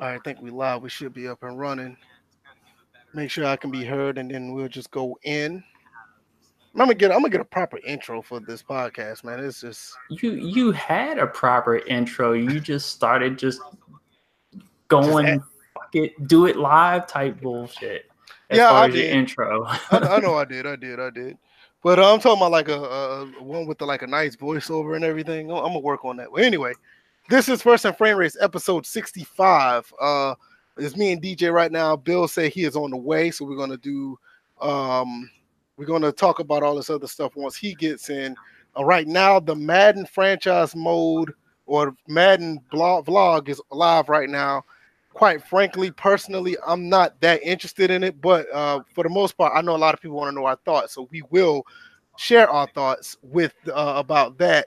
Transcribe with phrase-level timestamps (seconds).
[0.00, 0.82] All right, I think we live.
[0.82, 1.96] We should be up and running.
[3.14, 5.64] Make sure I can be heard, and then we'll just go in.
[6.74, 7.10] I'm gonna get.
[7.10, 9.40] I'm gonna get a proper intro for this podcast, man.
[9.40, 10.32] It's just you.
[10.32, 12.34] You had a proper intro.
[12.34, 13.60] You just started just
[14.86, 18.08] going, just fuck it, do it live type bullshit.
[18.50, 19.10] As yeah, far I as did.
[19.10, 19.64] intro.
[19.66, 20.66] I, I know I did.
[20.66, 21.00] I did.
[21.00, 21.36] I did.
[21.82, 24.94] But uh, I'm talking about like a, a one with the, like a nice voiceover
[24.94, 25.50] and everything.
[25.50, 26.30] I'm gonna work on that.
[26.30, 26.72] Well, anyway,
[27.28, 29.92] this is First and Framerates episode 65.
[30.00, 30.34] Uh,
[30.78, 31.94] it's me and DJ right now.
[31.94, 34.18] Bill said he is on the way, so we're gonna do.
[34.60, 35.30] Um,
[35.76, 38.34] we're gonna talk about all this other stuff once he gets in.
[38.76, 41.32] Uh, right now, the Madden franchise mode
[41.66, 44.64] or Madden blog vlog is live right now.
[45.12, 49.52] Quite frankly, personally, I'm not that interested in it, but uh, for the most part,
[49.54, 51.66] I know a lot of people want to know our thoughts, so we will
[52.16, 54.66] share our thoughts with uh, about that.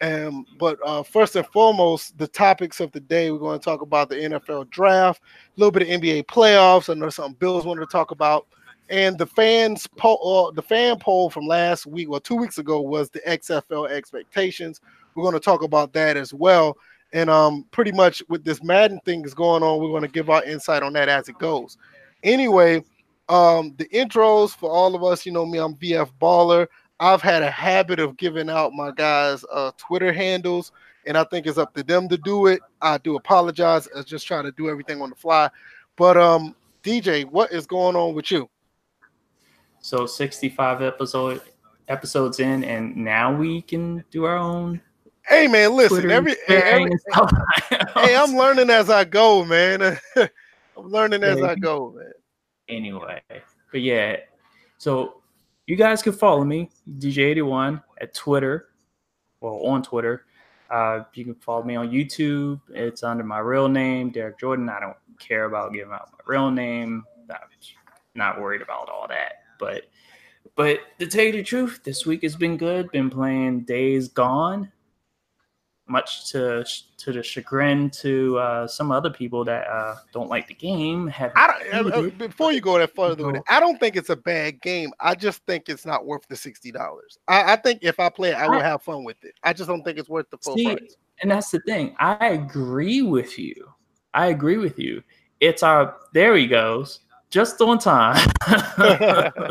[0.00, 3.82] Um, but uh, first and foremost, the topics of the day, we're going to talk
[3.82, 6.88] about the NFL draft, a little bit of NBA playoffs.
[6.88, 8.46] I know something Bills wanted to talk about,
[8.90, 12.80] and the fans poll, uh, the fan poll from last week, well, two weeks ago,
[12.80, 14.80] was the XFL expectations.
[15.14, 16.76] We're going to talk about that as well.
[17.12, 20.30] And um, pretty much with this Madden thing is going on, we're going to give
[20.30, 21.76] our insight on that as it goes.
[22.22, 22.84] Anyway,
[23.28, 26.66] um, the intros for all of us, you know me, I'm VF Baller.
[27.00, 30.72] I've had a habit of giving out my guys' uh, Twitter handles,
[31.06, 32.60] and I think it's up to them to do it.
[32.82, 33.88] I do apologize.
[33.96, 35.48] I just trying to do everything on the fly.
[35.96, 38.48] But um, DJ, what is going on with you?
[39.80, 41.40] So 65 episode
[41.88, 44.80] episodes in, and now we can do our own.
[45.26, 46.90] Hey man, listen, Twitter every, every
[47.94, 49.82] hey, I'm learning as I go, man.
[50.16, 50.28] I'm
[50.76, 52.12] learning as I go, man.
[52.68, 53.20] anyway,
[53.70, 54.16] but yeah,
[54.78, 55.17] so
[55.68, 58.68] you guys can follow me, DJ81, at Twitter,
[59.42, 60.24] well, on Twitter.
[60.70, 62.58] Uh, you can follow me on YouTube.
[62.70, 64.70] It's under my real name, Derek Jordan.
[64.70, 67.04] I don't care about giving out my real name.
[67.30, 67.36] I'm
[68.14, 69.42] not worried about all that.
[69.60, 69.82] But,
[70.56, 72.90] but to tell you the truth, this week has been good.
[72.90, 74.72] Been playing Days Gone,
[75.88, 76.64] much to
[76.98, 81.06] to the chagrin to uh, some other people that uh, don't like the game.
[81.08, 84.10] Have I don't, uh, before you go that further with it, I don't think it's
[84.10, 84.92] a bad game.
[85.00, 87.18] I just think it's not worth the sixty dollars.
[87.28, 89.34] I, I, think if I play it, I will have fun with it.
[89.42, 90.96] I just don't think it's worth the full See, price.
[91.22, 91.96] And that's the thing.
[91.98, 93.54] I agree with you.
[94.14, 95.02] I agree with you.
[95.40, 97.00] It's our there he goes,
[97.30, 98.30] just on time.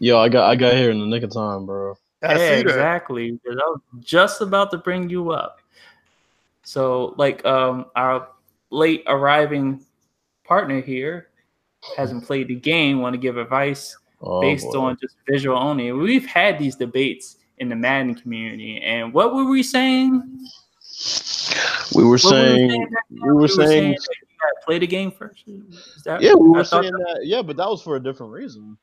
[0.00, 1.94] Yo, I got I got here in the nick of time, bro.
[2.22, 2.60] I yeah, see that.
[2.60, 3.40] exactly.
[3.44, 5.60] 'cause I was just about to bring you up.
[6.68, 8.28] So, like, um, our
[8.68, 9.86] late arriving
[10.44, 11.28] partner here
[11.96, 13.00] hasn't played the game.
[13.00, 14.78] Want to give advice Oh, based boy.
[14.80, 15.92] on just visual only.
[15.92, 20.22] We've had these debates in the Madden community, and what were we saying?
[21.94, 25.44] we were What were saying we were saying that play the game first.
[25.48, 28.76] Is that yeah, we were saying that yeah, but that was for a different reason.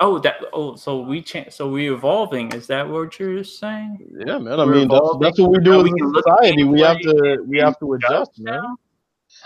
[0.00, 0.36] Oh, that.
[0.52, 1.52] Oh, so we change.
[1.52, 2.52] So we evolving.
[2.52, 3.98] Is that what you're saying?
[4.26, 4.60] Yeah, man.
[4.60, 6.64] I We're mean, that's, that's what we do Now as we a society.
[6.64, 8.54] We have to we have to adjust, Judge man.
[8.54, 8.76] now?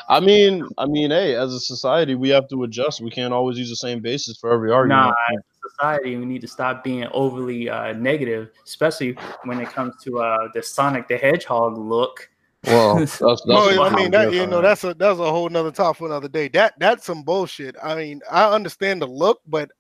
[0.09, 3.01] I mean, I mean, hey, as a society, we have to adjust.
[3.01, 5.07] We can't always use the same basis for every argument.
[5.07, 9.71] Nah, as a society, we need to stop being overly uh, negative, especially when it
[9.71, 12.29] comes to uh, the Sonic the Hedgehog look.
[12.65, 15.73] Well, that's, that's No, I mean that you know that's a that's a whole nother
[15.73, 16.49] talk for another day.
[16.49, 17.75] That that's some bullshit.
[17.83, 19.71] I mean, I understand the look, but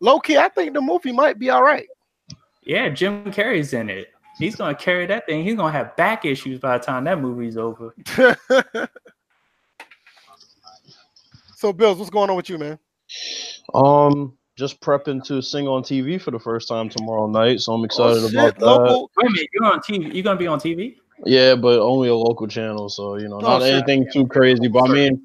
[0.00, 1.86] low key, I think the movie might be all right.
[2.62, 4.08] Yeah, Jim Carrey's in it.
[4.38, 5.42] He's gonna carry that thing.
[5.44, 7.94] He's gonna have back issues by the time that movie's over.
[11.56, 12.78] so, Bills, what's going on with you, man?
[13.74, 17.84] Um, just prepping to sing on TV for the first time tomorrow night, so I'm
[17.84, 18.64] excited Oh, about shit, that.
[18.64, 19.10] local.
[19.16, 20.14] Wait a minute, you're on TV.
[20.14, 20.96] You're gonna be on TV?
[21.24, 23.72] Yeah, but only a local channel, so you know, Oh, not shit.
[23.74, 24.68] anything too crazy.
[24.68, 25.22] But I mean,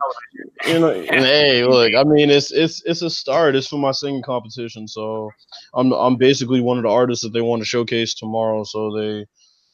[0.67, 3.55] you know, and hey, look, I mean, it's it's it's a start.
[3.55, 5.29] It's for my singing competition, so
[5.73, 8.63] I'm I'm basically one of the artists that they want to showcase tomorrow.
[8.63, 9.25] So they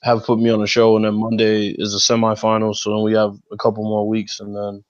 [0.03, 2.77] have put me on the show, and then Monday is the semifinals.
[2.77, 4.83] So then we have a couple more weeks, and then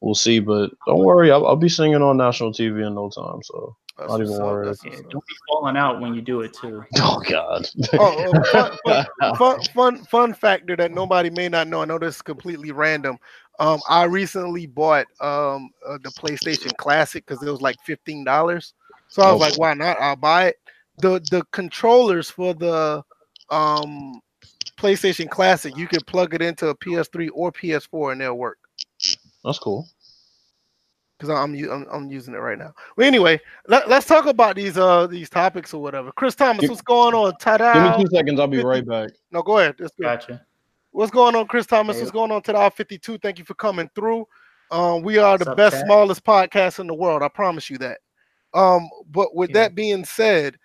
[0.00, 0.40] we'll see.
[0.40, 3.40] But don't worry, I'll, I'll be singing on national TV in no time.
[3.44, 4.66] So That's Not even what's up, worried.
[4.66, 6.84] that's Yeah, don't be falling out when you do it too.
[6.96, 7.68] oh god,
[7.98, 9.06] Oh, oh, fun, fun,
[9.38, 11.82] fun, fun, fun factor that nobody may not know.
[11.82, 13.18] I know this is completely random.
[13.58, 18.74] Um, I recently bought um uh, the PlayStation Classic because it was like fifteen dollars.
[19.08, 19.40] So I was Oh.
[19.40, 20.00] like, why not?
[20.00, 20.56] I'll buy it.
[20.98, 23.02] The the controllers for the
[23.50, 24.20] um
[24.78, 28.58] PlayStation Classic, you can plug it into a PS3 or PS4 and they'll work.
[29.44, 29.88] that's cool.
[31.22, 32.74] Because I'm, u- I'm I'm using it right now.
[32.96, 36.10] Well, anyway, let, let's talk about these uh these topics or whatever.
[36.10, 37.32] Chris Thomas, what's going on?
[37.38, 37.74] Ta-da!
[37.74, 38.40] Give me two seconds.
[38.40, 39.10] I'll be right back.
[39.30, 39.76] No, go ahead.
[39.78, 40.02] Let's go.
[40.08, 40.44] Gotcha.
[40.90, 41.96] What's going on, Chris Thomas?
[41.96, 42.02] Hey.
[42.02, 43.18] What's going on, Tada 52?
[43.18, 44.26] Thank you for coming through.
[44.72, 45.86] Um, we are the up, best, chat?
[45.86, 47.22] smallest podcast in the world.
[47.22, 47.98] I promise you that.
[48.52, 49.60] Um, but with Yeah.
[49.62, 50.58] that being said,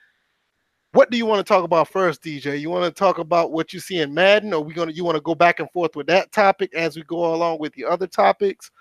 [0.94, 2.60] what do you want to talk about first, DJ?
[2.60, 5.15] You want to talk about what you see in Madden, or we gonna you want
[5.18, 8.07] to go back and forth with that topic as we go along with the other
[8.07, 8.71] topics,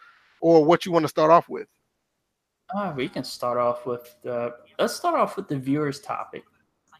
[0.46, 1.66] or what you want to start off with?
[2.76, 6.44] Uh, we can start off with uh, let's start off with the viewers topic.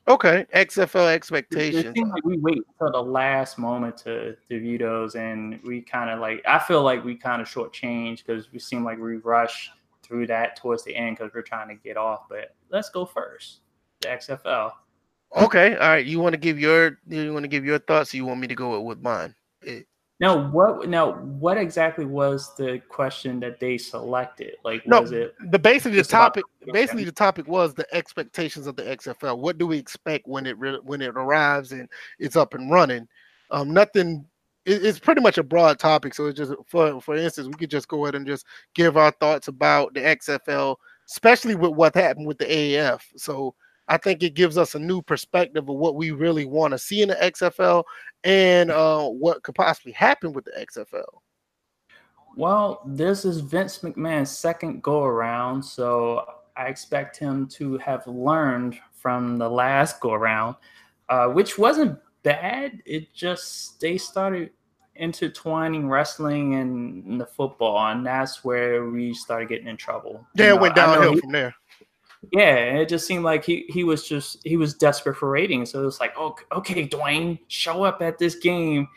[0.09, 1.95] Okay, XFL It, it expectations.
[1.97, 6.11] seems like we wait until the last moment to, to view those, and we kind
[6.11, 9.71] of like I feel like we kind of shortchanged because we seem like we rush
[10.03, 12.29] through that towards the end because we're trying to get off.
[12.29, 13.61] But let's go first.
[14.01, 14.73] The XFL.
[15.37, 16.07] Okay, all right.
[16.07, 18.49] You want to give your you want to give your thoughts, or you want me
[18.49, 19.35] to go with mine?
[19.67, 19.83] Eh,
[20.19, 20.89] Now, what?
[20.89, 24.55] Now, what exactly was the question that they selected?
[24.65, 25.35] Like, No, was it?
[25.51, 29.39] the basically the Just about- topic basically the topic was the expectations of the XFL.
[29.39, 33.07] What do we expect when it re- when it arrives and it's up and running?
[33.51, 34.25] Um, nothing.
[34.65, 37.71] It, it's pretty much a broad topic, so it's just for for instance, we could
[37.71, 40.77] just go ahead and just give our thoughts about the XFL,
[41.09, 43.03] especially with what happened with the AAF.
[43.17, 43.55] So
[43.87, 47.03] I think it gives us a new perspective of what we really want to see
[47.03, 47.85] in the XFL
[48.25, 51.05] and uh, what could possibly happen with the XFL.
[52.37, 56.25] Well, this is Vince McMahon's second go around, so
[56.57, 60.57] I expect him to have learned from the last go around,
[61.09, 62.83] uh, which wasn't bad.
[62.85, 64.51] It just they started
[64.97, 70.27] intertwining wrestling and, the football, and that's where we started getting in trouble.
[70.35, 71.55] You Yeah, know, it went downhill he- from there.
[72.33, 75.71] Yeah, it just seemed like he he was just he was desperate for ratings.
[75.71, 78.89] So it was like, oh, okay, Dwayne, show up at this game.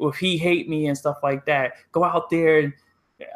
[0.00, 2.58] If he hate me and stuff like that, go out there.
[2.60, 2.72] and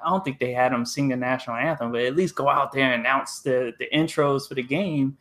[0.05, 2.73] I don't think they had him sing the national anthem, but at least go out
[2.73, 5.17] there and announce the the intros for the game.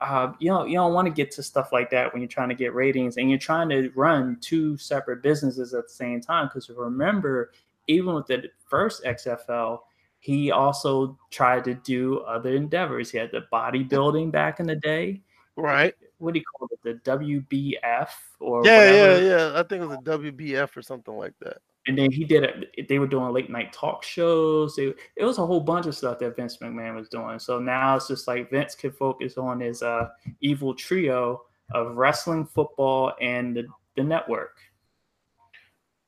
[0.00, 2.48] Uh, you know, you don't want to get to stuff like that when you're trying
[2.48, 6.46] to get ratings and you're trying to run two separate businesses at the same time.
[6.46, 7.52] Because remember,
[7.86, 9.80] even with the first XFL,
[10.20, 13.10] he also tried to do other endeavors.
[13.10, 15.22] He had the bodybuilding back in the day.
[15.56, 15.94] Right.
[16.18, 17.02] What do you call it?
[17.04, 18.08] The WBF
[18.38, 19.22] or Yeah, whatever.
[19.22, 19.58] yeah, yeah.
[19.58, 21.58] I think it was a WBF or something like that.
[21.86, 22.88] And then he did it.
[22.88, 24.76] They were doing late night talk shows.
[24.76, 27.38] They, it was a whole bunch of stuff that Vince McMahon was doing.
[27.38, 30.08] So now it's just like Vince could focus on his uh,
[30.42, 34.58] evil trio of wrestling, football, and the, the network.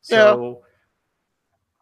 [0.02, 0.62] So,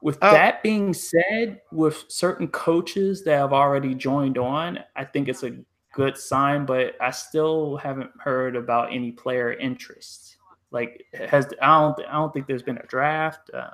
[0.02, 5.28] with Uh, that being said, with certain coaches that have already joined on, I think
[5.28, 5.56] it's a
[5.92, 6.66] good sign.
[6.66, 10.36] But I still haven't heard about any player interest.
[10.70, 13.50] Like, has I don't I don't think there's been a draft.
[13.52, 13.70] Uh,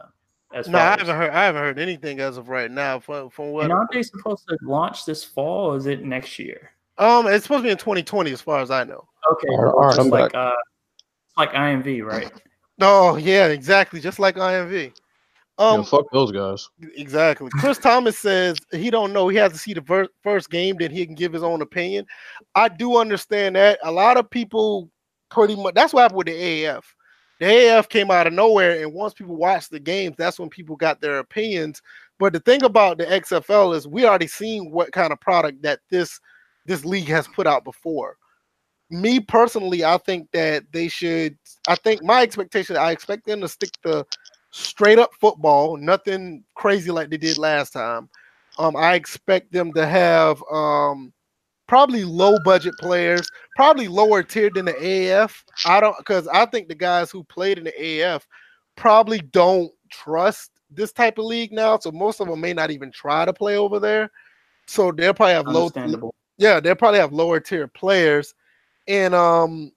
[0.55, 1.31] as No, I haven't heard.
[1.31, 2.99] I haven't heard anything as of right now.
[2.99, 5.73] From from what and aren't they supposed to launch this fall?
[5.73, 6.71] Or is it next year?
[6.99, 9.07] um, it's supposed to be in 2020, as far as I know.
[9.33, 10.53] Okay, all right, all right, just I'm like uh,
[11.27, 12.33] it's like IMV, right?
[12.81, 14.01] Oh yeah, exactly.
[14.01, 14.93] Just like IMV.
[15.59, 16.69] Um, yeah, fuck those guys.
[16.97, 17.49] exactly.
[17.51, 19.29] Chris Thomas says he don't know.
[19.29, 22.07] He has to see the ver- first game, then he can give his own opinion.
[22.55, 23.79] I do understand that.
[23.83, 24.91] A lot of people
[25.31, 25.75] pretty much.
[25.75, 26.83] That's what happened with the AAF.
[27.39, 30.77] The AAF came out of nowhere, and once people watched the games, that's when people
[30.77, 31.81] got their opinions.
[32.19, 35.81] But the thing about the XFL is we already seen what kind of product that
[35.91, 36.21] this
[36.67, 38.17] this league has put out before.
[38.91, 41.37] Me personally, I think that they should.
[41.67, 42.77] I think my expectation.
[42.77, 44.07] I expect them to stick to
[44.57, 48.09] straight up football, nothing crazy like they did last time.
[48.59, 51.13] Um, I expect them to have um
[51.67, 55.45] probably low budget players, probably lower tier than the AF.
[55.67, 58.27] I don't because I think the guys who played in the AF
[58.77, 61.79] probably don't trust this type of league now.
[61.79, 64.11] So most of them may not even try to play over there.
[64.67, 65.71] So they'll probably have low
[66.39, 68.35] yeah, they'll probably have lower tier players.
[68.89, 69.73] And um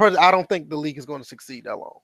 [0.00, 2.00] I don't think the league is going to succeed that long.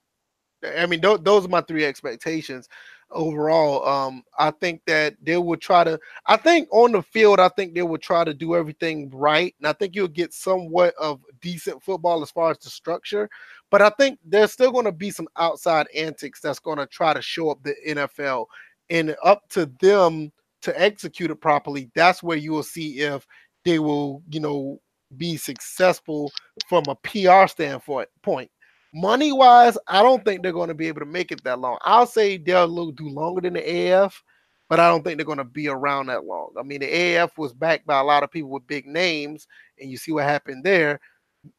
[0.63, 2.69] I mean, tho- those are my three expectations
[3.11, 3.87] overall.
[3.87, 5.99] Um, I think that they will try to.
[6.25, 9.67] I think on the field, I think they will try to do everything right, and
[9.67, 13.29] I think you'll get somewhat of decent football as far as the structure.
[13.69, 17.13] But I think there's still going to be some outside antics that's going to try
[17.13, 18.45] to show up the NFL,
[18.89, 21.89] and up to them to execute it properly.
[21.93, 23.27] That's where you will see if
[23.65, 24.79] they will, you know,
[25.17, 26.31] be successful
[26.67, 28.09] from a PR standpoint.
[28.93, 31.77] Money wise, I don't think they're going to be able to make it that long.
[31.81, 34.21] I'll say they'll do longer than the AF,
[34.69, 36.53] but I don't think they're going to be around that long.
[36.59, 39.47] I mean, the AF was backed by a lot of people with big names,
[39.79, 40.99] and you see what happened there.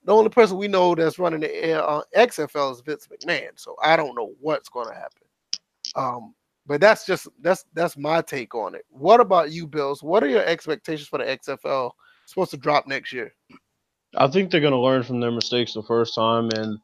[0.04, 3.96] The only person we know that's running the uh, XFL is Vince McMahon, so I
[3.96, 5.26] don't know what's going to happen.
[5.96, 6.34] Um,
[6.66, 8.84] but that's just that's that's my take on it.
[8.88, 10.02] What about you, Bills?
[10.02, 11.90] What are your expectations for the XFL?
[12.22, 13.34] It's supposed to drop next year.
[14.16, 16.78] I think they're gonna learn from their mistakes the first time, and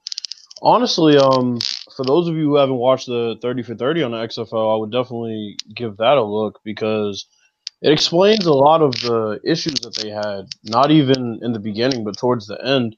[0.63, 1.59] honestly, um,
[1.95, 4.79] for those of you who haven't watched the 30 for 30 on the XFL, I
[4.81, 7.27] would definitely give that a look because
[7.83, 12.05] it explains a lot of the issues that they had, not even in the beginning,
[12.05, 12.97] but towards the end.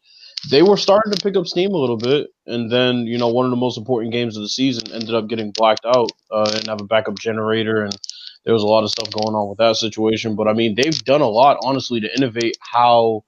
[0.51, 3.45] They were starting to pick up steam a little bit, and then you know one
[3.47, 6.67] of the most important games of the season ended up getting blacked out uh, and
[6.67, 7.97] have a backup generator, and
[8.45, 10.35] there was a lot of stuff going on with that situation.
[10.35, 13.23] But I mean, they've done a lot, honestly, to innovate how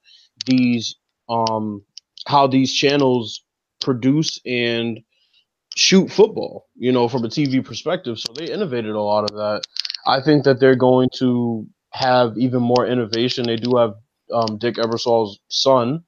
[0.45, 0.97] these
[1.29, 1.83] um
[2.27, 3.44] how these channels
[3.85, 4.99] produce and
[5.77, 8.19] shoot football, you know, from a TV perspective.
[8.19, 9.63] So they innovated a lot of that.
[10.07, 13.45] I think that they're going to have even more innovation.
[13.47, 13.95] They do have
[14.33, 16.03] um, Dick Ebersol's son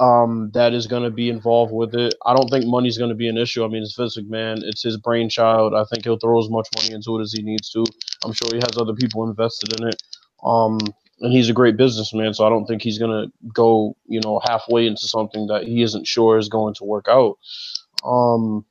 [0.00, 2.14] um, that is going to be involved with it.
[2.26, 3.64] I don't think money's going to be an issue.
[3.64, 4.58] I mean, it's Vince McMahon.
[4.62, 5.74] It's his brainchild.
[5.74, 7.84] I think he'll throw as much money into it as he needs to.
[8.24, 10.02] I'm sure he has other people invested in it.
[10.44, 10.78] Um,
[11.20, 14.40] and he's a great businessman, so I don't think he's going to go, you know,
[14.44, 17.38] halfway into something that he isn't sure is going to work out.
[18.04, 18.64] Um,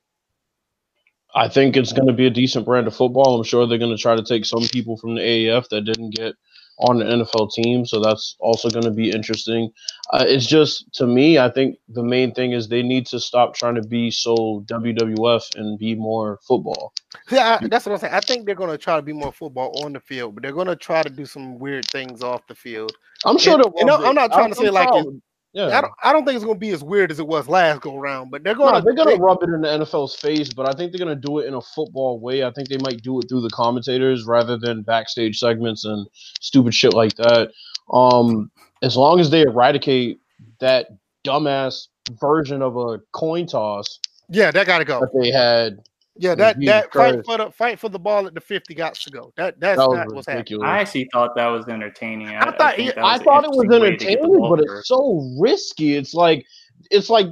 [1.34, 3.36] I think it's going to be a decent brand of football.
[3.36, 6.14] I'm sure they're going to try to take some people from the AAF that didn't
[6.14, 6.34] get
[6.80, 9.70] on the NFL team, so that's also going to be interesting.
[10.12, 13.54] Uh, it's just to me, I think the main thing is they need to stop
[13.54, 16.92] trying to be so WWF and be more football.
[17.30, 18.14] Yeah, I, that's what I'm saying.
[18.14, 20.52] I think they're going to try to be more football on the field, but they're
[20.52, 22.92] going to try to do some weird things off the field.
[23.24, 23.54] I'm sure.
[23.54, 25.04] And, know, I'm not trying to say I'm like
[25.52, 25.76] yeah.
[25.76, 25.92] I don't.
[26.04, 28.30] I don't think it's going to be as weird as it was last go round,
[28.30, 28.84] but they're going No, to.
[28.84, 31.46] they're gonna rub it in the NFL's face, but I think they're gonna do it
[31.46, 32.44] in a football way.
[32.44, 36.06] I think they might do it through the commentators rather than backstage segments and
[36.40, 37.50] stupid shit like that.
[37.92, 38.50] Um,
[38.82, 40.20] as long as they eradicate
[40.60, 40.88] that
[41.24, 41.88] dumbass
[42.20, 45.00] version of a coin toss Yeah, that got to go.
[45.00, 45.78] that they had,
[46.16, 49.10] Yeah, that that fight for the fight for the ball at the 50 got to
[49.10, 49.32] go.
[49.36, 50.62] That that's that not was what's happening.
[50.62, 52.28] I actually thought that was entertaining.
[52.28, 54.50] I, I thought- think that I thought it was interesting way to get the entertaining,
[54.50, 55.96] but it's so risky.
[55.96, 56.44] It's like
[56.90, 57.28] it's like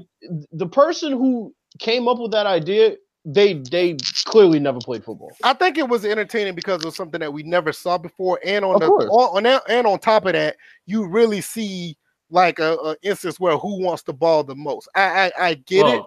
[0.52, 5.32] the person who came up with that idea, they they clearly never played football.
[5.42, 8.76] I think it was entertaining because of something that we never saw before, and on
[8.76, 9.04] Of the course.
[9.10, 10.56] on, on that, and on top of that,
[10.86, 11.96] you really see
[12.30, 14.88] like a, a instance where who wants the ball the most.
[14.94, 16.02] I I, I get it,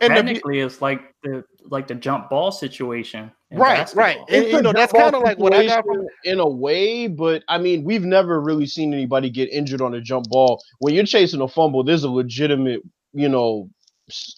[0.00, 3.30] Well, and the, technically, it's like the like the jump ball situation.
[3.50, 6.06] in right, right, and you know that's kind of like what I got from.
[6.24, 10.00] in a way, but I mean, we've never really seen anybody get injured on a
[10.00, 10.60] jump ball.
[10.80, 12.80] When you're chasing a fumble, there's a legitimate,
[13.12, 13.70] you know,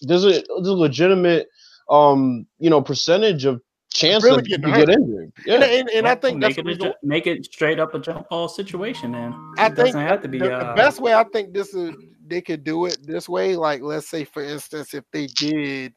[0.03, 1.49] there's a there's a legitimate,
[1.89, 3.61] um, you know, percentage of
[3.97, 5.33] chance Really that you getting get injured.
[5.47, 7.95] Yeah, And, and, and I think that's make the it, ju- make it straight up
[7.95, 9.13] a jump ball situation.
[9.13, 10.39] Then I it doesn't think have to be.
[10.39, 11.95] the, uh, the best way I think this is
[12.29, 13.57] they could do it this way.
[13.57, 15.95] Like let's say for instance, if they did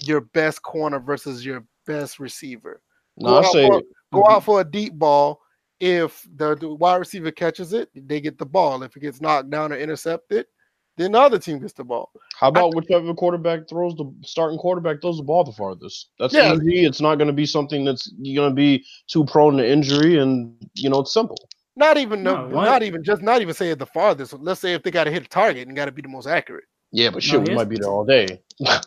[0.00, 2.80] your best corner versus your best receiver,
[3.16, 3.82] no, I go out say for-
[4.12, 4.32] go mm-hmm.
[4.32, 5.40] out for a deep ball.
[5.80, 8.82] If the, the wide receiver catches it, they get the ball.
[8.82, 10.46] If it gets knocked down or intercepted,
[10.96, 12.10] then the other team gets the ball.
[12.38, 16.10] How about whichever quarterback throws the starting quarterback throws the ball the farthest?
[16.18, 16.54] That's Yeah.
[16.54, 16.84] easy.
[16.84, 20.18] It's not going to be something that's you're going to be too prone to injury,
[20.18, 21.38] and you know it's simple.
[21.78, 24.32] Not even no, No, not even just not even say it the farthest.
[24.34, 26.26] Let's say if they got to hit a target and got to be the most
[26.26, 26.64] accurate.
[26.90, 28.42] Yeah, but No, we might be there all day.
[28.58, 28.82] Well,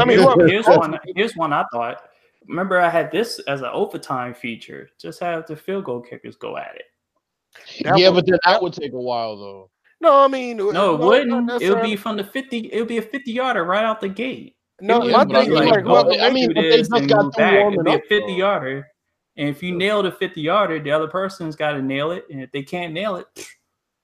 [0.00, 0.98] I mean, here's, look, here's one.
[1.14, 2.02] Here's one I thought.
[2.46, 4.88] Remember, I had this as an overtime feature.
[4.98, 7.84] Just have the field goal kickers go at it.
[7.84, 9.70] That yeah, would- but then that would take a while though.
[10.00, 11.50] No, I mean No, it wouldn't.
[11.60, 12.70] It would be from the fifty.
[12.72, 14.54] It would be a fifty yarder right out the gate.
[14.80, 16.78] No, It my I thing be is mean, like, well, well, I mean, do they
[16.78, 17.52] just got move through back.
[17.54, 18.36] It'd warming be a fifty though.
[18.38, 18.86] yarder,
[19.38, 22.42] and if you nail the fifty yarder, the other person's got to nail it, and
[22.42, 23.26] if they can't nail it,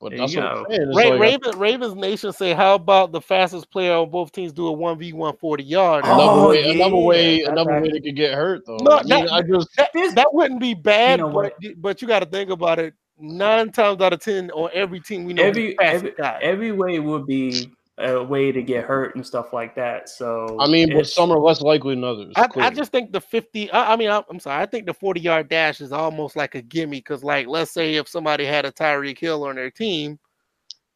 [0.00, 0.76] But There that's you what go.
[0.86, 4.66] Ra- like, Raven, Ravens Nation say, how about the fastest player on both teams do
[4.66, 6.04] a one v one forty yard?
[6.04, 8.76] another Oh, way, another way, that's another way they could get hurt though.
[8.82, 12.02] No, I mean, that- I just that, This- that wouldn't be bad, know but but
[12.02, 12.94] you got to think about it.
[13.18, 16.12] Nine times out of ten, on every team we know, every every,
[16.42, 20.08] every way would be a way to get hurt and stuff like that.
[20.08, 22.32] So I mean, but some are less likely than others.
[22.36, 24.94] I, I just think the 50, I, I mean, I, I'm sorry, I think the
[24.94, 28.64] 40 yard dash is almost like a gimme because, like, let's say if somebody had
[28.64, 30.18] a Tyreek Hill on their team,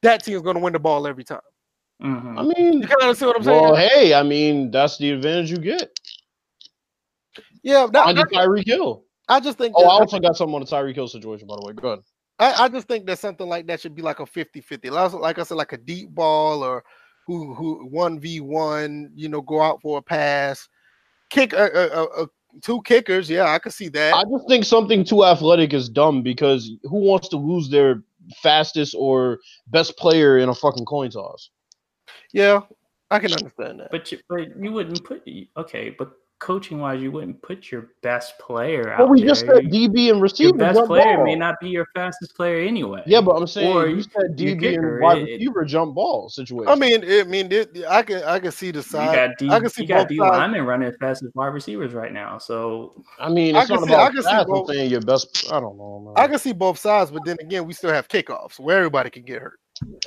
[0.02, 1.40] that team's going to win the ball every time.
[2.02, 2.38] Mhm.
[2.38, 3.60] I mean, You kind of see what I'm saying?
[3.62, 5.90] well, hey, I mean, that's the advantage you get
[7.62, 9.04] yeah, that, on the that- Tyreek Hill.
[9.28, 11.56] I just think Oh, that- I also got something on the Tyreek Hill situation, by
[11.56, 11.72] the way.
[11.74, 12.04] Go ahead.
[12.38, 14.90] I, I just think that something like that should be like a 50 50.
[14.90, 16.84] Like, like I said, like a deep ball or
[17.26, 20.68] who who 1v1, you know, go out for a pass,
[21.30, 22.28] kick a, a, a, a-
[22.62, 23.28] two kickers.
[23.28, 24.14] Yeah, I could see that.
[24.14, 28.02] I just think something too athletic is dumb because who wants to lose their
[28.42, 31.50] fastest or best player in a fucking coin toss?
[32.32, 32.60] yeah,
[33.10, 33.90] I can understand that.
[33.90, 35.26] But you, but you wouldn't put
[35.56, 39.28] okay, but coaching wise, you wouldn't put your best player out Well, we there.
[39.30, 40.48] just said DB and receiver.
[40.50, 41.24] your best jump player ball.
[41.24, 43.02] may not be your fastest player anyway.
[43.06, 45.94] Yeah, but I'm saying Or you said DB kicker, and wide it- it- receiver jump
[45.94, 46.68] ball situation.
[46.68, 49.14] I mean, it, I mean, it, I can I can see the you side.
[49.14, 50.30] got D, I can see you got both D sides.
[50.36, 52.38] linemen running as fast as wide receivers right now.
[52.38, 54.42] So I mean, I it's can not see- I about can see fast.
[54.42, 54.70] I'm both.
[54.70, 55.52] saying your best.
[55.52, 56.24] I don't know, man.
[56.24, 59.24] I can see both sides, but then again, we still have kickoffs where everybody can
[59.24, 59.58] get hurt.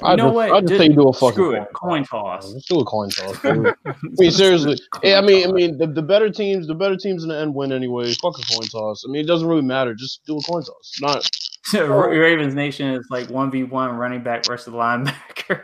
[0.04, 0.52] I you know just, what?
[0.52, 2.52] I just Just say you do a fucking screw it, coin toss.
[2.54, 3.46] Let's do a coin toss.
[3.46, 3.74] I
[4.18, 4.78] mean, seriously.
[5.04, 7.54] Yeah, I mean, I mean, the, the better teams, the better teams in the end
[7.56, 8.14] win anyway.
[8.16, 9.04] Fuck a coin toss.
[9.08, 9.94] I mean, it doesn't really matter.
[9.94, 10.92] Just do a coin toss.
[11.02, 11.28] Not
[11.74, 15.64] Ravens Nation is like one v one running back versus the linebacker.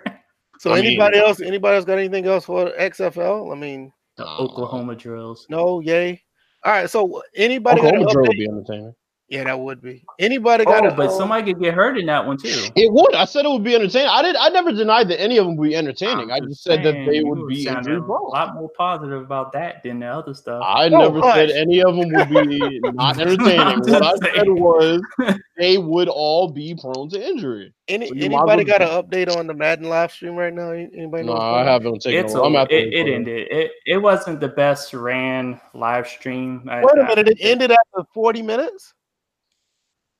[0.59, 1.39] So I mean- anybody else?
[1.41, 3.55] Anybody else got anything else for XFL?
[3.55, 5.45] I mean, the Oklahoma drills.
[5.49, 6.21] no, yay.
[6.63, 6.89] All right.
[6.89, 8.93] So anybody got Oklahoma drill would be entertaining.
[9.29, 10.05] Yeah, that would be.
[10.19, 10.85] Anybody got?
[10.85, 12.47] Oh, a, but uh, somebody could get hurt in that one too.
[12.77, 13.13] It would.
[13.13, 14.07] I said it would be entertaining.
[14.09, 14.37] I did.
[14.37, 16.31] I never denied that any of them would be entertaining.
[16.31, 19.83] I I'm just said that they would be sounded a lot more positive about that
[19.83, 20.63] than the other stuff.
[20.65, 23.79] I Oh, never said any of them would be not entertaining.
[23.81, 25.01] What I just said was
[25.57, 27.73] they would all be prone to injury.
[27.89, 30.71] Any you might anybody got an update on the Madden live stream right now?
[30.71, 31.33] Anybody know?
[31.33, 32.23] No, I haven't taken.
[32.23, 33.47] it's a, I'm at It, it ended.
[33.51, 36.63] It it wasn't the best ran live stream.
[36.65, 37.27] Wait a I- minute!
[37.27, 38.93] It ended after forty minutes.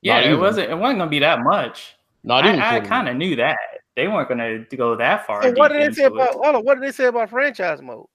[0.02, 0.40] Yeah, Not it even.
[0.40, 0.70] wasn't.
[0.70, 1.96] It wasn't gonna be that much.
[2.24, 2.60] Not even.
[2.60, 3.56] I, I kind of knew that
[3.96, 5.42] they weren't gonna go that far.
[5.42, 6.12] So what did they say it.
[6.12, 6.34] about?
[6.34, 8.06] Hold on, what did they say about franchise mode?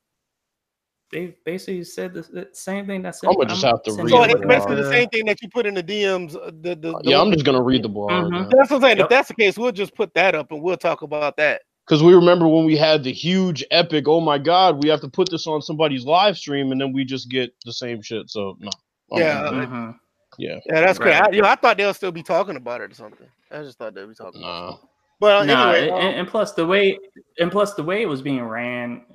[1.11, 3.03] They basically said the, the same thing.
[3.03, 5.65] That's I'ma just have to read So it's basically the same thing that you put
[5.67, 6.35] in the DMs.
[6.35, 8.09] uh, The, the, the Yeah, I'm just gonna read the blog.
[8.11, 8.49] Mhm.
[8.49, 8.97] That's what I'm saying.
[8.97, 9.05] Yep.
[9.05, 11.61] If that's the case, we'll just put that up and we'll talk about that.
[11.85, 15.09] Because we remember when we had the huge epic, oh my god, we have to
[15.09, 18.29] put this on somebody's live stream, and then we just get the same shit.
[18.29, 18.69] So no.
[19.11, 19.93] I'm- Yeah.
[20.33, 20.59] I'm- yeah.
[20.65, 21.13] Yeah, that's great.
[21.13, 21.29] Right.
[21.29, 23.27] I, you know, I thought they'll still be talking about it or something.
[23.51, 24.41] I just thought they'd be talking.
[24.41, 24.73] About Nah.
[24.75, 24.79] it.
[25.19, 26.97] But uh, Nah, anyway, and, um, and plus the way,
[27.39, 29.05] and plus the way it was being ran,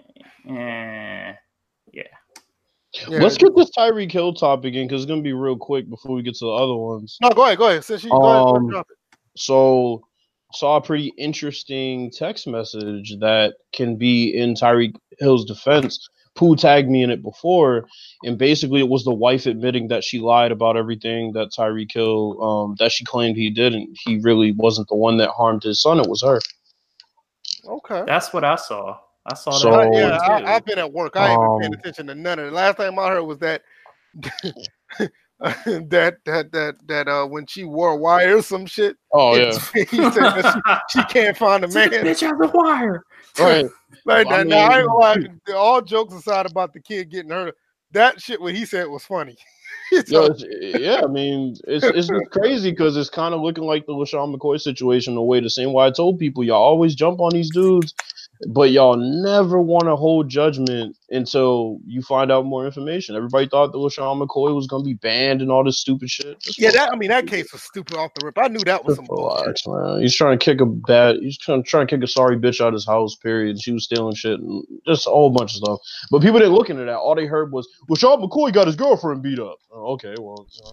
[0.49, 1.33] eh,
[1.93, 2.03] yeah.
[3.09, 6.23] Let's get this Tyreek Hill topic in because it's gonna be real quick before we
[6.23, 7.19] get to the other ones.
[7.21, 7.59] No, go ahead.
[7.59, 7.85] Go ahead.
[7.85, 8.97] Since you go ahead, Um, drop it.
[9.37, 10.03] So
[10.55, 16.09] saw a pretty interesting text message that can be in Tyreek Hill's defense.
[16.38, 17.88] Pooh tagged me in it before,
[18.23, 22.41] and basically it was the wife admitting that she lied about everything that Tyreek Hill
[22.43, 23.99] um, that she claimed he didn't.
[24.04, 25.99] He really wasn't the one that harmed his son.
[25.99, 26.41] It was her.
[27.67, 28.04] Okay.
[28.06, 28.99] that's what I saw.
[29.26, 29.91] I saw So- that.
[29.93, 30.17] Yeah.
[30.17, 31.17] I, I've been at work.
[31.17, 32.52] I ain't been paying Um, attention to none of it.
[32.52, 33.63] Last time I heard was that
[35.41, 38.97] that that that that uh when she wore a wire or some shit.
[39.13, 41.91] Oh yeah, he said that she, she can't find a man.
[41.91, 43.05] bitch out the wire.
[43.39, 43.67] right.
[44.05, 47.31] Like I now, now, I ain't gonna lie, all jokes aside about the kid getting
[47.31, 47.55] hurt,
[47.93, 49.37] that shit what he said was funny.
[49.91, 53.93] Yo, So, yeah, I mean, it's it's crazy because it's kind of looking like the
[53.93, 55.15] LeSean McCoy situation.
[55.15, 57.95] The way the same way I told people, y'all always jump on these dudes,
[58.47, 63.17] but y'all never want to hold judgment until you find out more information.
[63.17, 66.41] Everybody thought that LeSean McCoy was gonna be banned and all this stupid shit.
[66.41, 68.39] Just yeah, that I mean that case was stupid off the rip.
[68.39, 69.61] I knew that was some bullshit.
[69.67, 70.01] man.
[70.01, 71.17] He's trying to kick a bad.
[71.17, 73.17] He's trying, trying to kick a sorry bitch out of his house.
[73.17, 73.61] Period.
[73.61, 75.79] She was stealing shit and just a whole bunch of stuff.
[76.11, 76.97] But people didn't look into that.
[76.97, 80.47] All they heard was, "Well, Sean McCoy got his girlfriend beat up." Oh, okay, well,
[80.65, 80.73] know.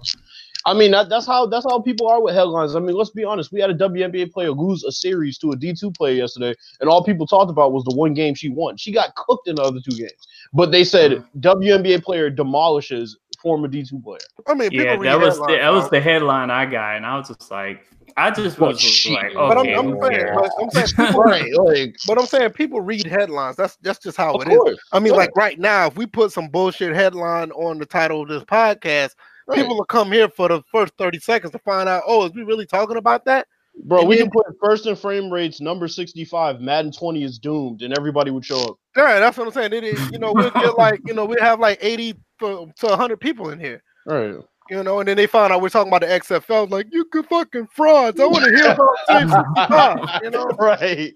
[0.67, 2.75] I mean that, that's how that's how people are with headlines.
[2.75, 3.51] I mean, let's be honest.
[3.51, 6.89] We had a WNBA player lose a series to a D two player yesterday, and
[6.89, 8.75] all people talked about was the one game she won.
[8.77, 10.27] She got cooked in the other two games.
[10.53, 11.39] But they said mm-hmm.
[11.39, 14.17] WNBA player demolishes former D two player.
[14.47, 17.17] I mean, people Yeah, that was the, that was the headline I got, and I
[17.17, 17.85] was just like,
[18.17, 19.13] I just Well, was just shit.
[19.13, 20.35] like, But okay, I'm- I'm saying, cares?
[20.35, 23.55] but I'm saying people- Right, like But I'm saying people read headlines.
[23.55, 24.57] That's that's just how of it is.
[24.57, 24.77] course.
[24.93, 25.17] I mean, Yeah.
[25.19, 29.11] like right now, if we put some bullshit headline on the title of this podcast,
[29.47, 29.57] Right.
[29.59, 32.43] people will come here for the first 30 seconds to find out, oh, is we
[32.43, 33.47] really talking about that?
[33.83, 37.37] Bro, And we then- can put first in frame rates number 65, Madden 20 is
[37.37, 38.77] doomed, and everybody would show up.
[38.95, 39.73] Yeah, that's what I'm saying.
[39.73, 42.87] It is, you know, we'll get like, you know, we have like 80 to, to
[42.87, 44.35] 100 people in here, Right.
[44.69, 46.69] You know, and then they found out we're talking about the XFL.
[46.69, 48.19] Like, you could fucking frauds.
[48.19, 50.45] I want to hear about Team 65, you know?
[50.57, 51.13] Right.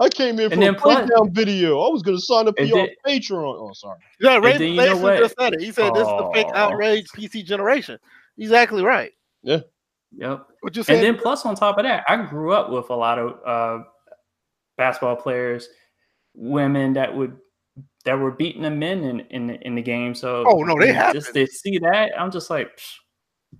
[0.00, 1.80] I came in for a then plus- breakdown video.
[1.80, 3.56] I was gonna sign up for your then- Patreon.
[3.58, 3.98] Oh, sorry.
[4.20, 5.60] Yeah, Ray then you know Mason just said it.
[5.60, 7.98] He said this is the fake outrage PC generation.
[8.38, 9.12] Exactly right.
[9.42, 9.60] Yeah.
[10.16, 10.46] Yep.
[10.60, 10.96] What you said?
[10.96, 13.84] And then plus on top of that, I grew up with a lot of uh,
[14.76, 15.68] basketball players,
[16.34, 17.36] women that would
[18.04, 20.14] that were beating the men in in, the- in the game.
[20.14, 21.34] So Oh, no, they just happened.
[21.34, 22.92] to see that, I'm just like, psh,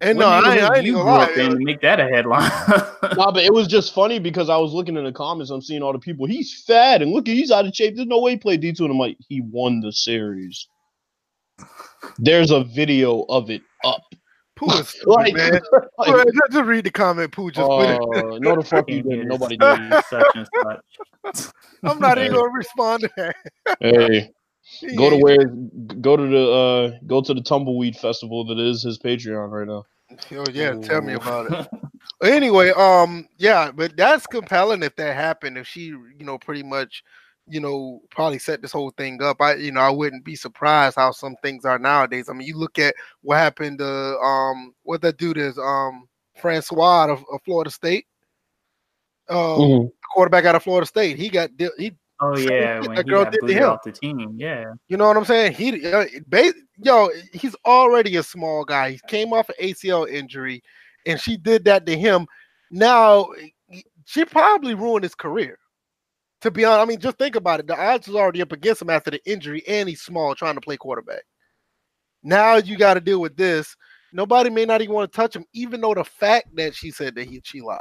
[0.01, 1.25] and what no, I I ain't you gonna grew lie.
[1.25, 2.51] up in to make that a headline.
[3.17, 5.51] Nah, but it was just funny because I was looking in the comments.
[5.51, 6.27] I'm seeing all the people.
[6.27, 7.95] He's fat and look, he's out of shape.
[7.97, 8.81] There's no way he played D2.
[8.81, 10.67] And I'm like, he won the series.
[12.19, 14.03] There's a video of it up.
[14.67, 15.53] Pooh is stupid, Like, man.
[15.99, 17.33] like, Well, just, just read the comment.
[17.33, 18.01] Pooh just put it.
[18.01, 19.29] uh, no, the fuck you didn't.
[19.29, 20.05] Nobody did.
[20.09, 20.27] such
[20.63, 21.51] such.
[21.83, 23.37] I'm not even gonna respond to that.
[23.81, 24.31] Hey,
[24.97, 25.45] Go to where
[26.01, 29.85] go to the uh go to the tumbleweed festival that is his Patreon right now.
[30.39, 31.69] Oh yeah, tell me about it.
[32.23, 35.59] anyway, um, yeah, but that's compelling if that happened.
[35.59, 37.03] If she, you know, pretty much,
[37.47, 39.41] you know, probably set this whole thing up.
[39.41, 42.29] I, you know, I wouldn't be surprised how some things are nowadays.
[42.29, 47.05] I mean, you look at what happened to um, what that dude is, um, Francois
[47.13, 48.07] of, of Florida State,
[49.29, 49.93] um, Mhm.
[50.13, 51.17] quarterback out of Florida State.
[51.19, 53.69] He got he, Oh yeah, shit when that he girl got did to booted him.
[53.71, 54.35] off the team.
[54.39, 54.73] Yeah.
[54.89, 55.53] you know what I'm saying?
[55.53, 58.93] He, uh, ba- yo, he's already a small guy.
[58.93, 60.63] He came off an ACL injury,
[61.07, 62.27] and she did that to him.
[62.71, 63.29] Now
[64.07, 65.59] she probably ruined his career.
[66.45, 67.67] To be honest, I mean, just think about it.
[67.67, 70.61] The odds was already up against him after the injury, and he's small, trying to
[70.61, 71.23] play quarterback.
[72.23, 73.75] Now you got to deal with this.
[74.13, 77.15] Nobody may not even want to touch him, even though the fact that she said
[77.15, 77.81] that he she lied.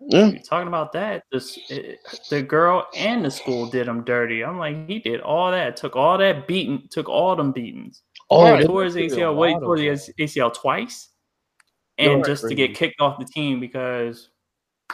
[0.00, 0.32] Yeah.
[0.46, 1.94] Talking about that, this eh,
[2.28, 4.44] the girl and the school did him dirty.
[4.44, 8.02] I'm like, he did all that, took all that beating, took all them beatings.
[8.28, 8.60] Oh, Right.
[8.60, 10.12] they tore his ACL, wait, lot tore his.
[10.20, 11.08] ACL twice,
[11.98, 14.28] You're and right, just to get kicked off the team because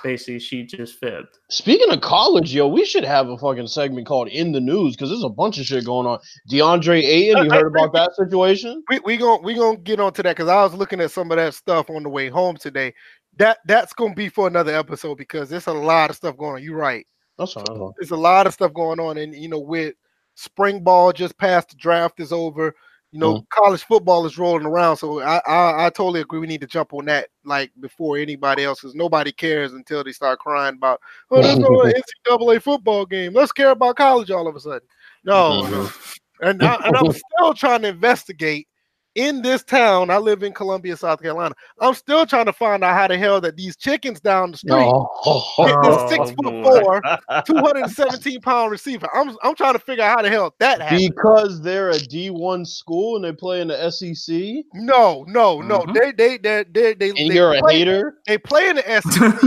[0.03, 1.39] basically she just fibbed.
[1.51, 5.11] Speaking of college, yo, we should have a fucking segment called "In the News" because
[5.11, 6.19] there's a bunch of shit going on.
[6.51, 8.83] DeAndre Ayton, you I- I heard about that situation?
[8.89, 11.37] we we gonna we gonna get onto that because I was looking at some of
[11.37, 12.95] that stuff on the way home today.
[13.39, 16.63] That that's gonna be for another episode because there's a lot of stuff going on.
[16.63, 17.07] You're right.
[17.39, 17.65] That's fine.
[17.67, 17.93] that's fine.
[17.99, 19.95] There's a lot of stuff going on, and you know, with
[20.35, 22.75] spring ball just past the draft is over.
[23.17, 23.45] You know, mm-hmm.
[23.49, 26.39] college football is rolling around, so I, I I totally agree.
[26.39, 30.13] We need to jump on that like before anybody else, because nobody cares until they
[30.13, 31.01] start crying about
[31.31, 31.91] oh, there's no
[32.29, 33.33] NCAA football game.
[33.33, 34.87] Let's care about college all of a sudden.
[35.25, 35.73] No, mm-hmm.
[35.73, 36.51] no.
[36.51, 38.69] and, I, and I'm still trying to investigate
[39.17, 40.11] in this town.
[40.11, 41.55] I live in Columbia, South Carolina.
[41.81, 44.73] I'm still trying to find out how the hell that these chickens down the street
[44.77, 47.03] hit this Oh, six foot four,
[47.47, 49.09] 217 pound receiver.
[49.15, 51.15] I'm I'm trying to figure out how the hell that happened.
[51.15, 55.81] because they're a D1 school and they play in the SEC, No, no, no.
[55.81, 55.95] Mhm.
[55.95, 58.19] They they they they they, and they you're a hater.
[58.27, 59.41] They play in the SEC.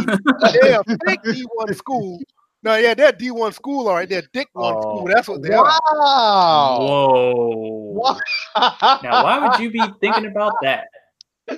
[0.62, 2.20] they're a fake D1 school.
[2.62, 4.10] No, yeah, they're D1 school, all right.
[4.10, 5.08] They're Dick One Oh, school.
[5.14, 5.64] That's what they are.
[5.64, 6.78] Wow.
[6.82, 8.14] Whoa.
[8.56, 9.00] Wow.
[9.02, 10.88] Now, why would you be thinking about that?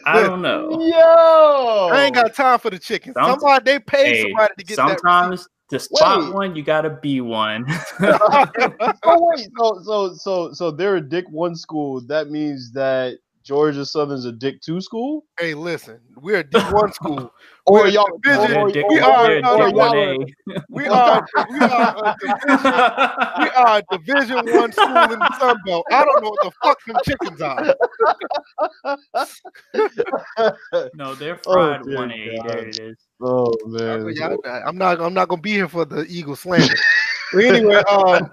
[0.05, 0.79] I don't know.
[0.81, 3.15] Yo, I ain't got time for the chickens.
[3.15, 4.99] Some- Somebody they paid Hey, somebody to get that.
[4.99, 6.33] sometimes to spot Wait.
[6.33, 7.65] one, you gotta be one.
[8.01, 12.01] oh wait, so so so so they're a Dick One school.
[12.07, 13.17] That means that
[13.51, 17.29] Georgia Southern's a Dick Two school, Hey, listen, we're a D1 school.
[17.65, 19.77] or We're y'all, division- or, we are- we're no, Dick no, or no.
[19.77, 20.17] one A.
[20.69, 22.63] We are we are a division,
[23.41, 25.85] we are a division one school in the Sun Belt.
[25.91, 27.75] I don't know what the fuck them chickens are.
[30.95, 32.39] No, they're Oh, fried dear one A.
[32.47, 32.97] There it is.
[33.21, 34.13] oh man,
[34.45, 36.73] I- I'm not I'm not gonna be here for the Eagle slander.
[37.33, 38.29] But anyway, um,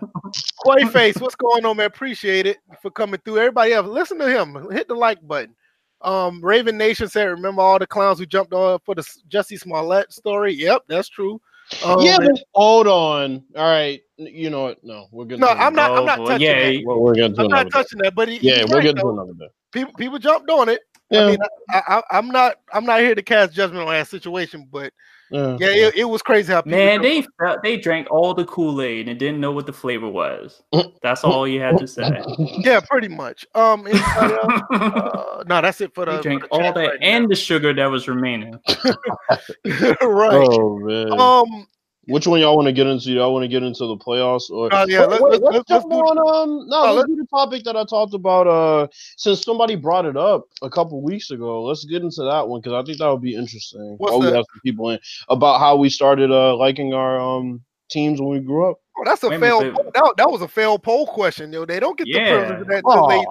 [0.64, 1.86] Quayface, what's going on, man?
[1.86, 3.38] Appreciate it for coming through.
[3.38, 4.70] Everybody else, listen to him.
[4.70, 5.54] Hit the like button.
[6.00, 9.58] Um, Raven Nation said, "Remember all the clowns who jumped on for the S- Jussie
[9.58, 11.40] Smollett story?" Yep, that's true.
[11.84, 13.42] Um, yeah, but hold on.
[13.56, 14.84] All right, you know what?
[14.84, 15.40] No, we're good.
[15.40, 15.90] no, I'm not.
[15.96, 16.82] I'm Oh, not touching yeah, that.
[16.84, 17.78] We're, we're getting to I'm another not day.
[17.78, 18.14] touching that.
[18.14, 19.10] But he, Yeah, we're right, getting to though.
[19.10, 19.48] another day.
[19.72, 20.80] People, people jumped on it.
[21.10, 21.38] Yeah, I mean,
[21.70, 22.56] I, I, I'm not.
[22.72, 24.92] I'm not here to cast judgment on that situation, but
[25.30, 25.56] yeah.
[25.60, 28.80] yeah, it, it was crazy how people Man, they felt, they drank all the Kool
[28.82, 30.62] Aid and didn't know what the flavor was.
[30.74, 30.92] Mm.
[31.02, 32.22] That's all you had to say.
[32.38, 33.46] yeah, pretty much.
[33.54, 34.62] Um, anybody else?
[34.70, 36.12] uh, no, that's it for the.
[36.12, 38.54] they for drank the all that right and the sugar that was remaining.
[39.64, 40.48] right.
[40.50, 41.66] Oh man, Um.
[42.08, 43.10] Which one y'all want to get into?
[43.10, 44.72] Y'all want to get into the playoffs or?
[44.72, 45.04] Uh, yeah.
[45.04, 45.96] Let, Wait, let, let's let's, let's jump do.
[45.98, 46.18] on.
[46.18, 48.46] Um, no, Oh, let's do the topic that I talked about.
[48.46, 52.60] Uh, since somebody brought it up a couple weeks ago, let's get into that one
[52.60, 53.96] because I think that would be interesting.
[53.98, 54.36] What's While we that?
[54.36, 58.40] have some people in about how we started uh liking our um teams when we
[58.40, 58.78] grew up.
[58.98, 59.76] Oh, that's a Wait failed.
[59.94, 61.52] That, that was a failed poll question.
[61.52, 63.24] Yo, they don't get the privilege of that until they.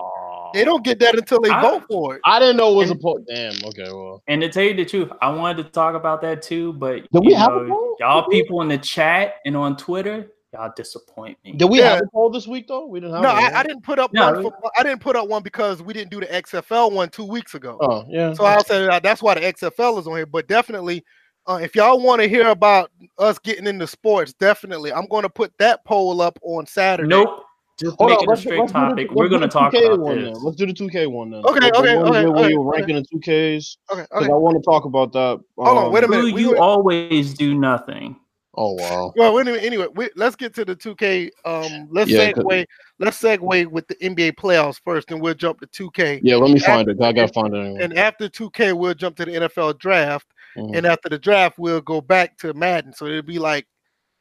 [0.53, 2.21] They don't get that until they I- vote for it.
[2.25, 3.23] I didn't know it was a poll.
[3.27, 3.53] Damn.
[3.65, 3.83] Okay.
[3.91, 4.21] Well.
[4.27, 7.19] And to tell you the truth, I wanted to talk about that too, but Did
[7.21, 7.95] we you have a know, poll?
[7.99, 11.53] y'all people in the chat and on Twitter, y'all disappoint me.
[11.53, 11.95] Did we Yeah.
[11.95, 12.85] have a poll this week though?
[12.85, 13.23] We didn't have.
[13.23, 13.59] No, I.
[13.59, 14.43] I didn't put up No, one.
[14.43, 17.53] For, I didn't put up one because we didn't do the XFL one two weeks
[17.55, 17.77] ago.
[17.81, 18.33] Oh yeah.
[18.33, 20.25] So I'll say that that's why the XFL is on here.
[20.25, 21.03] But definitely,
[21.47, 25.29] uh, if y'all want to hear about us getting into sports, definitely, I'm going to
[25.29, 27.07] put that poll up on Saturday.
[27.09, 27.43] Nope.
[27.79, 29.07] Just Hold make on, it a let's- straight let's the- topic.
[29.09, 30.33] let's We're gonna the talk 2K about one this.
[30.33, 30.43] Then.
[30.43, 31.41] Let's do the 2K one then.
[31.45, 32.77] Okay, The- the okay, okay, where we okay, were okay.
[32.79, 34.25] ranking in 2Ks Okay, okay.
[34.25, 35.39] I want to talk about that.
[35.57, 36.35] Hold on, wait a um, minute.
[36.35, 38.15] Do you were- always do nothing?
[38.59, 39.13] Oh wow.
[39.15, 41.29] Well, anyway, anyway we, let's get to the 2K.
[41.45, 42.65] Um, let's Yeah, 'cause- segue.
[42.97, 46.21] Let's segue with the NBA playoffs first, and we'll jump to 2K.
[46.23, 46.99] Yeah, let me find it.
[46.99, 47.83] I gotta find it anyway.
[47.83, 50.25] And after 2K, we'll jump to the NFL draft.
[50.57, 50.75] Mhm.
[50.75, 52.91] And after the draft, we'll go back to Madden.
[52.93, 53.67] So it'll be like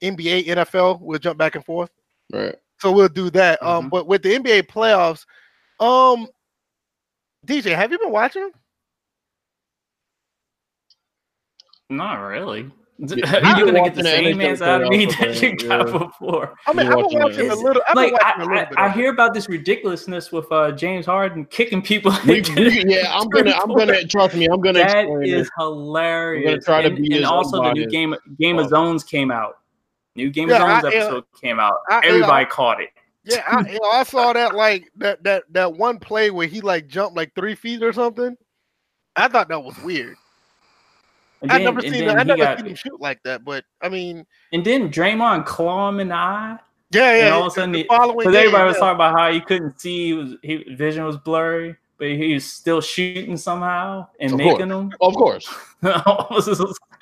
[0.02, 0.98] NBA, NFL.
[1.00, 1.88] We'll jump back and forth.
[2.30, 2.54] Right.
[2.78, 3.62] So we'll do that.
[3.62, 3.90] Um, Mhm.
[3.90, 5.24] but with the NBA playoffs,
[5.80, 6.28] um,
[7.46, 8.50] DJ, have you been watching?
[11.88, 12.70] Not really.
[12.98, 15.86] Yeah, You're I've gonna get the same NHL answer out of me that you got
[15.86, 15.98] yeah.
[15.98, 16.54] before.
[16.66, 17.82] I mean, I've been watching watching a little.
[17.86, 18.78] I've been like watching I, a little I, bit.
[18.78, 22.10] I hear about this ridiculousness with uh, James Harden kicking people.
[22.26, 24.46] We, we, yeah, I'm gonna, I'm gonna trust me.
[24.46, 25.52] I'm gonna That explain is it.
[25.58, 26.64] hilarious.
[26.64, 27.90] try to and, be and also the new unbiased.
[27.90, 28.68] game Game of.
[28.70, 29.58] Zones came out.
[30.16, 31.74] New Game Yeah, of Zones I- episode came out.
[31.90, 32.90] I- Everybody I- caught it.
[33.24, 36.60] Yeah, I, you know, I saw that like that that that one play where he
[36.60, 38.36] like jumped like three feet or something.
[39.16, 40.16] I thought that was weird.
[41.48, 43.44] I never seen I never got, seen him shoot like that.
[43.44, 46.58] But I mean, and then Draymond claw him in the eye.
[46.92, 47.24] yeah, yeah.
[47.26, 49.40] and all of a sudden, the he- following Because everybody was talking about how he
[49.40, 54.38] couldn't see, he was he, vision was blurry, but he's still shooting somehow and Of
[54.38, 54.52] course.
[54.54, 54.90] making them.
[55.00, 55.48] Of course,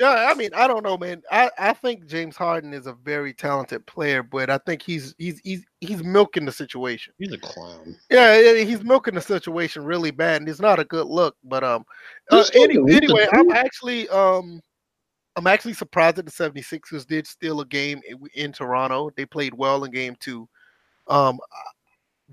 [0.00, 1.22] Yeah, I mean, I don't know, man.
[1.30, 5.40] I, I think James Harden is a very talented player, but I think he's he's
[5.44, 7.12] he's he's milking the situation.
[7.18, 7.96] he's a clown.
[8.10, 11.36] Yeah, yeah, he's milking the situation really bad, and it's not a good look.
[11.44, 11.84] But um,
[12.30, 14.60] uh, He's any, anyway, I'm actually um,
[15.36, 19.10] I'm actually surprised that the 76ers did steal a game in, in Toronto.
[19.16, 20.48] They played well in game two.
[21.06, 21.38] Um,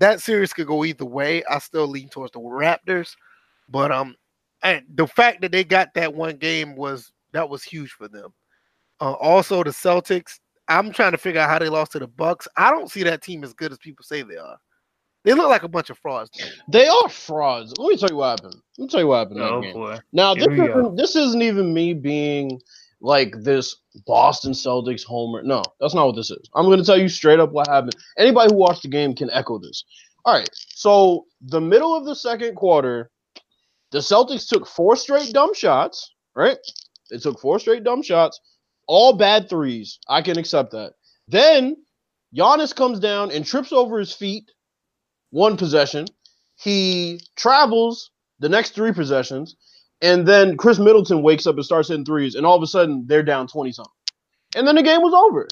[0.02, 1.44] that series could go either way.
[1.44, 3.14] I still lean towards the Raptors,
[3.68, 4.16] but um,
[4.62, 8.32] and the fact that they got that one game was that was huge for them.
[9.00, 10.38] Uh, also, the Celtics.
[10.68, 12.46] I'm trying to figure out how they lost to the Bucks.
[12.56, 14.56] I don't see that team as good as people say they are.
[15.24, 16.30] They look like a bunch of frauds.
[16.68, 17.72] They are frauds.
[17.78, 18.60] Let me tell you what happened.
[18.78, 19.40] Let me tell you what happened.
[19.40, 19.98] oh boy.
[20.12, 22.60] Now this Here we isn't, this isn't even me being
[23.02, 25.42] like this Boston Celtics homer.
[25.42, 26.48] No, that's not what this is.
[26.54, 27.96] I'm going to tell you straight up what happened.
[28.16, 29.84] Anybody who watched the game can echo this.
[30.24, 30.48] All right.
[30.68, 33.10] So the middle of the second quarter,
[33.90, 36.14] the Celtics took four straight dumb shots.
[36.34, 36.56] Right?
[37.10, 38.40] They took four straight dumb shots,
[38.86, 39.98] all bad threes.
[40.08, 40.94] I can accept that.
[41.28, 41.76] Then
[42.34, 44.50] Giannis comes down and trips over his feet.
[45.30, 46.06] One possession.
[46.56, 49.56] He travels the next three possessions.
[50.02, 53.04] And then Khris Middleton wakes up and starts hitting threes, and all of a sudden
[53.06, 53.92] they're down 20 something.
[54.56, 55.48] And then the game was over.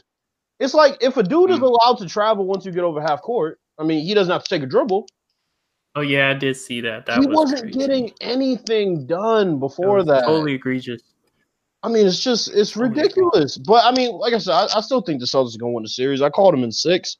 [0.58, 1.62] It's like if a dude is Mm.
[1.62, 4.48] allowed to travel once you get over half court, I mean, he doesn't have to
[4.48, 5.06] take a dribble.
[5.96, 7.06] Oh yeah, I did see that.
[7.06, 7.78] That he was wasn't crazy.
[7.78, 10.24] getting anything done before was that.
[10.26, 11.02] Totally egregious.
[11.82, 13.56] I mean, it's just it's Totally ridiculous.
[13.56, 15.82] But I mean, like I said, I, I still think the Celtics are gonna win
[15.82, 16.20] the series.
[16.20, 17.16] I called them in six.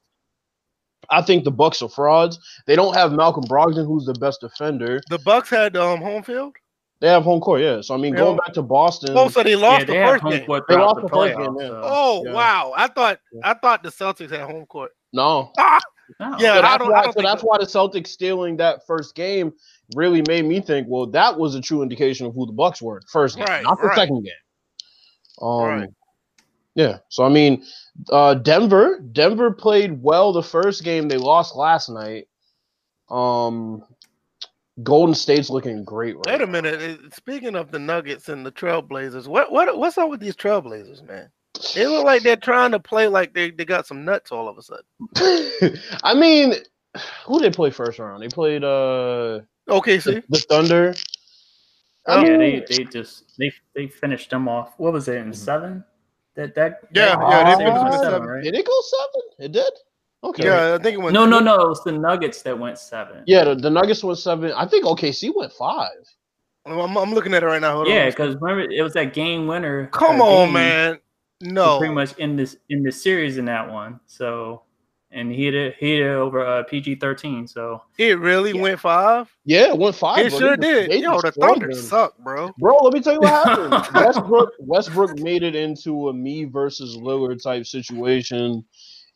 [1.09, 2.37] I think the Bucks are frauds.
[2.67, 5.01] They don't have Malcolm Brogdon, who's the best defender.
[5.09, 6.55] The Bucks had um home field.
[7.01, 7.81] They have home court, yeah.
[7.81, 8.19] So I mean, Yeah.
[8.19, 10.45] going back to Boston, Oh, so they lost yeah, the they had first game.
[10.45, 11.81] court They lost the the first game, yeah.
[11.83, 12.31] Oh Yeah.
[12.33, 12.73] wow!
[12.77, 13.41] I thought Yeah.
[13.43, 14.91] I thought the Celtics had home court.
[15.11, 15.51] no.
[15.59, 15.79] Ah,
[16.19, 16.37] No.
[16.39, 17.03] Yeah, So I that's don't- I why.
[17.03, 19.53] don't So that's why the Celtics stealing that first game
[19.95, 20.87] really made me think.
[20.89, 23.01] Well, that was a true indication of who the Bucks were.
[23.09, 23.95] First game, Right, not the right.
[23.95, 24.33] second game.
[25.41, 25.89] Um, Right.
[26.75, 26.97] yeah.
[27.07, 27.63] So I mean,
[28.11, 28.99] uh, Denver.
[28.99, 31.07] Denver played well the first game.
[31.07, 32.27] They lost last night.
[33.09, 33.83] Um,
[34.83, 36.17] Golden State's looking great.
[36.17, 36.47] Right Wait a now.
[36.47, 36.81] minute.
[36.81, 41.07] eh, Speaking of the Nuggets and the Trailblazers, what what what's up with these Trailblazers,
[41.07, 41.31] man?
[41.73, 44.57] They look like they're trying to play like they, they got some nuts all of
[44.57, 44.85] a sudden.
[46.03, 46.55] I mean,
[47.25, 48.23] who did they play first round?
[48.23, 50.95] They played uh Okay, the, see, the Thunder.
[52.07, 54.73] Oh, yeah, they they just they they finished them off.
[54.77, 55.85] What was it in seven?
[56.35, 58.23] That that Yeah, that yeah, they series finished went seven.
[58.23, 58.45] right?
[58.45, 59.29] did it go seven?
[59.39, 59.73] It did.
[60.23, 60.45] Okay.
[60.45, 61.13] yeah, I think it went.
[61.13, 61.55] No, no, no.
[61.61, 63.23] It was the Nuggets that went seven.
[63.25, 64.51] Yeah, the, the Nuggets went seven.
[64.55, 65.89] I think OKC went five.
[66.65, 67.73] I'm, I'm looking at it right now.
[67.77, 68.09] Hold Yeah, on.
[68.11, 69.87] because remember it was that game winner.
[69.87, 70.89] Come on, game man.
[71.41, 73.99] was No, pretty much in this in the series in that one.
[74.05, 74.61] So,
[75.09, 77.47] and he hit it he hit it over uh, PG thirteen.
[77.47, 78.61] So it really Yeah.
[78.61, 79.27] went five.
[79.43, 80.23] Yeah, it went five.
[80.23, 80.39] It bro.
[80.39, 80.91] sure They- did.
[80.91, 81.75] they Yo, the Thunder them.
[81.75, 82.51] suck, bro.
[82.59, 83.95] Bro, let me tell you what happened.
[83.95, 88.63] Westbrook Westbrook made it into a me versus Lillard type situation.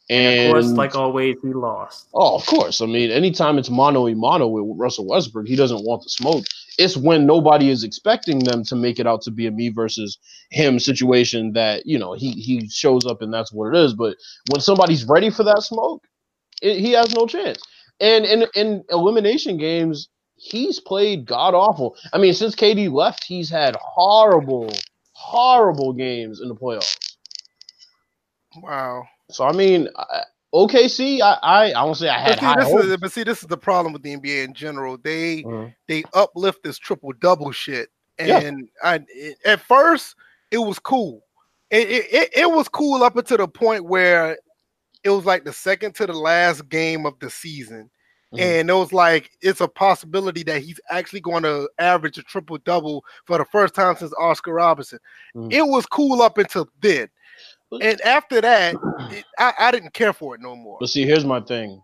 [0.09, 2.07] And, of course, like always, he lost.
[2.13, 2.79] oh, of course.
[2.79, 6.45] I mean, anytime it's mono a mono with Russell Westbrook, he doesn't want the smoke.
[6.77, 10.17] It's when nobody is expecting them to make it out to be a me versus
[10.51, 13.93] him situation that you know he he shows up and that's what it is.
[13.93, 14.17] But
[14.51, 16.03] when somebody's ready for that smoke,
[16.61, 17.59] it, he has no chance.
[17.99, 21.95] And in in elimination games, he's played god awful.
[22.13, 24.71] I mean, since KD left, he's had horrible,
[25.13, 27.15] horrible games in the playoffs.
[28.61, 29.05] Wow.
[29.31, 30.21] So I mean, I,
[30.53, 32.85] OKC, I I, I won't say I had But see, high this hopes.
[32.85, 34.97] is, but see, this is the problem with the NBA in general.
[34.97, 35.73] They Mhm.
[35.87, 38.39] they uplift this triple double shit, Yeah.
[38.39, 40.15] and I it, at first
[40.51, 41.23] it was cool.
[41.71, 44.37] It, it it it was cool up until the point where
[45.03, 47.89] it was like the second to the last game of the season,
[48.33, 48.39] Mhm.
[48.39, 52.57] and it was like it's a possibility that he's actually going to average a triple
[52.59, 54.99] double for the first time since Oscar Robertson.
[55.35, 55.51] Mhm.
[55.51, 57.09] It was cool up until then.
[57.71, 58.75] And after that,
[59.11, 60.77] it, I, I didn't care for it no more.
[60.79, 61.81] But see, here's my thing.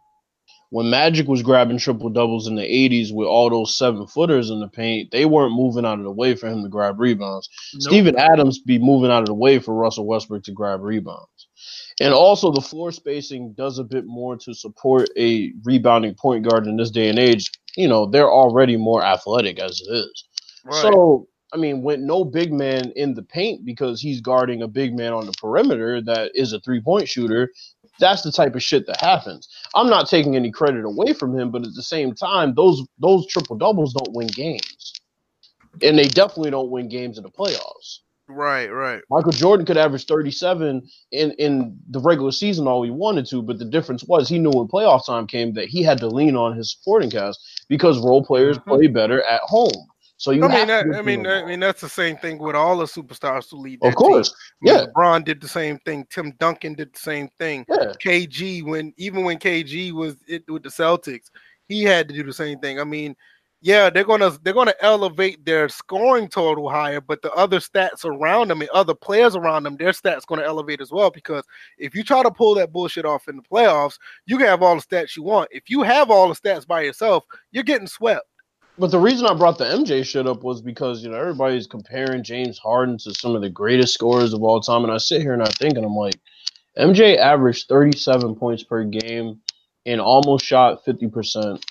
[0.69, 4.61] When Magic was grabbing triple doubles in the 80s with all those seven footers in
[4.61, 7.49] the paint, they weren't moving out of the way for him to grab rebounds.
[7.73, 7.81] Nope.
[7.81, 11.47] Steven Adams be moving out of the way for Russell Westbrook to grab rebounds.
[11.99, 16.65] And also the floor spacing does a bit more to support a rebounding point guard
[16.67, 17.51] in this day and age.
[17.75, 20.25] You know, they're already more athletic as it is.
[20.63, 20.81] Right.
[20.81, 24.95] So, I mean, with no big man in the paint because he's guarding a big
[24.95, 27.51] man on the perimeter that is a three point shooter,
[27.99, 29.49] that's the type of shit that happens.
[29.75, 33.27] I'm not taking any credit away from him, but at the same time, those those
[33.27, 34.93] triple doubles don't win games.
[35.81, 37.99] And they definitely don't win games in the playoffs.
[38.27, 39.01] right, right.
[39.09, 43.59] Michael Jordan could average 37 in, in the regular season all he wanted to, but
[43.59, 46.55] the difference was he knew when playoff time came that he had to lean on
[46.55, 48.65] his supporting cast because role players Mhm.
[48.67, 49.87] play better at home.
[50.21, 52.77] So you I mean, that, I mean, I mean, that's the same thing with all
[52.77, 53.79] the superstars who lead.
[53.81, 54.35] Of course, team.
[54.35, 56.05] I mean, yeah, LeBron did the same thing.
[56.11, 57.65] Tim Duncan did the same thing.
[57.67, 57.93] yeah.
[57.99, 61.31] KG, when even when KG was it with the Celtics,
[61.67, 62.79] he had to do the same thing.
[62.79, 63.15] I mean,
[63.61, 68.49] yeah, they're gonna they're gonna elevate their scoring total higher, but the other stats around
[68.49, 71.09] them and other players around them, their stats gonna elevate as well.
[71.09, 71.45] Because
[71.79, 74.75] if you try to pull that bullshit off in the playoffs, you can have all
[74.75, 75.49] the stats you want.
[75.51, 78.27] If you have all the stats by yourself, you're getting swept.
[78.77, 82.23] But the reason I brought the MJ shit up was because you know everybody's comparing
[82.23, 85.33] James Harden to some of the greatest scorers of all time, and I sit here
[85.33, 86.19] and I think, and I'm like,
[86.77, 89.41] MJ averaged 37 points per game
[89.85, 91.65] and almost shot 50 percent.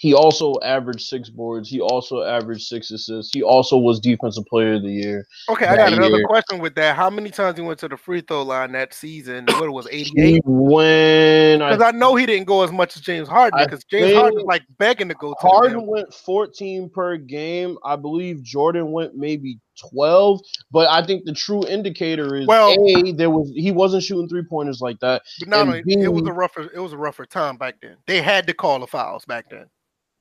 [0.00, 1.68] He also averaged six boards.
[1.68, 3.34] He also averaged six assists.
[3.34, 5.26] He also was Defensive Player of the Year.
[5.50, 6.26] Okay, I got another year.
[6.26, 6.96] question with that.
[6.96, 9.44] How many times he went to the free throw line that season?
[9.44, 10.42] What it was, He 88?
[10.46, 11.60] went.
[11.60, 14.44] Because I know he didn't go as much as James Harden because James Harden was
[14.46, 17.76] like begging to go to Harden went 14 per game.
[17.84, 19.58] I believe Jordan went maybe
[19.90, 20.40] 12.
[20.70, 24.44] But I think the true indicator is Well- a there was he wasn't shooting three
[24.48, 25.20] pointers like that.
[25.40, 27.76] But not and only it was B- a rougher it was a rougher time back
[27.82, 27.96] then.
[28.06, 29.66] They had to call the fouls back then.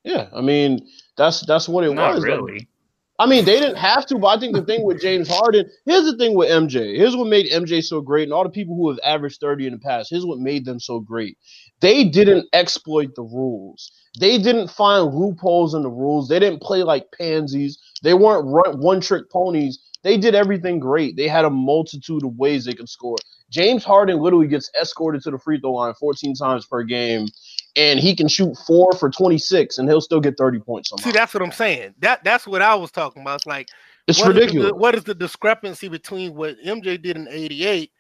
[0.03, 2.23] Yeah, I mean that's that's what it Not was.
[2.23, 2.67] really.
[3.19, 6.05] I mean they didn't have to, but I think the thing with James Harden, here's
[6.05, 6.95] the thing with MJ.
[6.95, 9.73] Here's what made MJ so great, and all the people who have averaged 30 in
[9.73, 10.09] the past.
[10.09, 11.37] Here's what made them so great.
[11.81, 13.91] They didn't exploit the rules.
[14.19, 16.29] They didn't find loopholes in the rules.
[16.29, 17.77] They didn't play like pansies.
[18.03, 19.79] They weren't run, one-trick ponies.
[20.03, 21.17] They did everything great.
[21.17, 23.17] They had a multitude of ways they could score.
[23.49, 27.27] James Harden literally gets escorted to the free throw line 14 times per game,
[27.75, 30.89] and he can shoot four for 26, and he'll still get 30 points.
[30.89, 31.03] Somehow.
[31.03, 31.93] See, that's what I'm saying.
[31.99, 33.35] That that's what I was talking about.
[33.35, 33.67] It's like
[34.07, 34.71] it's what is the- ridiculous.
[34.73, 37.91] what is the discrepancy between what MJ did in '88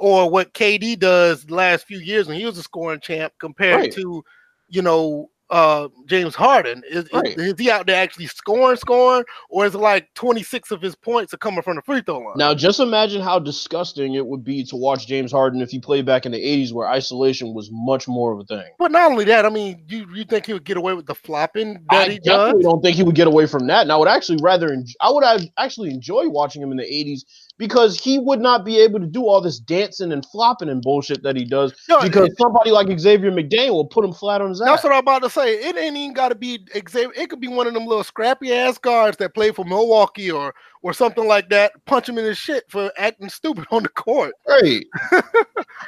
[0.00, 3.80] or what KD does the last few years when he was a scoring champ compared
[3.80, 3.92] Right.
[3.92, 4.24] to,
[4.68, 6.82] you know, uh James Harden?
[6.90, 7.38] Is, is- Right.
[7.38, 11.32] is he out there actually scoring, scoring, or is it like 26 of his points
[11.34, 12.34] are coming from the free throw line?
[12.36, 16.06] Now, just imagine how disgusting it would be to watch James Harden if he played
[16.06, 18.70] back in the 80s where isolation was much more of a thing.
[18.78, 21.14] But not only that, I mean, you you think he would get away with the
[21.14, 22.24] flopping that I he does?
[22.24, 23.82] definitely don't think he would get away from that.
[23.82, 25.24] And I would actually rather, en- I would
[25.58, 27.22] actually enjoy watching him in the 80s
[27.56, 31.22] because he would not be able to do all this dancing and flopping and bullshit
[31.22, 34.60] that he does because it- somebody like Xavier McDaniel will put him flat on his
[34.60, 34.66] ass.
[34.66, 35.54] That's what I'm about to say.
[35.54, 37.12] It ain't even got to be Xavier.
[37.14, 40.54] It could be one of them little scrappy ass guards that play for Milwaukee or
[40.82, 41.72] or something like that.
[41.86, 44.34] Punch him in his shit for acting stupid on the court.
[44.48, 44.84] Right.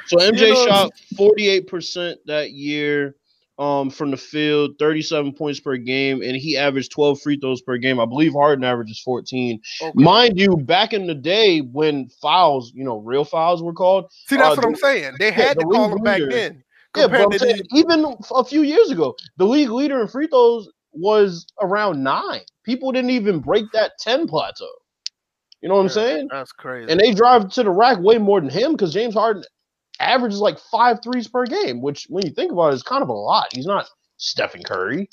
[0.07, 3.15] so MJ know- shot 48% that year
[3.57, 7.77] um, from the field, 37 points per game, and he averaged 12 free throws per
[7.77, 7.99] game.
[7.99, 9.59] I believe Harden averages 14.
[9.81, 9.91] Okay.
[9.95, 14.11] Mind you, back in the day when fouls, you know, real fouls were called.
[14.27, 15.15] See, that's uh, what I'm saying.
[15.19, 16.63] They had the to call him back then.
[16.95, 20.07] Yeah, but I'm to saying, the, even a few years ago, the league leader in
[20.07, 22.41] free throws was around nine.
[22.63, 24.69] People didn't even break that 10 plateau.
[25.61, 26.27] You know what I'm saying?
[26.31, 26.91] that's crazy.
[26.91, 29.43] And they drive to the rack way more than him because James Harden
[29.99, 33.09] averages like five threes per game, which when you think about it is kind of
[33.09, 33.47] a lot.
[33.53, 35.09] He's not Stephen Curry.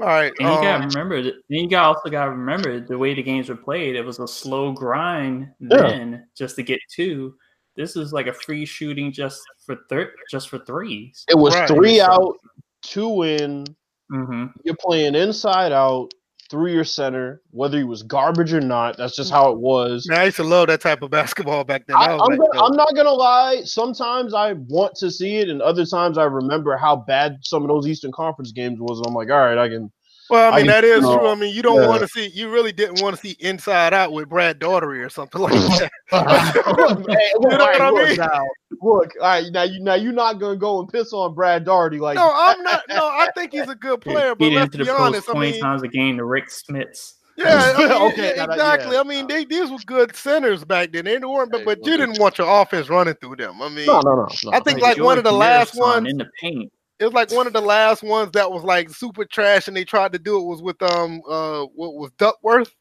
[0.00, 0.32] All right.
[0.38, 1.34] And you gotta um, remember that.
[1.48, 3.96] You got also gotta remember the way the games were played.
[3.96, 5.76] It was a slow grind Yeah.
[5.78, 7.34] then just to get two.
[7.76, 11.24] This is like a free shooting just for thir- just for threes.
[11.28, 11.68] It was Right.
[11.68, 12.34] three So- out,
[12.82, 13.64] two in.
[14.12, 14.46] Mm-hmm.
[14.64, 16.12] You're playing inside out,
[16.50, 18.96] three your center, whether he was garbage or not.
[18.96, 20.06] That's just how it was.
[20.08, 21.96] man, I used to love that type of basketball back then.
[21.96, 23.62] I, I'm, like, gonna, I'm not gonna lie.
[23.64, 27.68] Sometimes I want to see it, and other times I remember how bad some of
[27.68, 28.98] those Eastern Conference games was.
[28.98, 29.90] And I'm like, all right, I can.
[30.30, 31.18] Well, I mean, I- that is no.
[31.18, 31.28] true.
[31.28, 31.88] I mean, you don't Yeah.
[31.88, 35.08] want to see, you really didn't want to see Inside Out with Brad Daugherty or
[35.08, 35.90] something like that.
[36.12, 38.16] Look, hey, look, You know all right, what I look mean?
[38.18, 38.46] now,
[38.82, 41.98] look, all right, now you now you're not gonna go and piss on Brad Daugherty
[41.98, 42.82] like no, I'm not.
[42.88, 45.28] No, I think he's a good player, but Feed let's into the be post honest.
[45.28, 47.14] I twenty mean, times a game to Rik Smits.
[47.36, 48.94] Yeah, I mean, Okay, yeah, exactly.
[48.96, 49.00] yeah.
[49.00, 51.04] I mean, they these were good centers back then.
[51.04, 53.62] They weren't, but, but you didn't want your offense running through them.
[53.62, 54.50] I mean, no, no, no, no.
[54.52, 56.08] I think Like like one of the last Harrison ones.
[56.08, 56.72] in the paint.
[57.00, 59.84] It was like one of the last ones that was like super trash, and they
[59.84, 62.74] tried to do it was with um uh what was Duckworth.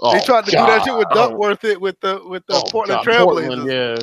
[0.00, 2.62] Oh, they tried to do that shit with Duckworth it with the with the Oh,
[2.70, 3.70] Portland Trailblazers.
[3.70, 4.02] Yeah.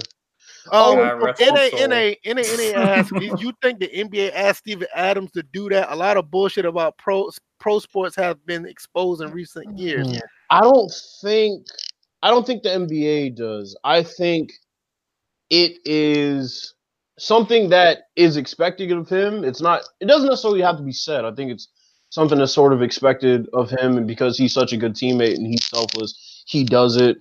[0.72, 1.93] Um, God rest in his a in soul.
[1.93, 5.43] a in a in a ask, did you think the NBA asked Steven Adams to
[5.53, 5.91] do that?
[5.91, 10.07] A lot of bullshit about pro pro sports have been exposed in recent years.
[10.07, 10.22] Mm.
[10.49, 10.91] I don't
[11.22, 11.68] think
[12.24, 13.78] I don't think the NBA does.
[13.84, 14.51] I think
[15.51, 16.74] it is
[17.18, 19.43] something that is expected of him.
[19.43, 21.26] It's not it doesn't necessarily have to be said.
[21.26, 21.70] I think it's
[22.09, 25.47] something that's sort of expected of him and because he's such a good teammate and
[25.47, 27.18] he's selfless, he does it.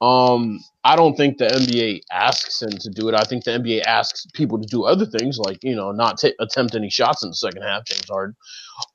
[0.00, 3.14] Um I don't think the NBA asks him to do it.
[3.14, 6.28] I think the NBA asks people to do other things like, you know, not ta
[6.40, 8.36] attempt any shots in the second half, James Harden.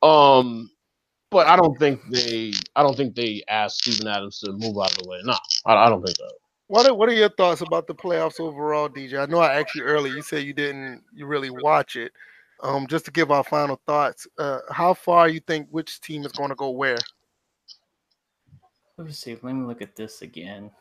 [0.01, 0.69] Um
[1.29, 2.53] but I don't think they.
[2.75, 5.19] I don't think they asked Steven Adams to move out of the way.
[5.23, 5.35] No,
[5.65, 6.33] I, I don't think that.
[6.67, 9.21] What are, what are your thoughts about the playoffs overall, DJ?
[9.21, 10.13] I know I asked you earlier.
[10.13, 12.11] You said you didn't you really watch it.
[12.61, 16.31] Um, just to give our final thoughts, uh, how far you think which team is
[16.31, 16.97] going to go where?
[18.97, 19.37] Let me see.
[19.41, 20.71] Let me look at this again.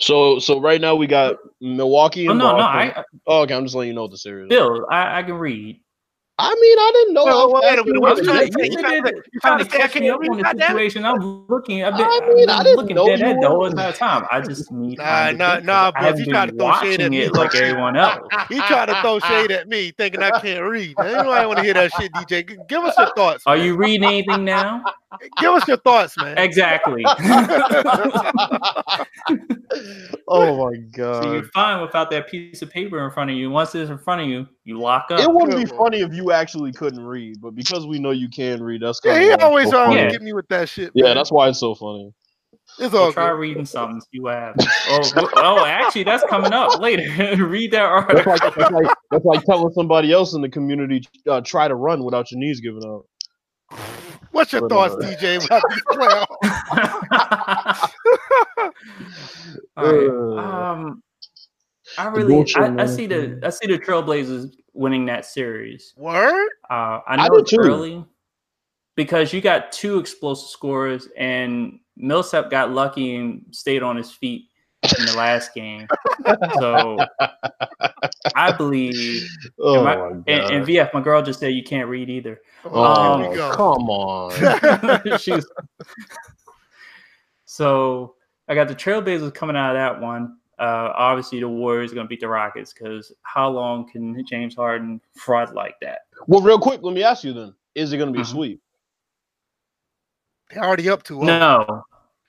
[0.00, 2.80] So, so right now we got Milwaukee Oh and no, no, Boston.
[2.80, 4.46] I I- oh, okay, I'm just letting you know what the series.
[4.46, 4.48] is.
[4.48, 5.80] Bill, I, I can read.
[6.36, 7.24] I mean, I didn't know.
[7.26, 8.58] Well, how well, wait a fast minute, you what were you gonna trying to?
[8.58, 11.04] You You trying trying you trying trying catch me up on the situation.
[11.04, 11.84] I'm looking.
[11.84, 13.66] I've been, I I've mean, been I didn't looking know dead you at the whole
[13.66, 14.26] entire time.
[14.32, 16.56] I just need Nah, time to nah, nah, I bro, haven't you been trying to
[16.56, 18.18] throw shade at me, like everyone else.
[18.48, 20.96] He tried to throw shade at me, thinking I can't read.
[20.98, 22.66] Anybody want to hear that shit, DJ?
[22.68, 23.44] Give us your thoughts.
[23.46, 23.66] Are man.
[23.66, 24.82] you reading anything now?
[25.40, 26.36] Give us your thoughts, man.
[26.38, 27.04] Exactly.
[30.28, 31.22] oh my god.
[31.22, 33.50] so you're fine without that piece of paper in front of you.
[33.50, 35.20] Once it's in front of you, you lock up.
[35.20, 38.62] It wouldn't be funny if you actually couldn't read, but because we know you can
[38.62, 40.92] read, that's Yeah, kind he of always trying to get me with that shit.
[40.94, 41.16] Yeah, man.
[41.16, 42.12] that's why it's so funny.
[42.78, 43.38] it's So all try good.
[43.38, 44.66] reading something, see what happens.
[44.90, 47.04] Oh, oh, actually, that's coming up later.
[47.46, 48.32] Read that That's article.
[48.32, 52.04] like that's like that's like telling somebody else in the community uh, try to run
[52.04, 53.06] without your knees giving out.
[54.32, 56.26] What's your But, thoughts, uh, DJ, about these playoffs?
[59.76, 60.14] All right.
[60.36, 61.02] Uh, Um,
[61.98, 65.94] I really, I, I see the, I see the Trailblazers winning that series.
[65.96, 66.48] Word?
[66.70, 67.58] Uh, I I know do it's too.
[67.60, 68.04] early
[68.96, 74.48] because you got two explosive scorers, and Millsap got lucky and stayed on his feet
[74.98, 75.86] in the last game.
[76.58, 76.98] so
[78.36, 79.26] I believe,
[79.60, 80.24] Oh and, my- my god!
[80.26, 82.40] and, and VF, my girl just said you can't read either.
[82.64, 83.52] oh, here we go.
[83.52, 85.18] come on!
[85.18, 85.46] She's
[87.44, 88.14] so
[88.48, 90.36] I got the Trailblazers coming out of that one.
[90.58, 94.54] Uh, obviously, the Warriors are going to beat the Rockets because how long can James
[94.54, 96.00] Harden fraud like that?
[96.26, 98.30] Well, real quick, let me ask you then: Is it going to be a Mhm.
[98.32, 98.60] sweep?
[100.50, 101.84] They're already up to No,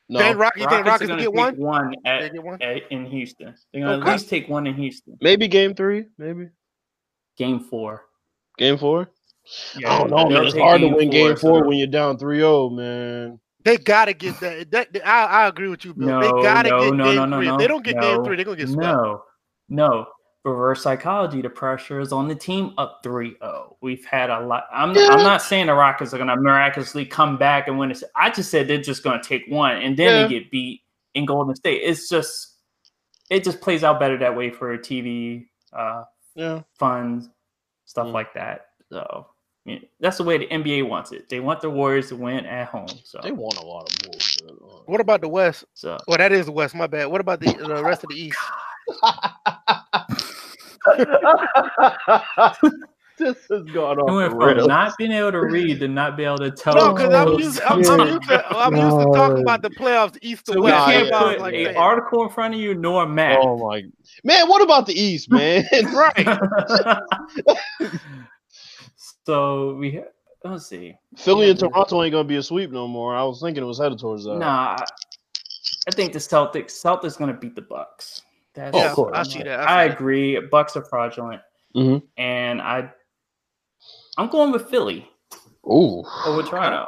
[0.07, 0.19] No.
[0.19, 1.57] Then Rock, you think Rockets are Rockets gonna get one?
[1.57, 2.61] one at, get one?
[2.61, 3.55] at in Houston.
[3.73, 4.09] They're going to Okay.
[4.11, 5.17] at least take one in Houston.
[5.21, 6.05] Maybe game three.
[6.17, 6.49] Maybe
[7.37, 8.05] Game four.
[8.57, 9.09] game four.
[9.77, 10.45] Yeah, I don't know, man.
[10.45, 13.39] It's hard to win game four they're- when you're down 3-0, man.
[13.65, 14.71] They gotta get that.
[14.71, 16.07] that I, I agree with you, Bill.
[16.07, 17.45] No, they gotta no, get no, game no, no, three.
[17.47, 17.53] no.
[17.55, 18.79] if they don't get game three, they're gonna get swept.
[18.87, 19.23] No,
[19.69, 20.05] no.
[20.45, 23.77] Reverse psychology, the pressure is on the team up 3-0.
[23.81, 24.65] We've had a lot.
[24.71, 28.03] I'm, I'm not saying the Rockets are going to miraculously come back and win it.
[28.15, 30.21] I just said they're just going to take one and then Yeah.
[30.27, 30.81] they get beat
[31.15, 31.81] in Golden State.
[31.83, 32.57] It's just,
[33.31, 36.03] it just plays out better that way for TV uh,
[36.35, 36.61] Yeah.
[36.77, 37.27] funds,
[37.85, 38.13] stuff Mm.
[38.13, 38.67] like that.
[38.91, 39.25] So
[39.65, 41.27] yeah, that's the way the NBA wants it.
[41.27, 42.87] They want the Warriors to win at home.
[43.03, 44.43] So, They want a lot of bullshit.
[44.51, 45.65] Uh, what about the West?
[45.73, 46.75] so Well, that is the West.
[46.75, 47.07] My bad.
[47.07, 48.37] What about the, the rest of the East?
[53.17, 54.67] this has gone It off went from rails.
[54.67, 56.75] not being able to read to not be able to tell.
[56.75, 57.59] No, because I'm Oh, used.
[57.61, 58.57] I'm, I'm used to.
[58.57, 60.75] I'm used to talking about the playoffs, East to So we West.
[60.75, 61.75] Nah, can't yeah, That's put like a that.
[61.77, 63.39] article in front of you nor a map.
[63.41, 63.83] Oh my
[64.23, 64.47] man!
[64.47, 65.65] What about the East, man?
[65.93, 66.39] right.
[69.25, 70.11] so we ha-
[70.43, 70.95] let's see.
[71.17, 73.15] Philly and Toronto ain't gonna be a sweep no more.
[73.15, 74.35] I was thinking it was headed towards that.
[74.37, 74.85] Nah, I-
[75.87, 76.71] I think the Celtics.
[76.83, 78.21] Celtics gonna beat the Bucks.
[78.53, 79.11] That's, Oh, Yeah, of course.
[79.17, 79.59] I see that.
[79.59, 79.95] I, I see that.
[79.95, 80.39] agree.
[80.49, 81.41] Bucks are fraudulent,
[81.75, 82.01] Mhm.
[82.17, 82.89] and I,
[84.17, 85.07] I'm going with Philly
[85.69, 86.87] Ooh, over Toronto.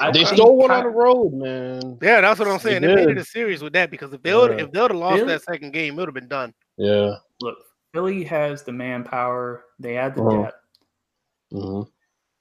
[0.00, 1.98] I they stole one Ky- on the road, man.
[2.02, 2.82] Yeah, that's what I'm saying.
[2.82, 4.64] They, made it a series with that because if they would Yeah.
[4.64, 5.28] if they would have lost Really?
[5.34, 6.52] that second game, it would have been done.
[6.76, 7.14] Yeah.
[7.40, 7.58] Look,
[7.92, 9.66] Philly has the manpower.
[9.78, 10.42] They had the Mhm.
[10.44, 10.56] depth.
[11.60, 11.82] Hmm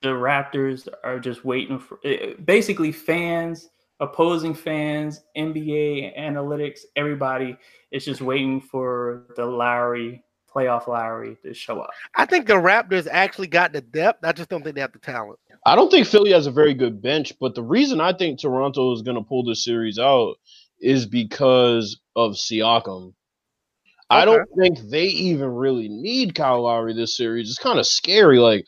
[0.06, 7.58] the Raptors are just waiting for eh, basically fans, opposing fans, NBA analytics, everybody
[7.92, 11.90] is just waiting for the Lowry playoff Lowry to show up.
[12.16, 14.24] I think the Raptors actually got the depth.
[14.24, 15.40] I just don't think they have the talent.
[15.66, 18.94] I don't think Philly has a very good bench, but the reason I think Toronto
[18.94, 20.36] is going to pull this series out
[20.80, 23.14] is because of Siakam.
[24.10, 27.50] I don't think they even really need Kyle Lowry this series.
[27.50, 28.38] It's kind of scary.
[28.38, 28.66] Like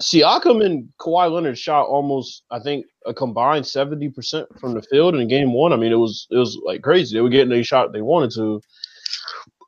[0.00, 5.16] Siakam and Kawhi Leonard shot almost, I think, a combined seventy percent from the field
[5.16, 5.72] in game one.
[5.72, 7.16] I mean, it was it was like crazy.
[7.16, 8.60] They were getting a shot they wanted to.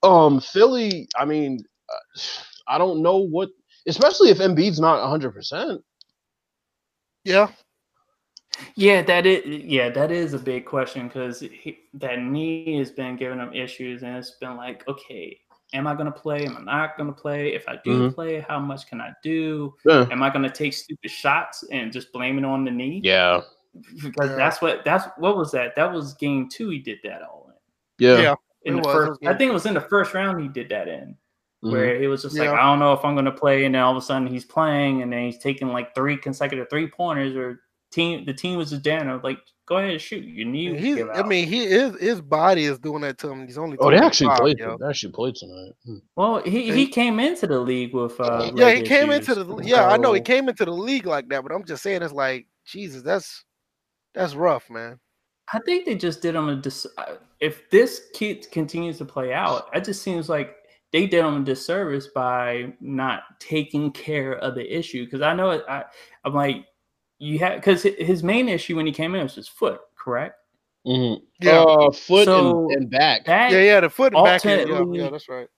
[0.03, 1.09] Um, Philly.
[1.17, 2.21] I mean, uh,
[2.69, 3.49] I don't know what,
[3.89, 5.83] especially if Embiid's not hundred percent.
[7.25, 7.51] Yeah,
[8.75, 9.45] Yeah, that is.
[9.47, 11.43] Yeah, that is a big question because
[11.95, 15.39] that knee has been giving him issues, and it's been like, okay,
[15.75, 16.47] am I going to play?
[16.47, 17.55] Am I not going to play?
[17.55, 18.15] If I do Mhm.
[18.15, 19.75] play, how much can I do?
[19.85, 20.07] Yeah.
[20.11, 23.01] Am I going to take stupid shots and just blame it on the knee?
[23.05, 23.43] Yeah.
[24.03, 24.37] because Yeah.
[24.37, 25.77] that's what that's what was that?
[25.77, 26.71] That was game two.
[26.71, 28.05] He did that all in.
[28.05, 28.21] Yeah.
[28.21, 28.35] yeah.
[28.65, 30.89] In the was, first, I think it was in the first round he did that
[30.89, 31.17] in,
[31.63, 31.73] Mhm.
[31.73, 33.83] where it was just like, I don't know if I'm going to play, and then
[33.83, 37.37] all of a sudden he's playing, and then he's taking like three consecutive three pointers,
[37.37, 37.61] or
[37.91, 39.09] team the team was just down.
[39.09, 40.25] I'm like, go ahead and shoot.
[40.25, 40.75] You need.
[40.75, 43.47] to He's, give I mean, he is his body is doing that to him.
[43.47, 44.59] He's only Oh, they actually 25, played.
[44.59, 44.79] yo.
[44.79, 45.73] They actually played tonight.
[45.87, 45.99] Hmm.
[46.17, 49.57] well, he, he came into the league with uh, Yeah, he came issues, into the
[49.65, 49.87] yeah.
[49.89, 52.47] I know he came into the league like that, but I'm just saying it's like
[52.67, 53.03] Jesus.
[53.03, 53.45] That's
[54.15, 54.99] that's rough, man.
[55.53, 59.33] I think they just did him a dis- uh, if this kid continues to play
[59.33, 60.57] out, it just seems like
[60.93, 65.05] they did him a disservice by not taking care of the issue.
[65.05, 65.85] Because I know it, I,
[66.25, 66.67] I'm like
[67.19, 70.37] you had because his main issue when he came in was his foot, correct?
[70.87, 71.21] Mhm.
[71.41, 73.25] Yeah, Uh, foot So- and, and back.
[73.27, 73.81] That yeah, yeah.
[73.81, 74.45] The foot and back.
[74.45, 75.49] Yeah, yeah, that's right.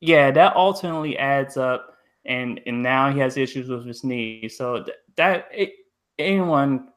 [0.00, 4.48] yeah, that ultimately adds up, and and now he has issues with his knee.
[4.48, 5.72] So th- that it,
[6.18, 6.88] anyone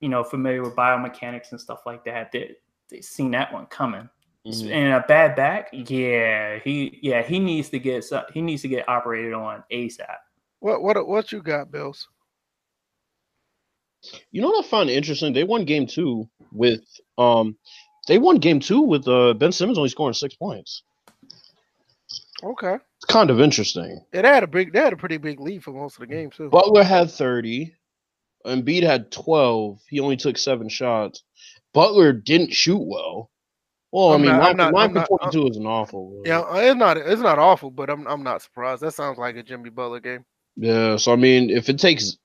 [0.00, 2.54] you know familiar with biomechanics and stuff like that, they
[2.88, 4.08] they seen that one coming.
[4.46, 4.70] Mhm.
[4.70, 8.68] And a bad back, yeah, he yeah he needs to get so- he needs to
[8.68, 10.16] get operated on ASAP.
[10.60, 12.08] What what what you got, Bills?
[14.32, 15.32] You know what I find interesting?
[15.32, 16.82] They won game two with
[17.18, 17.56] um,
[18.08, 20.82] they won game two with uh Ben Simmons only scoring six points.
[22.44, 23.98] Okay, It's kind of interesting.
[24.12, 26.06] yeah, they had a big, they had a pretty big lead for most of the
[26.14, 26.50] game too.
[26.50, 27.74] Butler had thirty,
[28.46, 29.80] Embiid had twelve.
[29.88, 31.22] He only took seven shots.
[31.72, 33.30] Butler didn't shoot well.
[33.90, 36.20] Well, i I'm mean, not- I'm not- nine I'm not- forty-two isn't awful.
[36.22, 38.82] but- Yeah, it's not it's not awful, but I'm I'm not surprised.
[38.82, 40.24] That sounds like a Jimmy Butler game.
[40.56, 42.18] Yeah, so I mean, if it takes,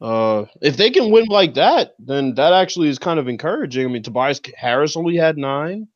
[0.00, 3.86] uh, if they can win like that, then that actually is kind of encouraging.
[3.86, 5.88] I mean, Tobias Harris only had nine,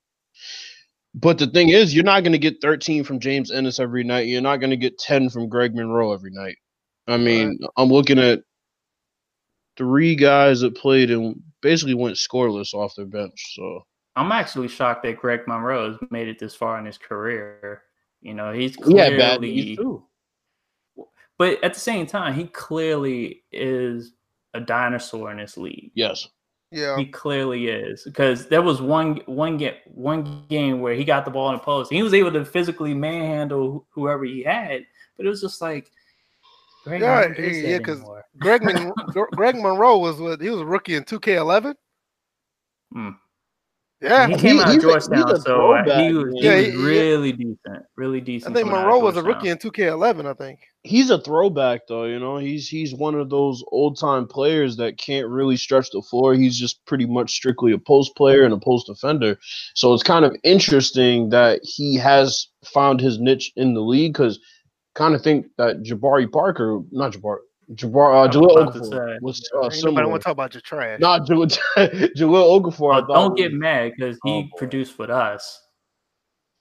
[1.14, 4.26] but the thing is, you're not going to get 13 from James Ennis every night.
[4.26, 6.56] You're not going to get 10 from Greg Monroe every night.
[7.06, 8.42] I mean, I'm looking at
[9.76, 13.54] three guys that played and basically went scoreless off their bench.
[13.54, 13.82] So
[14.14, 17.82] I'm actually shocked that Greg Monroe has made it this far in his career.
[18.20, 20.04] You know, he's he had bad clearly, too.
[21.38, 24.12] But at the same time, he clearly is
[24.54, 25.90] a dinosaur in this league.
[25.94, 26.28] Yes.
[26.70, 31.24] Yeah, He clearly is because there was one one game one game where he got
[31.24, 31.90] the ball in the post.
[31.90, 34.84] He was able to physically manhandle whoever he had,
[35.16, 35.90] but it was just like,
[36.84, 38.24] Greg, Yeah, I yeah, that yeah, 'cause- anymore.
[38.38, 38.92] Greg Mon-
[39.34, 41.74] Greg Monroe was what he was a rookie in 2K11.
[42.92, 43.10] Hmm.
[44.00, 46.24] Yeah, he he- came out of he's a- Georgetown, he's a so uh, he was,
[46.26, 46.32] man.
[46.34, 46.76] he Yeah, was he- he-
[47.96, 50.26] really decent, I think coming Monroe was a rookie in 2K11.
[50.26, 50.60] I think.
[50.84, 52.36] he's a throwback though, you know.
[52.38, 56.34] He's he's one of those old time players that can't really stretch the floor.
[56.34, 59.36] He's just pretty much strictly a post player and a post defender.
[59.74, 64.38] So it's kind of interesting that he has found his niche in the league because
[64.94, 67.38] kind of think that Jabari Parker, not Jabari,
[67.74, 69.18] Jabbar, uh, was Jahlil about to Okafor say.
[69.20, 70.08] was Ain't uh, nobody similar.
[70.08, 71.00] want to talk about your trash.
[71.00, 71.58] Not Jahlil,
[72.16, 72.94] Jahlil Okafor.
[72.94, 75.60] I Oh, don't was- get mad because he Oh, produced with us.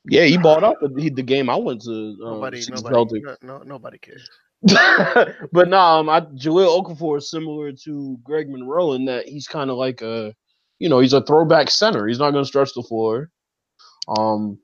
[0.09, 1.91] Yeah, he bought up the, the game I went to.
[1.91, 3.35] Um, nobody, nobody, Celtics.
[3.41, 4.29] no, no, nobody cares.
[5.51, 9.69] but no, um, I, Jahlil Okafor is similar to Greg Monroe in that he's kind
[9.69, 10.33] of like a,
[10.79, 12.07] you know, he's a throwback center.
[12.07, 13.29] He's not going to stretch the floor.
[14.07, 14.57] Um,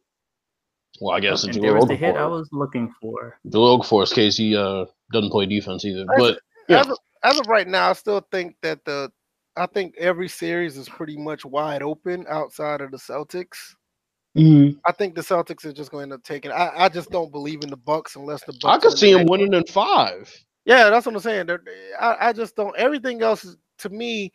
[1.02, 3.38] well, I guess and in there Jahlil was the hit I was looking for.
[3.48, 6.02] Jahlil Okafor's case, he uh doesn't play defense either.
[6.02, 9.12] As- But yeah, As, of, as of right now, I still think that the
[9.56, 13.76] I think every series is pretty much wide open outside of the Celtics.
[14.84, 16.50] I think the Celtics are just going to take it.
[16.50, 18.66] I, I just don't believe in the Bucks unless the Bucks.
[18.66, 20.34] I could see them winning in five.
[20.66, 21.46] Yeah, that's what I'm saying.
[21.46, 21.64] They're-
[22.00, 22.76] I, I just don't.
[22.78, 24.32] Everything else is to me.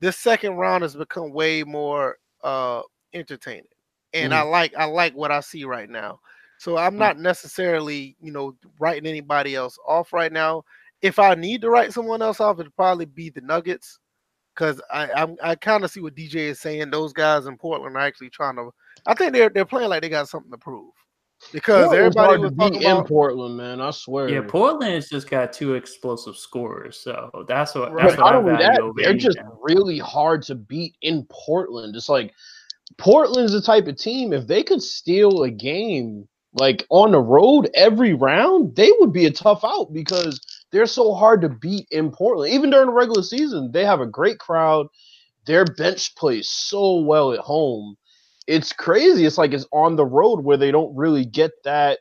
[0.00, 3.66] This second round has become way more uh entertaining,
[4.14, 6.18] and I like I like what I see right now.
[6.62, 6.98] So I'm mm.
[6.98, 10.62] not necessarily you know writing anybody else off right now.
[11.00, 13.98] If I need to write someone else off, it'd probably be the Nuggets,
[14.54, 16.90] because I I'm, I kind of see what DJ is saying.
[16.90, 18.70] Those guys in Portland are actually trying to.
[19.06, 20.92] I think they're they're playing like they got something to prove.
[21.52, 23.04] because Portland's everybody hard was to talking beat in.
[23.04, 23.80] Portland, man.
[23.80, 24.28] I swear.
[24.28, 28.04] Yeah, Portland's just got two explosive scorers, so that's what Right.
[28.04, 29.58] that's But what not I only value that, they're just anything.
[29.60, 31.96] really hard to beat in Portland.
[31.96, 32.32] It's like
[32.98, 37.70] Portland's the type of team if they could steal a game like on the road
[37.74, 40.40] every round, they would be a tough out because
[40.70, 42.52] they're so hard to beat in Portland.
[42.52, 44.86] Even during the regular season, they have a great crowd.
[45.46, 47.96] Their bench plays so well at home.
[48.46, 49.24] It's crazy.
[49.24, 52.00] It's like it's on the road where they don't really get that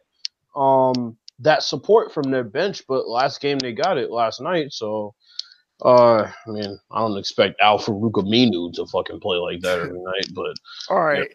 [0.56, 5.16] um that support from their bench, but last game they got it last night, so
[5.84, 10.28] uh, I mean, I don't expect Al-Farouq Aminu to fucking play like that every night,
[10.34, 10.54] but
[10.90, 11.32] All right,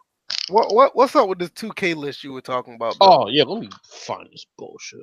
[0.49, 2.99] what what what's up with this two K list you were talking about?
[2.99, 3.09] Bill?
[3.09, 5.01] oh yeah, let me find this bullshit.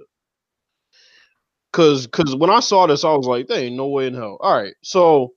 [1.72, 4.38] Cause, cause when I saw this, I was like, "There ain't no way in hell."
[4.42, 5.34] All right, so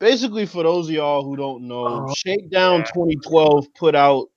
[0.00, 2.86] basically, for those of y'all who don't know, Oh, Shakedown yeah.
[2.86, 4.28] 2012 put out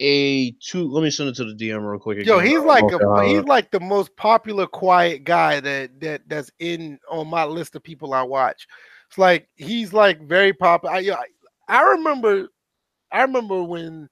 [0.00, 0.90] a two.
[0.90, 2.24] Let me send it to the DM real quick.
[2.24, 6.50] Yo, he's like Okay, a, he's like the most popular quiet guy that that that's
[6.58, 8.66] in on my list of people I watch.
[9.08, 10.96] It's like he's like very popular.
[10.96, 11.16] I, yeah,
[11.68, 12.48] I I remember
[13.12, 14.08] I remember when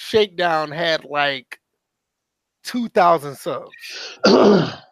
[0.00, 1.58] Shakedown had like
[2.62, 3.72] two thousand subs.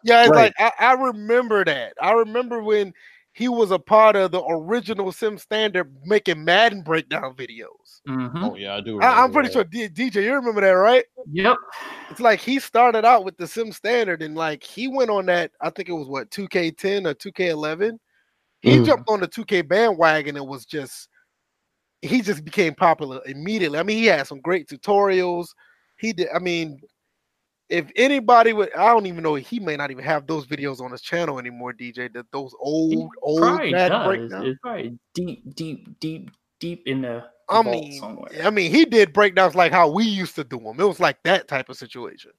[0.03, 0.53] Yeah, it's Right.
[0.53, 1.93] like I, I remember that.
[2.01, 2.93] I remember when
[3.33, 8.01] he was a part of the original Sim Standard making Madden breakdown videos.
[8.07, 8.43] Mhm.
[8.43, 9.01] oh yeah, I do.
[9.01, 9.53] I, I'm pretty that.
[9.53, 11.05] sure D- DJ, you remember that, right?
[11.31, 11.57] Yep.
[12.09, 15.51] It's like he started out with the Sim Standard and like he went on that.
[15.61, 17.97] I think it was what 2K10 or 2K11.
[18.61, 18.85] He Mhm.
[18.85, 21.09] jumped on the 2K bandwagon and was just
[22.01, 23.79] he just became popular immediately.
[23.79, 25.47] I mean, he had some great tutorials.
[25.97, 26.27] He did.
[26.33, 26.79] I mean,
[27.69, 29.35] if anybody would, I don't even know.
[29.35, 31.73] He may not even have those videos on his channel anymore.
[31.73, 34.05] DJ, that those He old old probably does.
[34.07, 34.47] breakdowns.
[34.47, 38.31] It's probably deep, deep, deep, deep in the I vault mean, somewhere.
[38.43, 40.79] I mean, he did breakdowns like how we used to do them.
[40.79, 42.31] It was like that type of situation.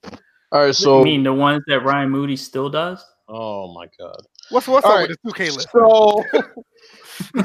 [0.50, 3.04] All right, you so mean the ones that Ryan Moody still does?
[3.28, 4.16] oh my god.
[4.50, 5.68] What's what's All up right, with this 2K list?
[5.72, 6.24] So,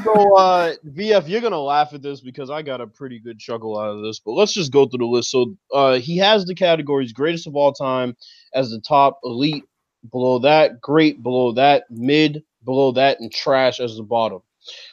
[0.02, 3.78] so uh, VF, you're gonna laugh at this because I got a pretty good chuckle
[3.78, 4.18] out of this.
[4.18, 5.30] But let's just go through the list.
[5.30, 8.16] So, uh, he has the categories greatest of all time
[8.54, 9.64] as the top, elite
[10.10, 14.40] below that, great below that, mid below that, and trash as the bottom.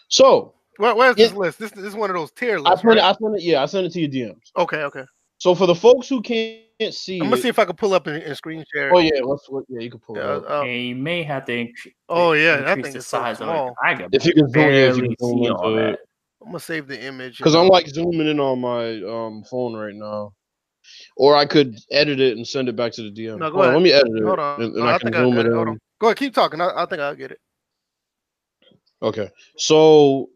[0.07, 1.59] So, Where, where's this list?
[1.59, 2.81] This, this is one of those tier I lists.
[2.81, 3.03] sent it.
[3.03, 3.43] I sent it.
[3.43, 4.51] Yeah, I sent it to your DMs.
[4.57, 5.03] Okay, okay.
[5.37, 6.21] So for the folks who
[6.81, 8.93] can't see, I'm gonna it- see if I can pull up and, and screen share.
[8.93, 10.49] oh yeah, let's let- yeah, you can pull Yeah, it up.
[10.49, 13.39] uh, and you may have to incre- oh yeah, increase thing the is so size
[13.41, 13.73] of it.
[13.83, 15.81] I can If you can zoom, yeah, if you barely can zoom see all into
[15.81, 15.89] that.
[15.93, 15.99] it.
[16.41, 17.37] I'm gonna save the image.
[17.37, 20.33] Because I'm like zooming in on my um phone right now.
[21.15, 23.37] Or I could edit it and send it back to the DM.
[23.37, 23.73] No, go Hold on, ahead.
[23.75, 24.23] let me edit it.
[24.25, 24.61] hold on.
[24.61, 25.53] And, and No, I, I, can think I zoom it it.
[25.53, 25.73] Hold in.
[25.73, 25.79] on.
[25.99, 26.59] Go ahead, keep talking.
[26.59, 27.39] I, I think I'll get it.
[29.03, 29.29] Okay.
[29.57, 30.29] So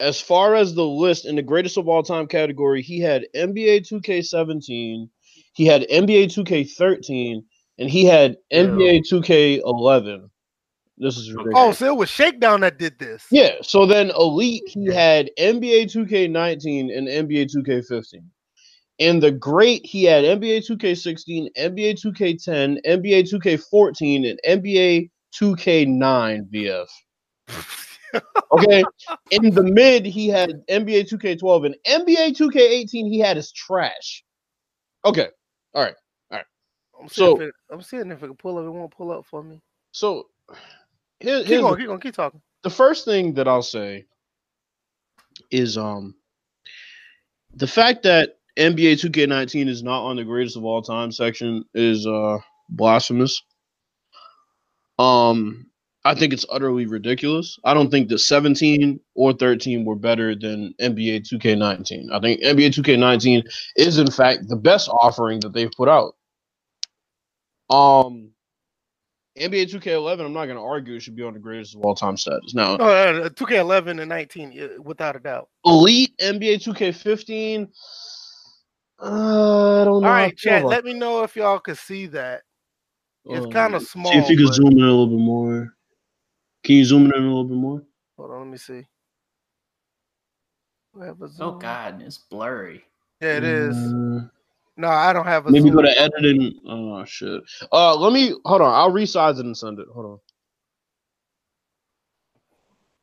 [0.00, 3.88] as far as the list in the greatest of all time category, he had NBA
[3.88, 5.08] 2K17,
[5.54, 7.42] he had NBA 2K13,
[7.78, 10.28] and he had NBA 2K11.
[10.96, 11.56] This is ridiculous.
[11.56, 13.26] Oh, so it was Shakedown that did this.
[13.30, 13.54] Yeah.
[13.62, 18.22] So then Elite, he had NBA 2K19 and NBA 2K15.
[18.98, 26.88] In the great, he had NBA 2K16, NBA 2K10, NBA 2K14, and NBA 2K9 VF.
[28.52, 28.84] Okay.
[29.32, 32.88] In the mid, he had NBA 2K12 and NBA 2K18.
[33.10, 34.22] He had his trash.
[35.04, 35.28] Okay.
[37.00, 38.64] I'm So- it, I'm seeing if it can pull up.
[38.64, 39.60] It won't pull up for me.
[39.92, 40.28] So
[41.20, 41.76] here, Keep going.
[41.76, 42.00] Keep going.
[42.00, 42.40] Keep talking.
[42.62, 44.06] the first thing that I'll say
[45.50, 46.14] is um
[47.54, 52.06] the fact that NBA 2K19 is not on the greatest of all time section is
[52.06, 52.38] uh
[52.70, 53.42] blasphemous.
[54.98, 55.66] Um
[56.06, 57.58] I think it's utterly ridiculous.
[57.64, 62.12] I don't think the 17 or 13 were better than NBA 2K19.
[62.12, 63.42] I think NBA 2K19
[63.76, 66.14] is in fact the best offering that they've put out.
[67.70, 68.30] Um
[69.38, 71.94] NBA 2K11, I'm not going to argue it should be on the greatest of all
[71.96, 72.54] time status.
[72.54, 75.48] Now, Oh, uh, 2K11 and 19, without a doubt.
[75.64, 77.68] Elite NBA 2K15.
[79.00, 80.08] Uh, I don't know.
[80.08, 80.64] All right, chat.
[80.64, 82.42] Let me know if y'all can see that.
[83.24, 84.12] It's Um, kind of small.
[84.12, 85.74] See if you could zoom in a little bit more.
[86.64, 87.82] Can you zoom in a little bit more?
[88.16, 88.86] Hold on, let me see.
[90.94, 91.52] Do have a Oh?
[91.58, 92.84] God, it's blurry.
[93.20, 93.76] Yeah, it is.
[93.76, 94.28] Uh,
[94.76, 95.76] No, I don't have a maybe zoom.
[95.76, 96.58] go to editing.
[96.66, 97.42] Oh shit.
[97.70, 98.72] Uh, let me hold on.
[98.72, 99.88] I'll resize it and send it.
[99.92, 100.18] Hold on.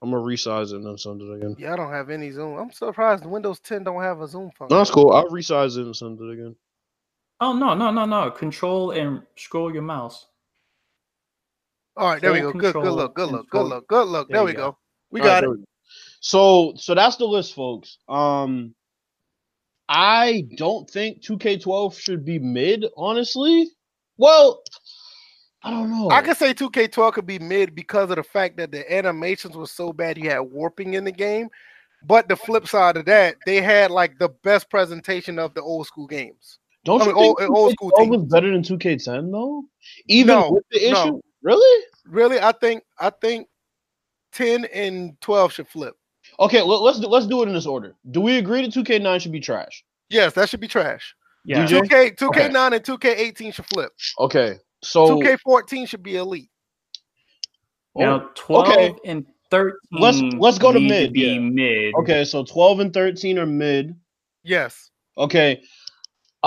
[0.02, 1.56] I'm gonna resize it and then send it again.
[1.60, 2.58] Yeah, I don't have any zoom.
[2.58, 4.74] I'm surprised Windows 10 don't have a zoom function.
[4.76, 5.12] No, that's cool.
[5.12, 6.56] I'll resize it and send it again.
[7.40, 8.32] Oh no, no, no, no.
[8.32, 10.26] Control and scroll your mouse.
[11.98, 12.54] All right, there we go.
[12.54, 14.28] Good, good look, good look, good look, good look.
[14.30, 14.72] There There, we go.
[14.72, 14.78] go.
[15.12, 15.60] We All right, got it.
[16.22, 17.98] So so that's the list, folks.
[18.08, 18.74] Um
[19.90, 23.70] I don't think 2K12 should be mid, honestly.
[24.18, 24.64] Well,
[25.64, 26.10] I don't know.
[26.10, 29.68] I could say 2K12 could be mid because of the fact that the animations were
[29.68, 31.50] so bad you had warping in the game.
[32.04, 35.88] But the flip side of that, they had like the best presentation of the old
[35.88, 36.58] school games.
[36.86, 39.64] don't I you think old- old school 2K12 was better than 2K10 though?
[40.08, 41.22] Even No, with the issue, no.
[41.42, 41.86] Really?
[42.06, 43.48] Really, I think I think
[44.34, 45.96] 10 and 12 should flip.
[46.40, 47.96] Okay, let, let's do, let's do it in this order.
[48.12, 49.84] Do we agree that 2K9 should be trash?
[50.10, 51.16] Yes, that should be trash.
[51.46, 51.66] Yeah.
[51.66, 53.92] 2K 2K9 and 2K18 should flip.
[54.20, 56.50] Okay, so 2K14 should be elite.
[57.96, 58.96] Now, 12 okay.
[59.06, 59.74] and 13.
[59.92, 61.40] Let's- let's go to need mid, be yeah.
[61.40, 61.94] mid.
[61.96, 63.96] okay, so 12 and 13 are mid.
[64.44, 64.92] Yes.
[65.18, 65.62] Okay,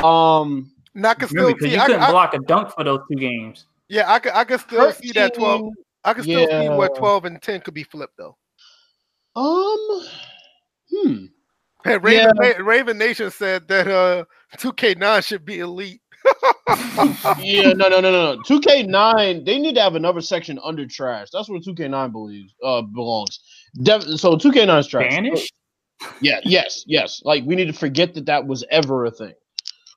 [0.03, 2.82] um, And I can still because see you I, couldn't I- block a dunk for
[2.84, 3.66] those two games.
[3.89, 5.72] Yeah, I could I could still see that 12.
[6.05, 8.37] I can still see where 12 and 10 could be flipped though.
[9.37, 10.07] Um,
[10.91, 11.24] hmm.
[11.85, 14.24] Hey, Raven, Na- Raven Nation said that uh
[14.57, 16.01] 2K9 should be elite.
[17.39, 18.43] yeah, no, no, no, no, no.
[18.43, 21.28] 2K9, they need to have another section under trash.
[21.32, 23.41] That's where 2K9 believes uh belongs.
[23.82, 25.12] Def- so 2K9 is trash.
[25.12, 25.53] Spanish?
[26.20, 27.22] Yeah, yes, yes.
[27.24, 29.35] Like we need to forget that that was ever a thing.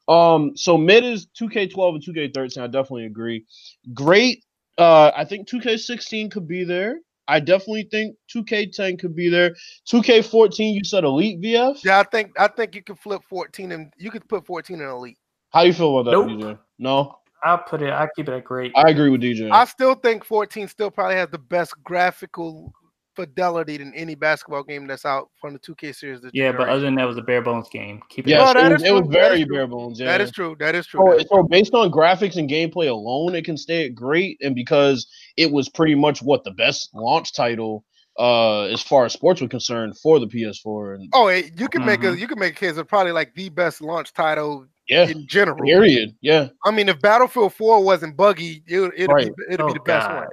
[0.07, 2.57] Um, so mid is 2K12 and 2K13.
[2.61, 3.45] I definitely agree.
[3.93, 4.43] Great.
[4.77, 6.99] Uh, I think 2K16 could be there.
[7.27, 9.53] I definitely think 2K10 could be there.
[9.91, 11.83] 2K14, you said Elite VF.
[11.83, 14.87] Yeah, I think I think you could flip 14 and you could put 14 in
[14.87, 15.17] elite.
[15.49, 16.39] How you feel about that, Nope.
[16.39, 16.59] DJ?
[16.79, 18.71] No, I'll put it, I'll keep it at great.
[18.75, 19.51] I agree with DJ.
[19.51, 22.71] I still think 14 still probably has the best graphical
[23.17, 26.21] fidelity than any basketball game that's out from the 2K series.
[26.21, 27.99] this yeah, but other than that, it was a bare bones game.
[28.09, 29.67] Keep it yes, No, at that it, is was, it was true, that very bare
[29.67, 29.99] bones.
[29.99, 30.05] Yeah.
[30.05, 30.55] that is true.
[30.59, 31.01] That is true.
[31.05, 34.37] So, that is so based on graphics and gameplay alone, it can stay at great,
[34.41, 37.83] and because it was pretty much what the best launch title,
[38.19, 40.95] uh, as far as sports were concerned for the PS4.
[40.95, 42.19] And Oh, you can make a Mhm.
[42.19, 45.63] you can make a case of probably like the best launch title yeah, in general.
[45.65, 46.15] period.
[46.21, 46.47] Yeah.
[46.65, 49.27] I mean, if Battlefield 4 wasn't buggy, it, would- it'd Right.
[49.27, 50.27] be it'd Oh, be the best one.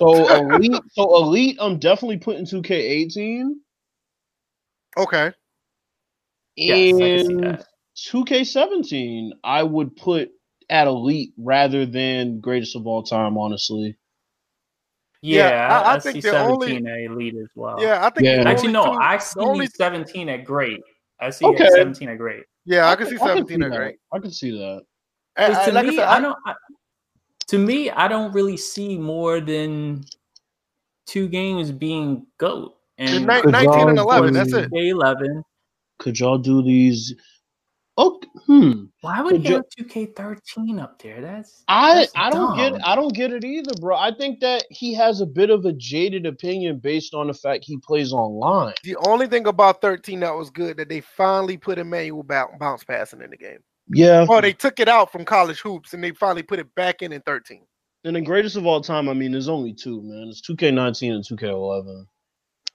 [0.00, 3.50] So elite, so elite, I'm definitely putting 2K18
[4.96, 5.32] Okay.
[6.56, 7.66] Yes, I can see and that.
[7.96, 9.30] 2K17.
[9.44, 10.30] I would put
[10.70, 13.36] at elite rather than greatest of all time.
[13.36, 13.96] Honestly,
[15.22, 17.76] Yeah, Yeah, I- I, I I think see the only- 17 at elite as well.
[17.82, 18.48] Yeah, I think Yeah.
[18.48, 20.80] Actually, no, two- I the see only 17 at great.
[21.20, 21.68] I see Okay.
[21.68, 22.44] 17 at great.
[22.64, 23.76] yeah, I can see I 17 see are that.
[23.76, 23.96] great.
[24.12, 24.82] I can see that.
[25.36, 26.36] I- I- to like I me, said, I, I- don't.
[27.50, 30.04] I, to me, I don't really see more than
[31.06, 32.76] two games being goat.
[32.98, 34.68] And 19 and 11, that's it.
[34.72, 35.42] 11.
[35.98, 37.14] Could y'all do these?
[37.96, 38.84] Oh, hmm.
[39.02, 41.20] Why would you you- have 2K13 up there?
[41.20, 42.80] That's I That's I don't get dumb.
[42.84, 43.96] I don't get it either, bro.
[43.96, 47.64] I think that he has a bit of a jaded opinion based on the fact
[47.64, 48.74] he plays online.
[48.84, 52.52] The only thing about 13 that was good that they finally put a manual bounce,
[52.58, 53.58] bounce passing in the game.
[53.92, 54.26] Yeah.
[54.28, 57.12] Oh, they took it out from college hoops and they finally put it back in
[57.12, 57.62] in 13.
[58.04, 60.28] And the greatest of all time, I mean, there's only two, man.
[60.28, 62.06] It's 2K19 and 2K11.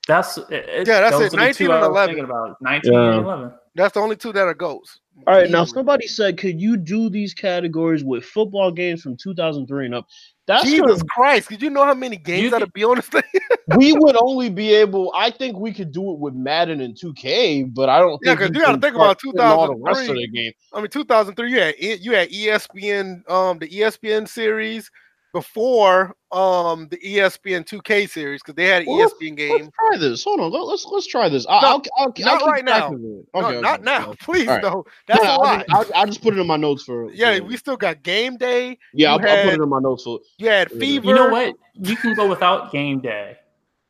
[0.08, 2.20] that's it, it- Yeah, that's it, 19 two and 11.
[2.20, 3.14] about 19 Yeah.
[3.16, 3.54] and 11.
[3.74, 5.00] That's the only two that are goals.
[5.26, 9.86] All right, now somebody said, could you do these categories with football games from 2003
[9.86, 10.06] and up?
[10.48, 13.24] That's Jesus Christ, did you know how many games that'll can- be on this thing?
[13.78, 15.12] we would only be able.
[15.16, 18.20] I think we could do it with Madden and 2K, but I don't.
[18.24, 20.26] Yeah, think 'cause we you gotta think about start putting all the rest of 2003.
[20.28, 20.52] the game.
[20.74, 24.92] I mean, 2003, you had you had ESPN, um, the ESPN series
[25.36, 29.70] before um the ESPN 2K series because they had an Well, let's- ESPN Let's game.
[29.78, 30.24] try this.
[30.24, 30.52] Hold on.
[30.52, 31.46] Let, us let's try this.
[31.48, 32.88] I, No, I'll, I'll, I'll not right now.
[32.88, 33.00] of it.
[33.00, 34.48] No, Okay, not okay, now, please.
[34.48, 34.62] All right.
[34.64, 34.86] though.
[35.08, 35.68] That's No, a no, I'll, lot.
[35.68, 37.12] just, I'll, I'll just put it in my notes for.
[37.12, 38.78] yeah, for- we still got game day.
[38.94, 40.20] yeah, I'll, you I'll put it in my notes for.
[40.38, 41.08] You had fever.
[41.08, 41.56] You know what?
[41.74, 43.38] You can go without game day.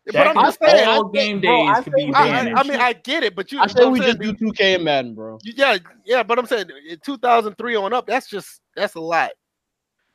[0.08, 2.50] But I'm just saying, all I game think- bro, days I could be think- I,
[2.52, 2.60] I.
[2.60, 3.60] I mean, I get it, but you.
[3.60, 5.40] I but say we just do 2K and Madden, bro.
[5.44, 6.68] Yeah, yeah, but I'm saying
[7.04, 9.32] 2003 on up, that's just that's a lot.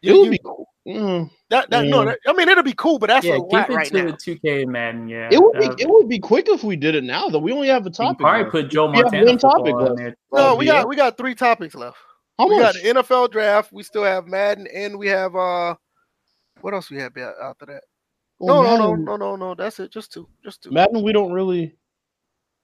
[0.03, 0.67] It You- would you- be cool.
[0.89, 1.31] Mm.
[1.51, 3.71] that, that no, that, I mean it'll be cool, but that's yeah, a keep lot
[3.71, 4.11] it right to now.
[4.13, 5.09] the 2K and Madden.
[5.09, 5.67] Yeah, It would be.
[5.67, 7.39] Uh, It would be quick if we did it now, though.
[7.39, 8.19] We only have a topic.
[8.21, 8.51] probably left.
[8.53, 9.99] put Joe We have Montana one topic football in left.
[9.99, 10.17] there.
[10.33, 11.99] No, Oh, we got we got three topics left.
[12.39, 12.75] How we much?
[12.75, 13.73] got the NFL draft.
[13.73, 15.75] We still have Madden, and we have uh,
[16.63, 17.83] what else we have after that?
[18.39, 19.55] Well, no, no, no, no, no, no.
[19.55, 19.93] That's it.
[19.93, 20.27] Just two.
[20.43, 20.71] Just two.
[20.71, 21.77] Madden, we don't really.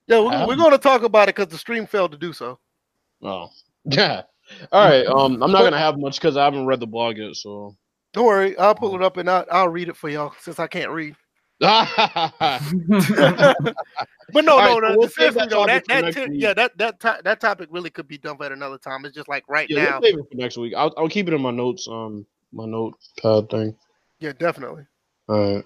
[0.09, 2.59] Yeah, we're, we're going to talk about it because the stream failed to do so.
[3.23, 3.51] Oh,
[3.85, 4.23] yeah.
[4.73, 5.07] All right.
[5.07, 7.37] Um, I'm not gonna have much because I haven't read the blog yet.
[7.37, 7.77] So.
[8.13, 10.67] Don't worry, I'll pull it up and I'll, I'll read it for y'all since I
[10.67, 11.15] can't read.
[14.33, 14.89] But no, All no, no.
[14.95, 16.43] so we'll seriously save that though, that, topic that next ten- week.
[16.43, 19.05] yeah, that that to- that topic really could be done at another time.
[19.05, 19.91] It's just like right Yeah, now.
[20.01, 20.75] let's save it for next week.
[20.77, 21.87] I'll, I'll keep it in my notes.
[21.89, 23.77] Um, my notepad thing.
[24.19, 24.85] Yeah, definitely.
[25.29, 25.63] All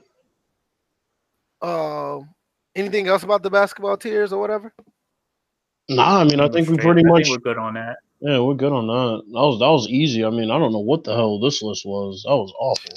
[1.62, 2.18] right.
[2.18, 2.28] Um,
[2.74, 4.74] anything else about the basketball tiers or whatever?
[5.88, 7.28] Nah, I mean, I think we pretty I much.
[7.30, 7.96] we're good on that.
[8.20, 9.22] Yeah, we're good on that.
[9.28, 10.24] That was that was easy.
[10.24, 12.22] I mean, I don't know what the hell this list was.
[12.24, 12.92] That was awful.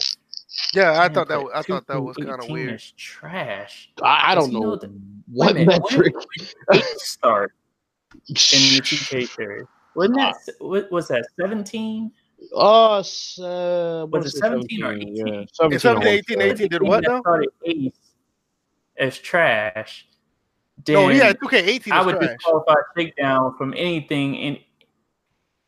[0.74, 2.74] Yeah, I Man, thought that was, I thought that was kind of weird.
[2.76, 3.89] is trash.
[4.01, 4.91] I, I don't he know, know the-
[5.32, 6.13] what minute, metric.
[6.15, 6.47] When
[6.80, 7.53] did it start
[8.13, 8.36] in the
[8.84, 9.65] 2K series?
[9.95, 12.11] Wasn't that what was that 17?
[12.55, 15.15] Uh, s- uh, Was it 17 or 18?
[15.15, 15.80] Yeah, It's 17.
[15.80, 17.21] 17, 18, 18 did what now?
[17.21, 17.93] started Ace
[18.97, 20.05] as trash.
[20.89, 22.30] No, yeah, 2K18 I is would trash.
[22.36, 24.57] disqualify Shakedown from anything in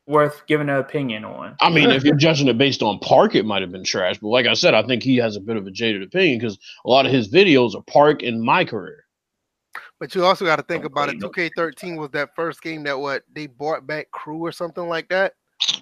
[0.07, 1.55] worth giving an opinion on.
[1.59, 4.17] I mean, if you're judging it based on Park, it might have been trash.
[4.19, 6.57] But like I said, I think he has a bit of a jaded opinion because
[6.85, 9.05] a lot of his videos are Park in my career.
[9.99, 11.19] But you also got to think oh, about it.
[11.19, 15.33] 2K13 was that first game that what they brought back Crew or something like that.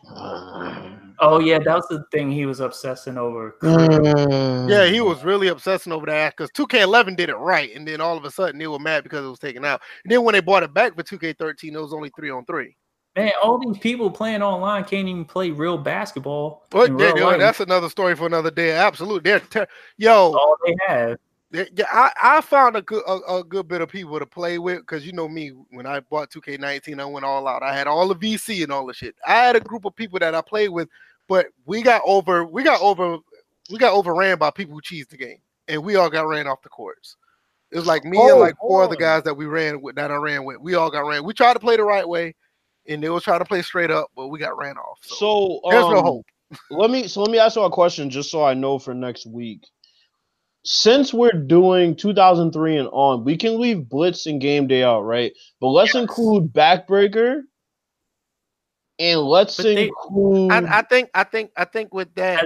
[1.20, 3.56] Oh yeah, that was the thing he was obsessing over.
[3.62, 4.70] Mm.
[4.70, 8.18] Yeah, he was really obsessing over that because 2K11 did it right, and then all
[8.18, 9.82] of a sudden they were mad because it was taken out.
[10.04, 12.76] And then when they brought it back for 2K13, it was only three on three.
[13.16, 16.66] Man, all these people playing online can't even play real basketball.
[16.72, 18.72] But real yeah, that's another story for another day.
[18.72, 20.34] Absolutely, they're ter- yo.
[20.34, 21.20] all they have.
[21.52, 24.58] Yeah, yeah, I, I found a good a, a good bit of people to play
[24.58, 27.62] with because you know me when I bought 2K19 I went all out.
[27.62, 29.16] I had all the VC and all the shit.
[29.28, 30.90] I had a group of people that I played with,
[31.28, 33.20] but we got over we got over
[33.70, 35.38] we got overran by people who cheesed the game,
[35.68, 37.18] and we all got ran off the courts.
[37.72, 39.96] It was like me and Oh, like four hold other guys that we ran with
[39.96, 40.60] that I ran with.
[40.60, 41.24] We all got ran.
[41.24, 42.34] We tried to play the right way,
[42.88, 45.00] and they was trying to play straight up, but we got ran off.
[45.04, 46.26] So, So there's no um, hope.
[46.70, 49.26] let me so let me ask you a question just so I know for next
[49.26, 49.66] week.
[50.66, 55.34] Since we're doing 2003 and on, we can leave Blitz and Game Day out, right?
[55.60, 56.04] But let's Yes.
[56.04, 57.42] include Backbreaker,
[59.00, 60.52] and let's But they- include.
[60.52, 62.46] I, I think I think I think with that.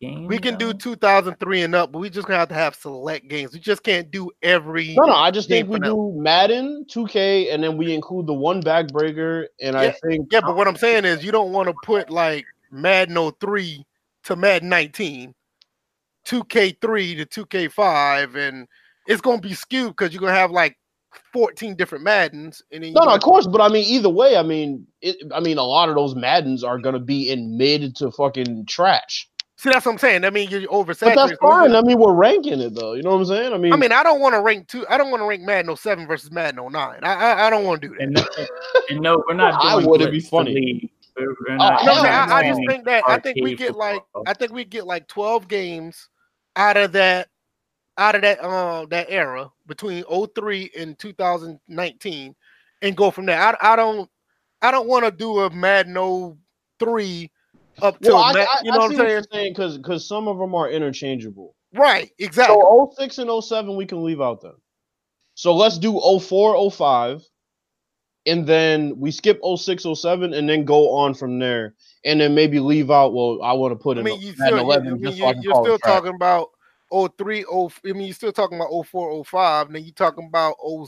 [0.00, 2.54] As a game, We can do 2003 and up, but we just gonna have to
[2.54, 3.52] have select games.
[3.52, 4.94] We just can't do every.
[4.94, 8.62] no, no, I just think we do Madden, 2K, and then we include the one
[8.62, 12.10] Backbreaker, and I think Yeah, but what I'm saying is you don't want to put
[12.10, 13.84] like Madden 03
[14.24, 15.34] to Madden 19,
[16.24, 18.68] 2K3 to 2K5, and
[19.06, 20.76] it's gonna be skewed because you're gonna have like
[21.32, 24.42] 14 different Maddens, and then No, no, of course, but I mean, either way, I
[24.42, 28.10] mean, it, I mean, a lot of those Maddens are gonna be in mid to
[28.10, 29.27] fucking trash.
[29.58, 30.24] See, that's what I'm saying.
[30.24, 31.16] I mean, you're oversaturated.
[31.16, 31.74] But that's fine.
[31.74, 32.92] I mean, we're ranking it though.
[32.92, 33.52] You know what I'm saying?
[33.52, 34.86] I mean, I mean, I don't want to rank two.
[34.88, 37.00] I don't want to rank Madden 07 versus Madden 09.
[37.02, 38.02] I I, I don't want to do that.
[38.04, 38.46] And, no-
[38.88, 39.54] and no, we're not.
[39.60, 40.92] I doing would, it'd be Blitz funny.
[41.16, 42.30] We're, we're not No, hell man.
[42.30, 44.00] I, I just think that I think we arcade get like.
[44.28, 46.08] I think we get like 12 games
[46.54, 47.26] out of that
[47.96, 52.36] out of that uh that era between 03 and 2019
[52.82, 53.40] and go from there.
[53.40, 54.08] I, I don't
[54.62, 56.38] I don't want to do a Madden
[56.78, 57.28] 03
[57.82, 59.52] up to well, I, I, you know I what I'm saying?
[59.52, 61.54] because because some of them are interchangeable.
[61.74, 62.56] Right, exactly.
[62.56, 64.52] So 06 and 07 we can leave out then.
[65.34, 67.22] So let's do 04, 05,
[68.26, 71.74] and then we skip 06, 07, and then go on from there,
[72.04, 73.14] and then maybe leave out.
[73.14, 74.96] Well, I want to put I in mean, you still, 11.
[74.98, 76.48] You, just you, so you're still talking about
[76.90, 80.56] 03, 0, I mean, you're still talking about 04, 05, and then you're talking about
[80.66, 80.86] 0,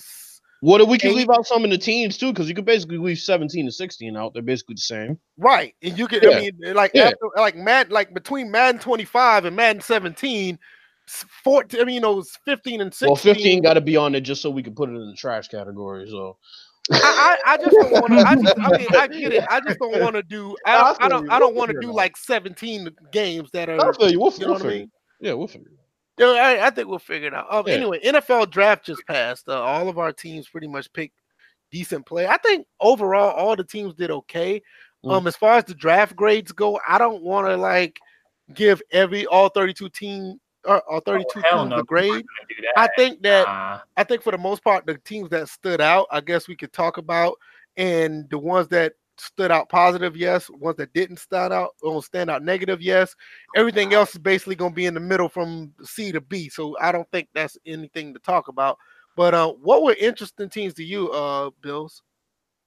[0.62, 2.32] What if we can eight- leave out some in the teens too?
[2.32, 4.34] Because you could basically leave 17 to 16 out.
[4.34, 5.18] They're basically the same.
[5.38, 6.22] Right, and you could.
[6.22, 6.30] Yeah.
[6.30, 7.04] I mean, eh, like Yeah.
[7.04, 10.58] after, like Mad, like between Madden 25 and Madden 17,
[11.08, 11.80] s- 14.
[11.80, 13.08] I mean, you know, 15 and 16.
[13.08, 15.16] Well, 15 got to be on it just so we can put it in the
[15.16, 16.08] trash category.
[16.10, 16.36] So
[16.92, 18.18] I, I, I just don't want to.
[18.20, 19.44] I just, I mean, I get it.
[19.48, 20.56] I just don't want to do.
[20.66, 21.02] I I don't.
[21.02, 21.30] I don't.
[21.32, 23.94] I don't want to do like 17 games that I are.
[23.94, 24.20] feel you.
[24.20, 24.90] We'll, You know we'll what I figure mean?
[25.20, 25.26] it.
[25.26, 25.70] Yeah, we'll figure
[26.20, 26.24] it.
[26.24, 26.34] out.
[26.34, 27.46] Yeah, I, I think we'll figure it out.
[27.50, 27.74] Um, Yeah.
[27.74, 29.48] Anyway, NFL draft just passed.
[29.48, 31.14] Uh, all of our teams pretty much picked
[31.70, 32.26] decent play.
[32.26, 34.62] I think overall, all the teams did okay.
[35.04, 35.12] Mm.
[35.12, 37.98] Um, as far as the draft grades go, I don't want to like
[38.54, 42.08] give every all 32 team or all 32 Oh, teams no, a grade.
[42.08, 43.78] not gonna do I think that Nah.
[43.96, 46.72] I think for the most part, the teams that stood out, I guess we could
[46.72, 47.36] talk about,
[47.76, 50.50] and the ones that stood out positive, yes.
[50.50, 53.14] Ones that didn't stand out or stand out negative, yes.
[53.56, 56.48] Everything else is basically going to be in the middle from C to B.
[56.48, 58.78] So I don't think that's anything to talk about.
[59.16, 62.02] But uh, what were interesting teams to you, uh, Bills?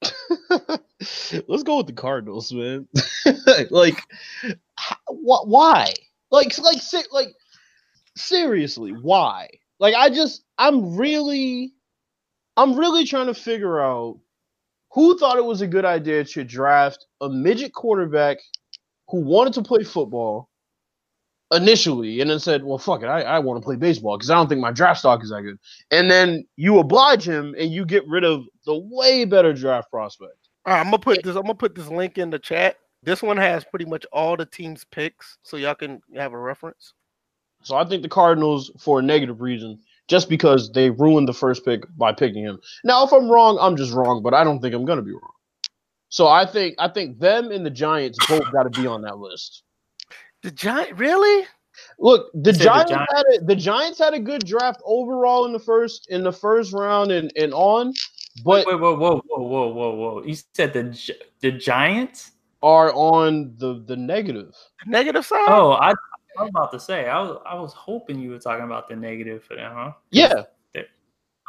[0.49, 2.87] Let's go with the Cardinals, man.
[3.69, 3.99] like,
[5.07, 5.93] wh- why?
[6.31, 7.29] Like, like, se- like,
[8.15, 9.49] seriously, why?
[9.79, 11.73] Like, I just, I'm really,
[12.57, 14.19] I'm really trying to figure out
[14.93, 18.37] who thought it was a good idea to draft a midget quarterback
[19.09, 20.49] who wanted to play football
[21.51, 24.35] initially, and then said, "Well, fuck it, I, I want to play baseball because I
[24.35, 25.57] don't think my draft stock is that good."
[25.91, 30.37] And then you oblige him, and you get rid of the way better draft prospect.
[30.65, 31.35] All right, I'm gonna put this.
[31.35, 32.77] I'm gonna put this link in the chat.
[33.01, 36.93] This one has pretty much all the teams' picks, so y'all can have a reference.
[37.63, 41.65] So I think the Cardinals, for a negative reason, just because they ruined the first
[41.65, 42.59] pick by picking him.
[42.83, 45.31] Now, if I'm wrong, I'm just wrong, but I don't think I'm gonna be wrong.
[46.09, 49.17] So I think I think them and the Giants both got to be on that
[49.17, 49.63] list.
[50.43, 51.47] The Giant really?
[51.97, 54.81] Look, the You said the Giants Giants- had a, the Giants had a good draft
[54.85, 57.93] overall in the first in the first round and, and on,
[58.43, 60.23] but wait, whoa, whoa, whoa, whoa, whoa, whoa!
[60.23, 62.33] You said the the Giants?
[62.63, 64.55] are on the the negative.
[64.85, 65.45] The negative side?
[65.47, 65.93] Oh, I,
[66.37, 67.07] I was about to say.
[67.07, 69.91] I was I was hoping you were talking about the negative for them, huh?
[70.11, 70.43] Yeah,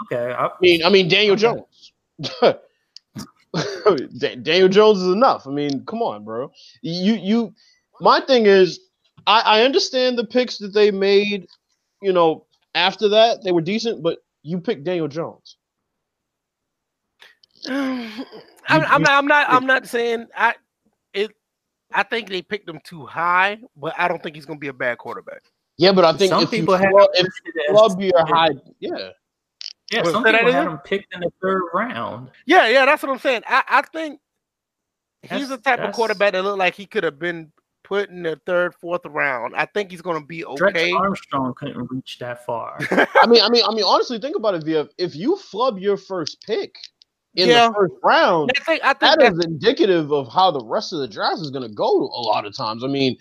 [0.02, 0.32] Okay.
[0.32, 1.36] I, I mean, I mean Daniel Okay.
[1.36, 1.92] Jones.
[4.42, 5.46] Daniel Jones is enough.
[5.46, 6.50] I mean, come on, bro.
[6.82, 7.54] You you.
[8.00, 8.80] My thing is,
[9.26, 11.46] I, I understand the picks that they made.
[12.02, 15.56] You know, after that they were decent, but you picked Daniel Jones.
[17.66, 18.26] I'm,
[18.68, 19.12] I'm not.
[19.12, 19.46] I'm not.
[19.48, 20.54] I'm not saying I.
[21.94, 21.98] It.
[21.98, 24.68] I think they picked him too high, but I don't think he's going to be
[24.68, 25.42] a bad quarterback.
[25.76, 28.26] Yeah, but I think some if people have flub, if listed you as- flub your
[28.26, 29.10] high, yeah.
[29.92, 30.68] yeah, Well, some people had again?
[30.68, 32.30] him picked in the third round.
[32.46, 33.42] Yeah, yeah, that's what I'm saying.
[33.46, 34.20] I, I think
[35.22, 37.50] he's the type of quarterback that looked like he could have been
[37.82, 39.54] put in the third, fourth round.
[39.56, 40.92] I think he's going to be Dretch okay.
[40.92, 42.78] Armstrong couldn't reach that far.
[42.90, 44.88] I mean, I mean, I mean, honestly, think about it, Via.
[44.98, 46.76] If you flub your first pick
[47.36, 47.68] in Yeah.
[47.68, 48.84] the first round, I think.
[48.84, 51.74] I think that that's indicative of how the rest of the draft is going to
[51.74, 51.88] go.
[51.90, 53.16] A lot of times, I mean,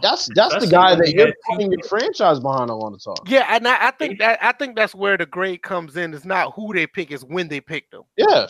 [0.00, 3.02] that's that's the guy that you you're had putting your franchise behind a lot of
[3.02, 3.24] time.
[3.26, 6.14] Yeah, and I, I think that I think that's where the grade comes in.
[6.14, 8.46] It's not who they pick, it's when they pick them, Yeah,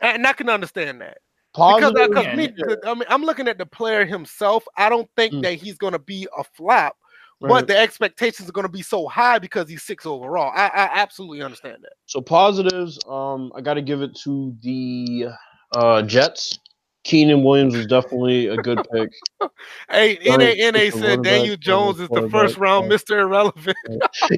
[0.00, 1.18] and I can understand that
[1.52, 2.08] because positive.
[2.10, 2.52] because yeah, me.
[2.84, 4.64] I mean, I'm looking at the player himself.
[4.76, 5.42] I don't think Mm.
[5.42, 6.96] that he's going to be a flop,
[7.40, 7.50] Right.
[7.50, 10.52] but the expectations are going to be so high because he's six overall.
[10.54, 11.92] I, I absolutely understand that.
[12.06, 15.26] So positives, um, I got to give it to the
[15.74, 16.58] uh, Jets.
[17.06, 19.10] Quinnen Williams was definitely a good pick.
[19.88, 22.96] Hey, NA, NA said Daniel Jones is the first round yeah.
[22.96, 23.10] Mr.
[23.20, 23.76] Irrelevant.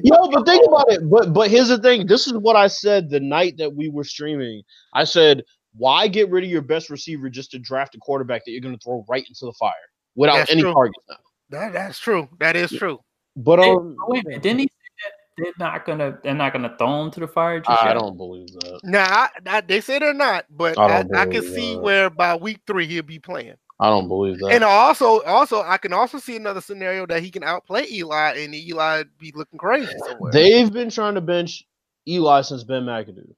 [0.03, 1.09] Yo, but think about it.
[1.09, 2.05] But but here's the thing.
[2.05, 4.61] This is what I said the night that we were streaming.
[4.93, 5.43] I said,
[5.75, 8.77] why get rid of your best receiver just to draft a quarterback that you're going
[8.77, 9.73] to throw right into the fire
[10.15, 10.73] without That's any true.
[10.73, 11.15] targets now?
[11.49, 12.29] That, that's true.
[12.39, 12.99] That is true.
[13.35, 16.53] But Hey, um, wait a minute, didn't he say that they're not gonna they're not
[16.53, 17.59] gonna throw him to the fire?
[17.59, 17.93] Just I yet?
[17.93, 18.79] don't believe that.
[18.83, 22.09] Nah, I, I, they say they're not, but I I, I, can believe see where
[22.09, 23.55] by week three he'll be playing.
[23.79, 24.51] I don't believe that.
[24.51, 28.53] And also, also, I can also see another scenario that he can outplay Eli, and
[28.53, 30.33] Eli be looking crazy somewhere.
[30.33, 31.63] They've been trying to bench
[32.07, 33.33] Eli since Ben McAdoo.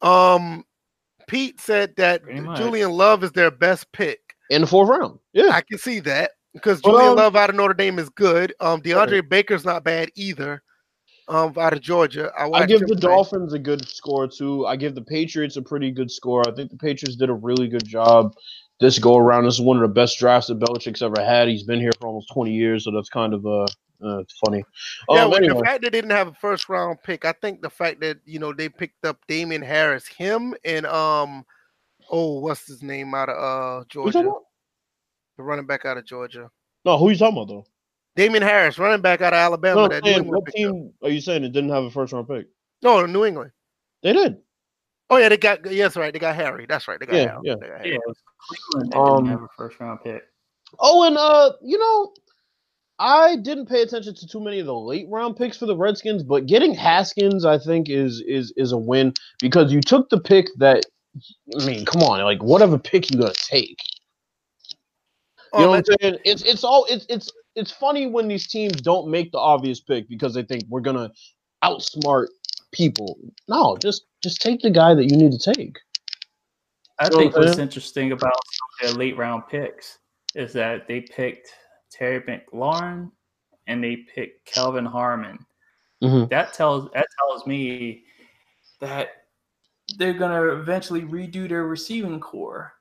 [0.00, 0.64] um,
[1.26, 2.22] Pete said that
[2.56, 4.20] Julian Love is their best pick.
[4.48, 5.18] in the fourth round.
[5.32, 8.08] Yeah, I can see that because Well, Julian um, Love out of Notre Dame is
[8.08, 8.54] good.
[8.60, 10.62] Um, DeAndre Baker's not bad either.
[11.28, 13.10] Um, out of Georgia, I, I give the play.
[13.10, 14.64] Dolphins a good score too.
[14.64, 16.42] I give the Patriots a pretty good score.
[16.46, 18.32] I think the Patriots did a really good job
[18.80, 19.44] this go around.
[19.44, 21.48] This is one of the best drafts that Belichick's ever had.
[21.48, 23.66] He's been here for almost twenty years, so that's kind of uh,
[24.04, 24.62] uh it's funny.
[25.10, 27.62] Yeah, Um, well, anyway, the fact they didn't have a first round pick, I think
[27.62, 31.44] the fact that you know they picked up Damien Harris, him and um,
[32.10, 34.40] oh, what's his name out of uh who you talking Georgia?
[35.36, 36.50] The running back out of Georgia,
[36.84, 37.66] No, who you talking about though?
[38.14, 39.82] Damien Harris, running back out of Alabama.
[39.82, 40.72] No, that I'm saying, what picked up.
[40.72, 42.46] team are you saying it didn't have a first round pick?
[42.82, 43.50] No, New England.
[44.02, 44.38] They did.
[45.10, 46.12] Oh yeah, they got yes, right.
[46.12, 46.66] They got Harry.
[46.68, 46.98] That's right.
[46.98, 47.40] They got Yeah, Harry.
[47.44, 47.54] yeah.
[47.60, 47.94] They got Yeah, Harry.
[47.94, 48.16] it was
[48.48, 50.22] Cleveland that Um, didn't have a first round pick.
[50.80, 52.14] Oh, and uh, you know,
[52.98, 56.22] I didn't pay attention to too many of the late round picks for the Redskins,
[56.22, 60.46] but getting Haskins, I think, is is is a win because you took the pick
[60.56, 60.86] that.
[61.60, 63.78] I mean, come on, like whatever pick you're gonna take.
[65.56, 66.20] You Oh, know let- what I'm saying?
[66.24, 70.06] It's it's all it's it's it's funny when these teams don't make the obvious pick
[70.08, 71.10] because they think we're gonna
[71.64, 72.26] outsmart
[72.72, 73.18] people.
[73.48, 75.78] No, just just take the guy that you need to take.
[76.98, 78.34] I So, think what's interesting about
[78.82, 79.98] their late round picks
[80.34, 81.48] is that they picked
[81.90, 83.10] Terry McLaurin
[83.66, 85.38] and they picked Kelvin Harmon.
[86.02, 86.28] Mhm.
[86.28, 88.04] That tells that tells me
[88.80, 89.08] that
[89.96, 92.74] they're gonna eventually redo their receiving core,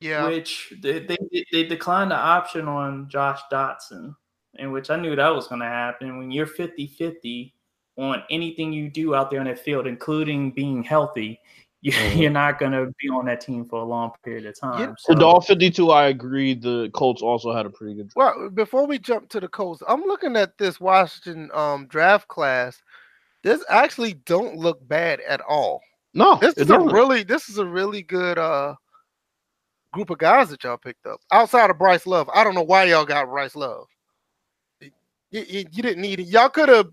[0.00, 0.26] yeah.
[0.26, 1.16] which they, they
[1.52, 4.14] they declined the option on Josh Doctson,
[4.58, 6.18] in which I knew that was gonna happen.
[6.18, 7.52] When you're 50-50
[7.96, 11.40] on anything you do out there on that field, including being healthy,
[11.82, 12.20] you, Mhm.
[12.20, 14.90] you're not gonna be on that team for a long period of time.
[14.90, 16.54] The So, Dolph 52, I agree.
[16.54, 18.10] The Colts also had a pretty good.
[18.14, 22.82] Well, before we jump to the Colts, I'm looking at this Washington um draft class.
[23.42, 25.80] This actually don't look bad at all.
[26.12, 28.74] No, This it is a really this is a really good uh
[29.92, 31.20] group of guys that y'all picked up.
[31.32, 33.86] Outside of Bryce Love, I don't know why y'all got Bryce Love.
[34.80, 34.90] You,
[35.30, 36.26] you, you didn't need it.
[36.26, 36.88] Y'all could have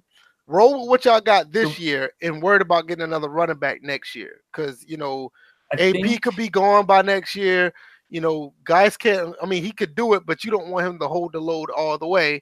[0.45, 4.15] rolled with what y'all got this year and worried about getting another running back next
[4.15, 4.41] year.
[4.51, 5.31] Because you know
[5.73, 7.73] I AP think- could be gone by next year.
[8.09, 9.35] You know, guys can't.
[9.41, 11.69] I mean, he could do it, but you don't want him to hold the load
[11.71, 12.41] all the way.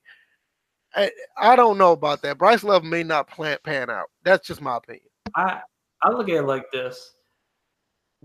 [0.95, 2.38] I, I don't know about that.
[2.38, 4.06] Bryce Love may not plan pan out.
[4.24, 5.08] That's just my opinion.
[5.36, 5.62] I
[6.03, 7.14] I look at it like this.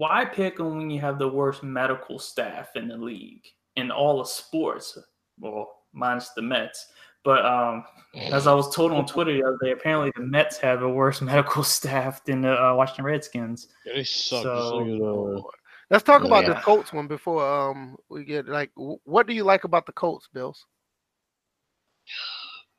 [0.00, 3.44] Why pick them when you have the worst medical staff in the league
[3.76, 4.96] in all of sports?
[5.38, 6.86] Well, minus the Mets.
[7.22, 7.84] But um,
[8.14, 11.20] as I was told on Twitter the other day, apparently the Mets have a worse
[11.32, 13.68] medical staff than the uh, Washington Redskins.
[13.84, 14.42] Yeah, they suck.
[14.42, 18.70] So- Just look at, Let's talk about the Colts one before um we get like
[18.76, 20.64] what do you like about the Colts, Bills?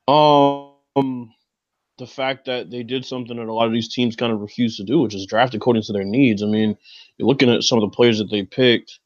[0.07, 1.34] Um,
[2.02, 4.76] the fact that they did something that a lot of these teams kind of refuse
[4.78, 6.41] to do, which is draft according to their needs.
[6.41, 6.76] I mean,
[7.18, 8.99] you're looking at some of the players that they picked.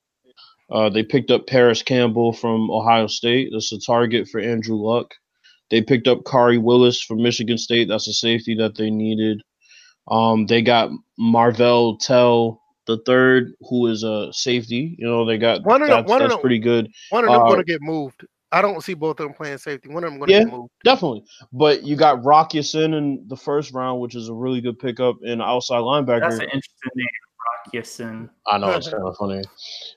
[0.72, 3.50] Uh, they picked up Parris Campbell from Ohio State.
[3.52, 5.14] That's a target for Andrew Luck.
[5.70, 7.89] They picked up Khari Willis from Michigan State.
[7.89, 9.41] That's a safety that they needed.
[10.08, 10.89] Um, they got
[11.20, 14.96] Marvell Tell the third, who is a safety.
[14.98, 16.89] You know, they got One that's, one that's pretty good.
[17.10, 18.26] One of them Uh, going to get moved.
[18.56, 19.89] I don't see both of them playing safety.
[19.89, 20.43] One of them going to Yeah.
[20.45, 20.72] get moved.
[20.86, 21.26] Definitely.
[21.51, 25.18] But you got Rock Ya-Sin in the first round, which is a really good pickup
[25.24, 26.22] in outside linebacker.
[26.22, 27.06] That's an interesting name,
[27.66, 28.30] Rock Ya-Sin.
[28.47, 29.43] I know it's kind of funny.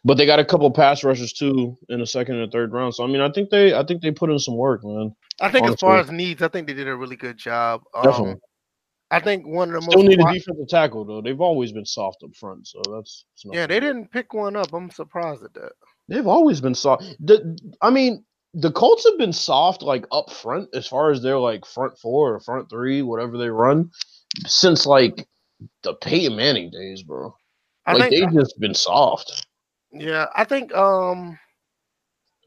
[0.05, 2.97] But they got a couple pass rushers too in the second and third round.
[2.97, 5.15] So I mean I think they I think they put in some work, man.
[5.41, 7.83] I think as far as needs, I think they did a really good job.
[7.95, 8.41] Um, Definitely.
[9.13, 11.23] I think one of the Still most need a defensive tackle though.
[11.23, 14.73] They've always been soft up front, so that's it's yeah, they didn't pick one up.
[14.75, 15.73] I'm surprised at that.
[16.09, 17.05] They've always been soft.
[17.21, 18.25] The, I mean,
[18.59, 22.35] the Colts have been soft like up front as far as their like front four
[22.35, 23.91] or front three, whatever they run,
[24.47, 25.29] since like
[25.83, 27.35] the Peyton Manning days, bro.
[27.87, 29.47] I like think they've just been soft.
[29.93, 31.39] Yeah, I think um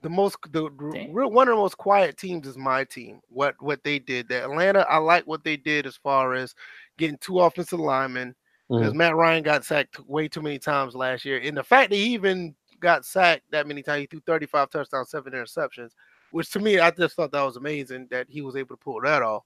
[0.02, 0.70] the most the r-
[1.10, 3.22] real one of the most quiet teams is my team.
[3.30, 4.28] What what they did.
[4.28, 6.54] The Atlanta, I like what they did as far as
[6.98, 8.36] getting two offensive linemen
[8.70, 11.40] because Matt Ryan got sacked way too many times last year.
[11.42, 15.10] And the fact that he even got sacked that many times, he threw 35 touchdowns,
[15.10, 15.92] seven interceptions,
[16.32, 19.02] which to me, I just thought that was amazing that he was able to pull
[19.02, 19.44] that off.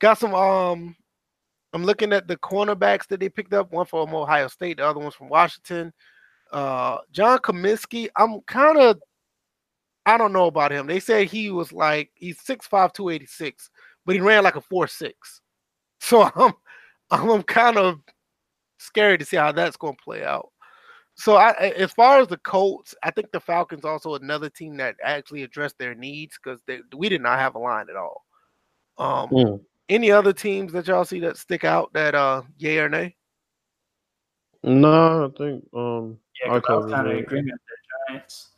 [0.00, 0.96] Got some um
[1.72, 5.00] I'm looking at the cornerbacks that they picked up, one from Ohio State, the other
[5.00, 5.92] one's from Washington.
[6.52, 8.98] Uh John Cominsky, I'm kind of
[10.06, 10.86] I don't know about him.
[10.86, 13.70] They say he was like he's 6'5, 286,
[14.04, 15.12] but he ran like a 4'6.
[16.00, 16.52] So I'm
[17.10, 18.00] I'm kind of
[18.78, 20.50] scared to see how that's going to play out.
[21.16, 24.76] So I, a- as far as the Colts, I think the Falcons also another team
[24.78, 26.60] that actually addressed their needs because
[26.96, 28.24] we did not have a line at all.
[28.98, 29.60] Um, Mm.
[29.88, 33.14] any other teams that y'all see that stick out that uh yay or nay?
[34.62, 37.18] No, I think um Yeah, I 'cause I was covered kind of it.
[37.18, 37.60] in agreement with
[38.08, 38.50] the Giants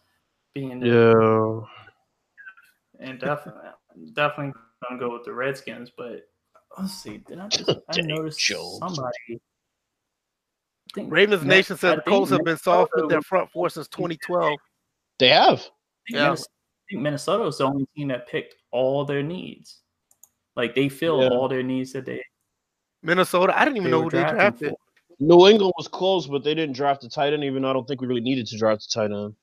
[0.55, 1.61] being yeah.
[3.01, 3.71] and definitely
[4.13, 4.53] definitely
[4.89, 6.29] gonna go with the Redskins, but
[6.79, 7.19] let's see.
[7.19, 8.79] Did I just I Dang, noticed Jones.
[8.79, 9.41] somebody?
[10.97, 13.51] I think Ravens Min- Nation I said the Colts have been soft with their front
[13.51, 14.59] four since 2012.
[15.19, 15.63] They have.
[16.09, 16.29] Yeah.
[16.31, 19.83] Minnes- I think Minnesota was the only team that picked all their needs.
[20.55, 21.29] Like they filled Yeah.
[21.31, 22.25] all their needs that they,
[23.03, 24.71] Minnesota, I didn't even they know who they drafted.
[24.71, 24.77] for.
[25.19, 27.87] New England was close, but they didn't draft a tight end, even though I don't
[27.87, 29.35] think we really needed to draft a tight end.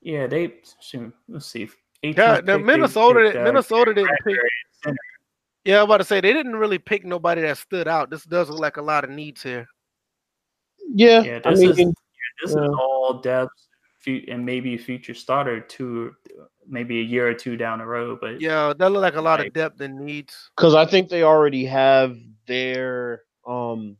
[0.00, 0.54] Yeah, they.
[0.80, 1.68] shoot, Let's see.
[2.02, 4.24] Yeah, pick, Minnesota, picked, uh, Minnesota didn't pick.
[4.24, 4.96] Bradbury at center.
[5.64, 8.10] Yeah, I'm about to say they didn't really pick nobody that stood out.
[8.10, 9.66] This does look like a lot of needs here.
[10.94, 11.76] Yeah, Yeah, I this mean, is
[12.42, 12.64] this yeah.
[12.64, 13.50] is all depth,
[14.06, 16.12] and maybe future starter to
[16.68, 18.18] maybe a year or two down the road.
[18.20, 20.50] But Yeah, that look like a lot of depth and needs.
[20.56, 22.16] because I think they already have
[22.46, 23.96] their um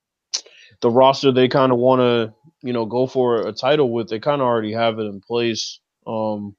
[0.80, 4.08] the roster they kind of want to you know go for a title with.
[4.08, 5.80] They kind of already have it in place.
[6.06, 6.56] Um,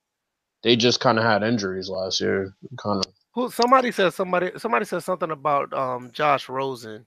[0.63, 3.11] they just kind of had injuries last year, kind of.
[3.34, 7.05] Who somebody said somebody somebody said something about um Josh Rosen.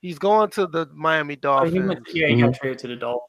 [0.00, 1.88] He's going to the Miami Oh, he Dolphins.
[1.88, 3.26] went, yeah, he got traded to the Dolphins.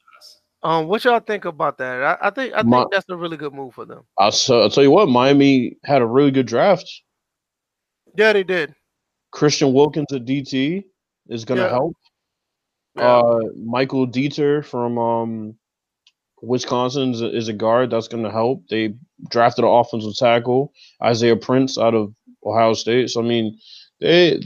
[0.64, 2.02] Um, what y'all think about that?
[2.04, 4.04] I, I think I My- think that's a really good move for them.
[4.18, 6.90] I'll, s- I'll tell you what, Miami had a really good draft.
[8.16, 8.74] Yeah, they did.
[9.32, 10.84] Christian Wilkins at DT
[11.30, 11.70] is going to Yeah.
[11.70, 11.98] help.
[12.96, 13.04] Yeah.
[13.20, 15.56] Uh, Michael Deiter from um,
[16.42, 18.68] Wisconsin is a, is a guard that's going to help.
[18.70, 18.96] They
[19.30, 22.14] drafted an offensive tackle, Isaiah Prince out of
[22.46, 23.10] Ohio State.
[23.10, 23.58] So I mean,
[24.00, 24.42] they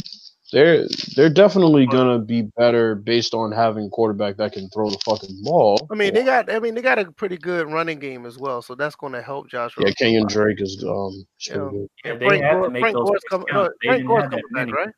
[0.55, 0.87] they're
[1.17, 4.97] they're definitely going to be better based on having a quarterback that can throw the
[5.03, 5.85] fucking ball.
[5.91, 8.61] I mean, they got I mean they got a pretty good running game as well,
[8.61, 9.73] so that's going to help Josh.
[9.77, 10.29] yeah, Rosen Kenyan.
[10.29, 11.55] Drake is um Yeah.
[11.55, 11.87] good.
[12.05, 13.67] Yeah, they Frank have to Gore- make Frank those Gore's coming- count.
[13.67, 14.89] no, They Frank Gore's coming back, right?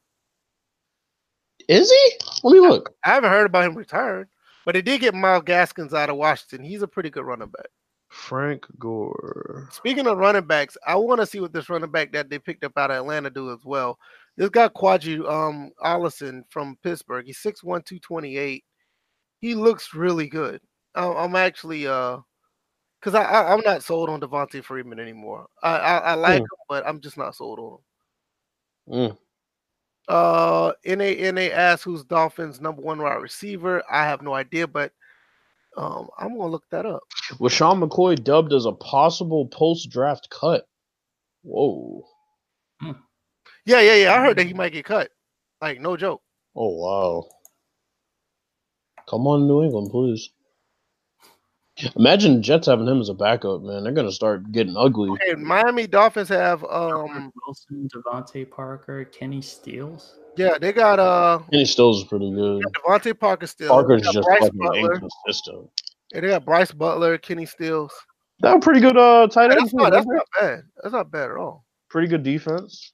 [1.68, 2.12] Is he?
[2.44, 2.94] Let me look.
[3.04, 4.28] I haven't heard about him retiring,
[4.64, 6.64] but they did get Myles Gaskins out of Washington.
[6.66, 7.68] He's a pretty good running back.
[8.10, 9.68] Frank Gore.
[9.72, 12.64] Speaking of running backs, I want to see what this running back that they picked
[12.64, 13.98] up out of Atlanta do as well.
[14.38, 17.26] This guy Qadree um Ollison from Pittsburgh.
[17.26, 18.64] He's 6'1", 228.
[19.42, 20.62] He looks really good.
[20.96, 22.18] I'm, I'm actually uh
[23.00, 25.48] because I, I I'm not sold on Devonta Freeman anymore.
[25.64, 26.44] I I, I like Hmm.
[26.44, 29.10] him, but I'm just not sold on him.
[29.10, 29.18] Mm.
[30.08, 33.84] Uh, NA NA asks who's Dolphins' number one wide receiver.
[33.92, 34.94] I have no idea, but
[35.76, 37.02] um, I'm gonna look that up.
[37.40, 40.66] Was Sean McCoy dubbed as a possible post draft cut?
[41.44, 42.06] Whoa.
[43.68, 44.14] Yeah, yeah, yeah.
[44.14, 45.10] I heard that he might get cut.
[45.62, 46.22] Like no joke.
[46.56, 47.28] Oh wow.
[49.10, 50.30] Come on, New England, please.
[51.96, 53.84] Imagine Jets having him as a backup, man.
[53.84, 55.10] They're gonna start getting ugly.
[55.12, 60.16] Okay, Miami Dolphins have um Wilson, DeVante Parker, Kenny Stills.
[60.38, 62.64] yeah they got uh Kenny Stills is pretty good.
[62.86, 63.68] DeVante Parker still.
[63.70, 64.94] Parker's they got just Brice fucking Butler.
[64.96, 65.70] inconsistent.
[66.14, 67.92] Yeah, they got Brice Butler, Kenny Stills.
[68.40, 69.60] That's a pretty good uh tight end.
[69.60, 70.62] That's not, that's not bad.
[70.82, 71.66] That's not bad at all.
[71.90, 72.94] Pretty good defense.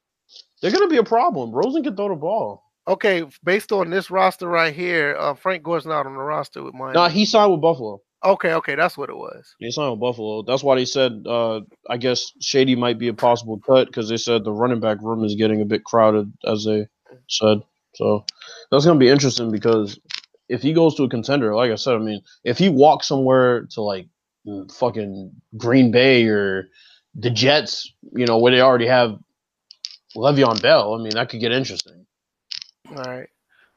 [0.64, 1.52] They're gonna be a problem.
[1.52, 2.64] Rosen can throw the ball.
[2.88, 6.74] Okay, based on this roster right here, uh, Frank Gore's not on the roster with
[6.74, 6.94] Miami.
[6.94, 8.02] Nah, he signed with Buffalo.
[8.24, 9.56] okay, okay, that's what it was.
[9.60, 10.42] He signed with Buffalo.
[10.42, 11.60] That's why they said uh
[11.90, 15.26] I guess Shady might be a possible cut because they said the running back room
[15.26, 16.88] is getting a bit crowded, as they
[17.28, 17.62] said.
[17.96, 18.26] So
[18.72, 20.00] that's gonna be interesting because
[20.48, 23.68] if he goes to a contender, like I said, I mean, if he walks somewhere
[23.72, 24.08] to like
[24.72, 26.70] fucking Green Bay or
[27.16, 29.20] the Jets, you know, where they already have
[30.16, 32.06] Le'Veon Bell, I mean, that could get interesting.
[32.90, 33.28] All right.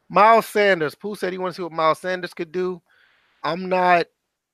[0.09, 0.95] Miles Sanders.
[0.95, 2.81] Pooh said he wants to see what Miles Sanders could do.
[3.43, 4.07] I'm not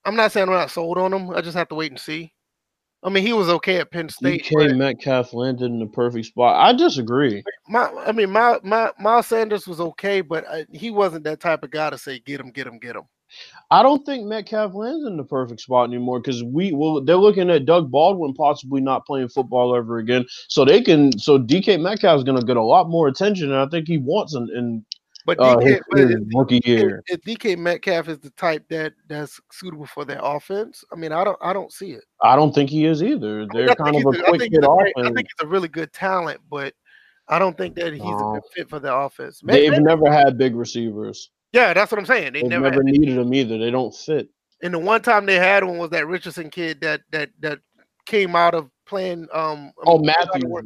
[0.05, 1.29] I'm not saying I'm not sold on him.
[1.31, 2.33] I just have to wait and see.
[3.03, 4.45] I mean, he was okay at Penn State.
[4.45, 6.55] DK Metcalf landed in the perfect spot.
[6.55, 7.43] I disagree.
[7.67, 11.63] My, I mean, my, my, Miles Sanders was okay, but uh, he wasn't that type
[11.63, 13.03] of guy to say get him, get him, get him.
[13.73, 17.49] I don't think Metcalf lands in the perfect spot anymore because we well they're looking
[17.49, 20.25] at Doug Baldwin possibly not playing football ever again.
[20.47, 23.65] So they can so DK Metcalf is gonna get a lot more attention and I
[23.65, 24.85] think he wants in, in
[25.25, 27.01] But uh, DK, his, but if, rookie year.
[27.07, 31.23] if DK Metcalf is the type that that's suitable for their offense, I mean, I
[31.23, 32.03] don't, I don't see it.
[32.21, 33.47] I don't think he is either.
[33.51, 35.47] They're I kind of a quick think hit he's a great- I think he's a
[35.47, 36.75] really good talent, but
[37.27, 39.41] I don't think that he's a good fit for the offense.
[39.43, 41.31] They've never had big receivers.
[41.53, 42.33] Yeah, that's what I'm saying.
[42.33, 43.57] They They've never, never, had, needed them either.
[43.57, 44.29] They don't fit.
[44.61, 47.59] and the one time they had one was that Richardson kid that that that
[48.05, 49.27] came out of playing.
[49.33, 50.43] Um, Oh, mean, came out of Matthews.
[50.51, 50.65] work-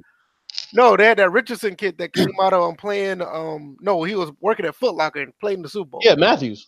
[0.73, 3.21] No, they had that Richardson kid that came out of um, playing.
[3.21, 6.01] Um, no, he was working at Foot Locker and playing the Super Bowl.
[6.03, 6.67] Yeah, Matthews.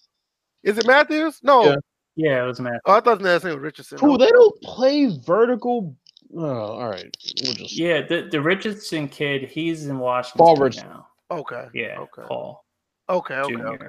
[0.63, 1.39] Is it Matthews?
[1.41, 1.63] No.
[1.63, 1.75] Yeah.
[2.15, 2.81] Yeah, it was Matthews.
[2.85, 3.97] Oh, I thought his name was Richardson.
[3.99, 5.95] Who they don't play vertical.
[6.35, 7.15] Oh, all right.
[7.43, 10.89] We'll just Yeah, the, the Richardson kid, he's in Washington Paul Richardson.
[10.89, 11.07] now.
[11.31, 11.67] Okay.
[11.73, 12.27] Yeah, Okay.
[12.27, 12.65] Paul.
[13.09, 13.35] Okay.
[13.35, 13.53] Okay.
[13.55, 13.67] Jr.
[13.67, 13.85] Okay.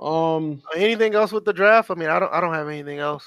[0.00, 1.90] Um Anything else with the draft?
[1.90, 2.32] I mean, I don't.
[2.32, 3.26] I don't have anything else.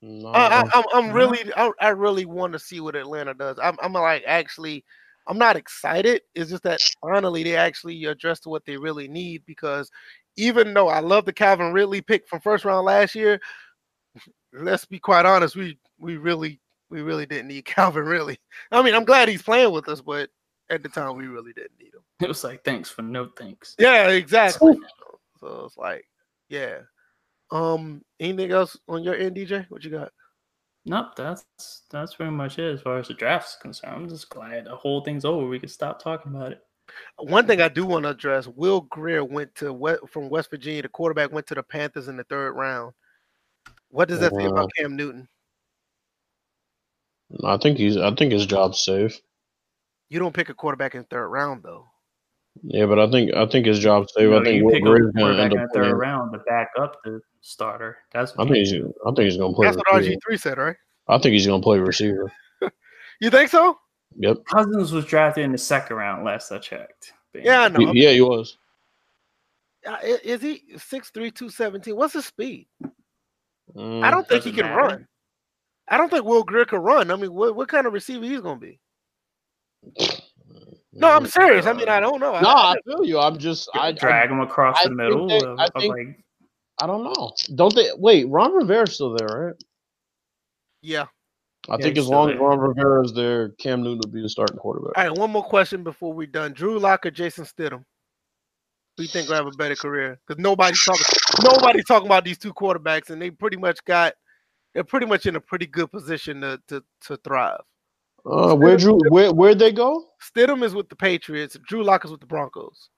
[0.00, 3.58] no, I, I, I'm, I'm really, I, I really want to see what Atlanta does.
[3.62, 4.84] I'm, I'm like actually,
[5.26, 6.22] I'm not excited.
[6.34, 9.90] It's just that finally they actually addressed what they really need because
[10.36, 13.40] even though I love the Calvin Ridley pick from first round last year,
[14.52, 16.60] let's be quite honest, we we really
[16.90, 18.38] we really didn't need Calvin Ridley.
[18.70, 20.30] I mean, I'm glad he's playing with us, but
[20.70, 22.00] at the time we really didn't need him.
[22.20, 23.74] It was like, thanks for no thanks.
[23.78, 24.78] Yeah, exactly.
[25.42, 26.04] So it's like,
[26.48, 26.78] yeah.
[27.50, 29.66] Um, anything else on your end, DJ?
[29.68, 30.12] What you got?
[30.84, 31.44] Nope, that's
[31.90, 33.94] that's pretty much it as far as the draft's concerned.
[33.94, 35.46] I'm just glad the whole thing's over.
[35.46, 36.62] We can stop talking about it.
[37.18, 40.82] One thing I do want to address: Will Grier went to West, from West Virginia.
[40.82, 42.94] The quarterback went to the Panthers in the third round.
[43.90, 45.28] What does that say Uh, about Cam Newton?
[47.44, 47.96] I think he's.
[47.96, 49.20] I think his job's safe.
[50.08, 51.91] You don't pick a quarterback in third round, though.
[52.62, 54.22] Yeah, but I think I think his job's safe.
[54.24, 56.32] You, I think you Will pick a Grier's gonna quarterback end up the third round
[56.32, 57.96] to back up the starter.
[58.12, 58.72] That's I what think he's.
[58.72, 58.92] do.
[59.06, 59.66] I think he's gonna play.
[59.66, 59.86] That's what.
[59.86, 60.76] RG three said, right?
[61.08, 62.30] I think he's gonna play receiver.
[63.20, 63.78] You think so?
[64.16, 64.38] Yep.
[64.46, 67.12] Cousins was drafted in the second round last I checked.
[67.32, 67.92] But Yeah, I know.
[67.92, 68.58] He- yeah, he was.
[69.86, 71.94] Uh, Is he 6'3", 217?
[71.94, 72.66] What's his speed?
[73.76, 74.76] Mm, I don't think he can matter.
[74.76, 75.08] run.
[75.86, 77.12] I don't think Will Grier can run.
[77.12, 78.80] I mean, what, what kind of receiver he's going to be?
[80.94, 81.64] No, I'm serious.
[81.66, 82.34] I mean, uh, I don't know.
[82.34, 83.18] I- No, I, I feel you.
[83.18, 83.68] I'm just.
[83.74, 85.26] I, I drag him across I the think middle.
[85.28, 86.24] they- of, I of think- like,
[86.80, 87.32] I don't know.
[87.54, 87.90] Don't they?
[87.96, 89.54] Wait, Ron Rivera's still there, right?
[90.82, 91.06] yeah.
[91.68, 92.42] I Yeah, think as long as there.
[92.48, 94.98] Ron Rivera is there, Cam Newton will be the starting quarterback.
[94.98, 96.52] All right, one more question before we're done.
[96.54, 97.84] Drew Lock or Jason Stidham?
[98.96, 100.18] Who you think will have a better career?
[100.26, 101.04] Because nobody's talking.
[101.44, 104.14] Nobody's talking about these two quarterbacks, and they pretty much got.
[104.74, 107.60] They're pretty much in a pretty good position to to, to thrive.
[108.24, 108.98] Uh, where Drew?
[109.08, 110.04] Where where'd they go?
[110.20, 111.56] Stidham is with the Patriots.
[111.66, 112.88] Drew Lock is with the Broncos.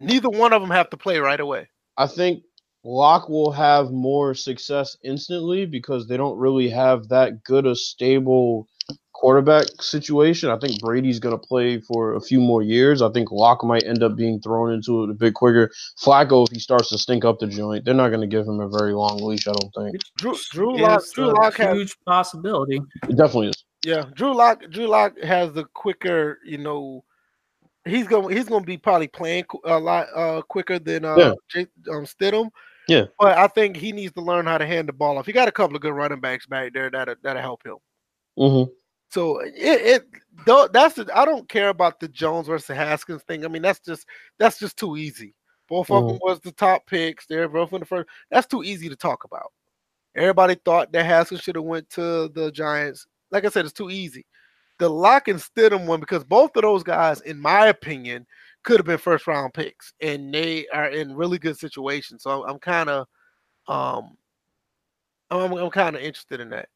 [0.00, 1.68] Neither one of them have to play right away.
[1.96, 2.42] I think
[2.84, 8.68] Lock will have more success instantly because they don't really have that good a stable
[9.12, 10.50] quarterback situation.
[10.50, 13.00] I think Brady's going to play for a few more years.
[13.00, 15.70] I think Lock might end up being thrown into it a bit quicker.
[16.02, 18.58] Flacco, if he starts to stink up the joint, they're not going to give him
[18.58, 19.46] a very long leash.
[19.46, 20.02] I don't think.
[20.18, 22.80] Drew Drew Lock it's Drew a Lock has huge possibility.
[23.08, 23.61] It definitely is.
[23.84, 27.04] Yeah Drew Lock Drew Lock has the quicker you know
[27.84, 31.34] he's going he's going to be probably playing a lot uh, quicker than uh, Yeah.
[31.48, 32.50] J- um, Stidham.
[32.88, 33.06] Yeah.
[33.18, 35.26] but I think he needs to learn how to hand the ball off.
[35.26, 37.76] He got a couple of good running backs back there that'll that'll help him.
[38.36, 38.64] hmm
[39.10, 40.06] So it it
[40.46, 43.44] though that's the, I don't care about the Jones versus Haskins thing.
[43.44, 44.06] I mean that's just
[44.38, 45.34] that's just too easy.
[45.68, 47.24] Both of them was the top picks.
[47.26, 48.08] They're both in the first.
[48.30, 49.52] That's too easy to talk about.
[50.14, 53.06] Everybody thought that Haskins should have went to the Giants.
[53.32, 54.24] Like I said, it's too easy.
[54.78, 58.26] The Lock and Stidham one because both of those guys, in my opinion,
[58.62, 62.22] could have been first round picks, and they are in really good situations.
[62.22, 63.06] So I'm, kind of,
[63.68, 64.16] um,
[65.30, 66.68] I'm, I'm kind of interested in that.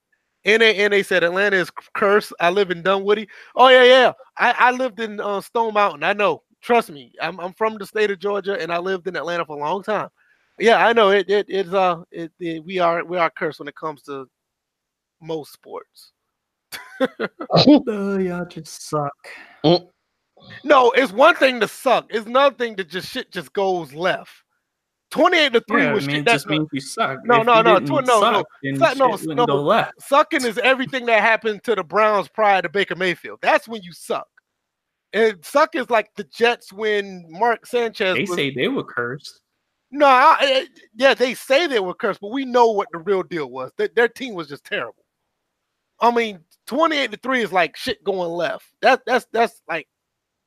[0.44, 2.32] And they, and they said Atlanta is cursed.
[2.40, 3.28] I live in Dunwoody.
[3.56, 4.12] Oh yeah, yeah.
[4.38, 6.04] I, I lived in uh, Stone Mountain.
[6.04, 6.42] I know.
[6.62, 7.12] Trust me.
[7.20, 9.82] I'm I'm from the state of Georgia, and I lived in Atlanta for a long
[9.82, 10.08] time.
[10.58, 11.10] Yeah, I know.
[11.10, 14.26] It it it's uh it, it we are we are cursed when it comes to
[15.20, 16.12] most sports.
[17.52, 17.84] Oh.
[17.88, 19.12] oh, y'all just suck.
[19.64, 19.88] Mm.
[20.64, 22.06] No, it's one thing to suck.
[22.10, 24.30] It's another thing to just shit just goes left.
[25.10, 26.20] Twenty-eight to three Yeah, I was mean, shit.
[26.20, 27.18] it That's just means you suck.
[27.24, 28.20] No, If no, no, tw- no, no.
[28.20, 30.02] suck, then Suck- no, shit no, left.
[30.02, 33.38] sucking is everything that happened to the Browns prior to Baker Mayfield.
[33.40, 34.26] That's when you suck.
[35.12, 38.14] And suck is like the Jets when Mark Sanchez.
[38.16, 39.40] They was, say they were cursed.
[39.92, 40.66] no, I, I-
[40.96, 43.70] yeah, they say they were cursed, but we know what the real deal was.
[43.78, 45.04] That their team was just terrible.
[46.00, 48.66] I mean, twenty-eight to three is like shit going left.
[48.82, 49.88] That that's that's like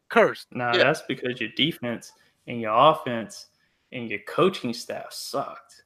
[0.10, 0.48] cursed.
[0.52, 0.84] Nah, Yeah.
[0.84, 2.12] that's because your defense
[2.48, 3.48] and your offense
[3.92, 5.84] and your coaching staff sucked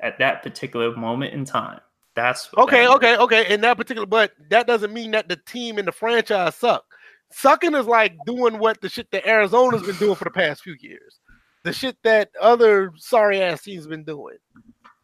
[0.00, 1.80] at that particular moment in time.
[2.16, 2.96] That's Okay, that is.
[2.96, 3.52] okay, okay.
[3.54, 6.84] In that particular, but that doesn't mean that the team and the franchise suck.
[7.32, 10.76] Sucking is like doing what the shit that Arizona's been doing for the past few
[10.78, 11.18] years.
[11.64, 14.36] The shit that other sorry ass teams been doing.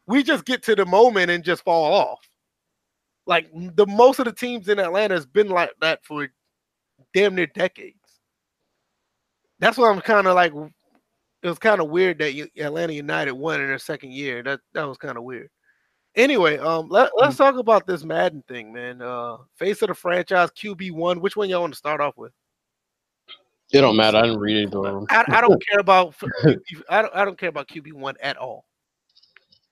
[0.06, 2.20] We just get to the moment and just fall off.
[3.26, 6.28] Like the most of the teams in Atlanta has been like that for
[7.14, 7.96] damn near decades.
[9.58, 10.52] That's why I'm kind of like
[11.42, 14.42] it was kind of weird that Atlanta United won in their second year.
[14.42, 15.50] That that was kind of weird.
[16.16, 19.00] Anyway, um, let, let's talk about this Madden thing, man.
[19.00, 21.20] Uh, face of the franchise QB one.
[21.20, 22.32] Which one y'all want to start off with?
[23.72, 24.18] It don't matter.
[24.18, 25.06] I didn't read either of them.
[25.08, 26.14] I, I don't care about
[26.88, 28.64] I don't I don't care about QB one at all.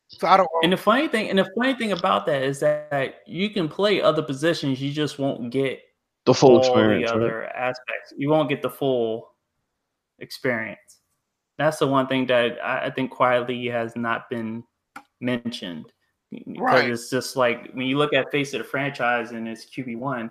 [0.09, 0.49] So I don't.
[0.63, 4.01] And the funny thing, and the funny thing about that is that you can play
[4.01, 5.81] other positions, you just won't get
[6.25, 7.11] The full all experience.
[7.11, 7.25] the right?
[7.25, 8.15] other aspects.
[8.17, 9.35] You won't get the full
[10.19, 10.99] experience.
[11.59, 14.65] That's the one thing that I, I think quietly has not been
[15.21, 15.93] mentioned.
[16.47, 16.91] Right.
[16.91, 20.31] it's just like when you look at face of the franchise and it's QB one,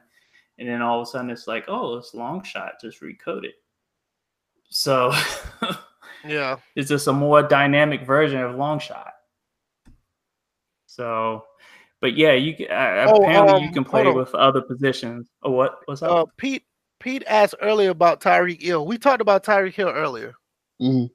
[0.60, 3.52] and then all of a sudden it's like, oh, it's long shot, just recoded.
[4.70, 5.14] So
[6.26, 6.58] Yeah.
[6.76, 9.14] it's just a more dynamic version of long shot.
[10.98, 11.46] So,
[12.02, 15.30] but yeah, you can, uh, Oh, apparently you um, can play with other positions.
[15.44, 15.80] Oh, what?
[15.86, 16.12] What's up?
[16.12, 16.64] Uh, Pete
[17.00, 18.86] Pete asked earlier about Tyreek Hill.
[18.86, 20.34] We talked about Tyreek Hill earlier,
[20.82, 21.12] Mhm.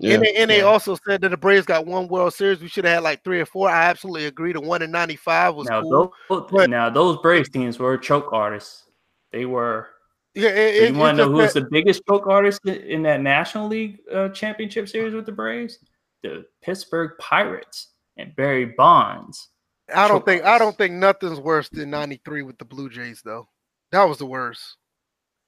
[0.00, 0.14] Yeah.
[0.14, 0.64] and they, and they Yeah.
[0.64, 2.60] also said that the Braves got one World Series.
[2.60, 3.70] We should have had like three or four.
[3.70, 4.52] I absolutely agree.
[4.52, 6.12] The one in '95 was now, cool.
[6.28, 8.84] those, but- now those Braves teams were choke artists.
[9.30, 9.88] They were.
[10.34, 12.74] Yeah, it, you it, want to know just who was the biggest choke artist in,
[12.74, 15.78] in that National League uh, Championship Series with the Braves?
[16.22, 17.88] The Pittsburgh Pirates
[18.18, 19.48] and Barry Bonds.
[19.94, 23.48] I don't think I don't think nothing's worse than '93 with the Blue Jays though.
[23.92, 24.76] That was the worst.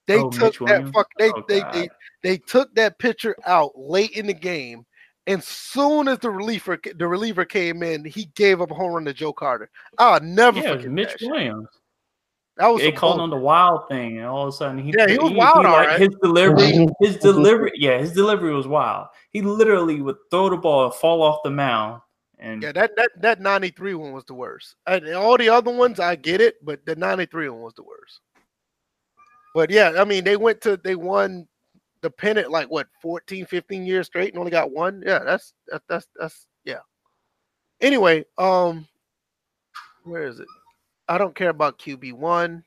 [0.07, 1.09] They Oh, took that fuck.
[1.19, 1.73] They Oh, they, God.
[1.75, 1.89] they
[2.23, 4.87] they took that pitcher out late in the game,
[5.27, 9.05] and soon as the reliever the reliever came in, he gave up a home run
[9.05, 9.71] to Joe Carter.
[9.99, 11.21] I'll never Yeah, forget Mitch that.
[11.21, 11.31] shit.
[11.31, 11.69] Williams.
[12.57, 14.93] That was They called bull- on the wild thing, and all of a sudden he
[14.97, 16.01] Yeah, he was wild, all like, right.
[16.01, 19.09] His delivery, his delivery, yeah, his delivery was wild.
[19.31, 22.03] He literally would throw the ball and fall off the mound,
[22.41, 24.75] and Yeah, that that that '93 one was the worst.
[24.87, 28.21] And all the other ones, I get it, but the '93 one was the worst.
[29.55, 31.47] But yeah, I mean, they went to they won
[32.03, 35.03] the pennant like what 14, 15 years straight and only got one.
[35.07, 36.81] Yeah, that's that, that's that's yeah.
[37.81, 38.87] Anyway, um,
[40.05, 40.49] where is it?
[41.09, 42.65] I don't care about QB one.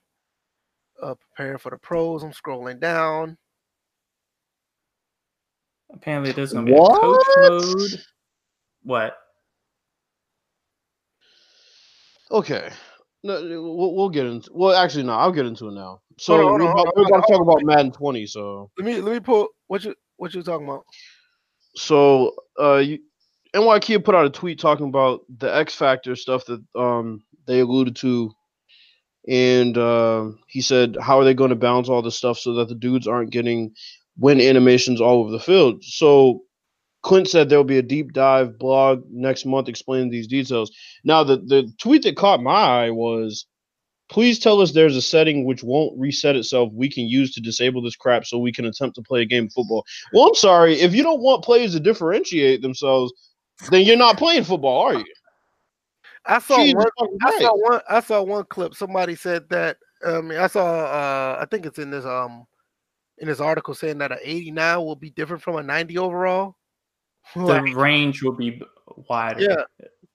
[1.01, 2.23] Uh, preparing for the pros.
[2.23, 3.37] I'm scrolling down.
[5.93, 8.01] apparently there's gonna be a coach mode.
[8.83, 9.17] What?
[12.33, 12.69] Okay.
[13.23, 14.49] No, we'll, we'll get into.
[14.51, 15.13] Well, actually, no.
[15.13, 16.01] I'll get into it now.
[16.17, 18.25] So Hold on, hold we're, on, we're, about, to talk about Madden 20.
[18.25, 20.83] So, Let me let me pull what you what you talking about.
[21.75, 22.99] so uh, you,
[23.55, 27.95] NYK put out a tweet talking about the X Factor stuff that um they alluded
[27.97, 28.31] to,
[29.27, 32.67] and uh, he said, "How are they going to balance all this stuff so that
[32.67, 33.73] the dudes aren't getting
[34.17, 36.43] win animations all over the field?" So.
[37.03, 40.71] Clint said there will be a deep dive blog next month explaining these details.
[41.03, 43.45] Now, the, the tweet that caught my eye was
[44.13, 47.81] Please tell us there's a setting which won't reset itself we can use to disable
[47.81, 49.83] this crap so we can attempt to play a game of football.
[50.11, 50.79] Well, I'm sorry.
[50.79, 53.11] If you don't want players to differentiate themselves,
[53.71, 55.05] then you're not playing football, are you?
[56.25, 56.85] I saw one.
[57.23, 57.81] I saw one.
[57.89, 58.75] I saw one clip.
[58.75, 59.77] Somebody said that.
[60.05, 60.63] I mean, I saw.
[60.63, 62.45] Uh, I think it's in this um,
[63.17, 66.55] in this article saying that an 89 will be different from a 90 overall.
[67.35, 68.61] The Like, range will be
[69.09, 69.41] wider.
[69.41, 69.63] Yeah,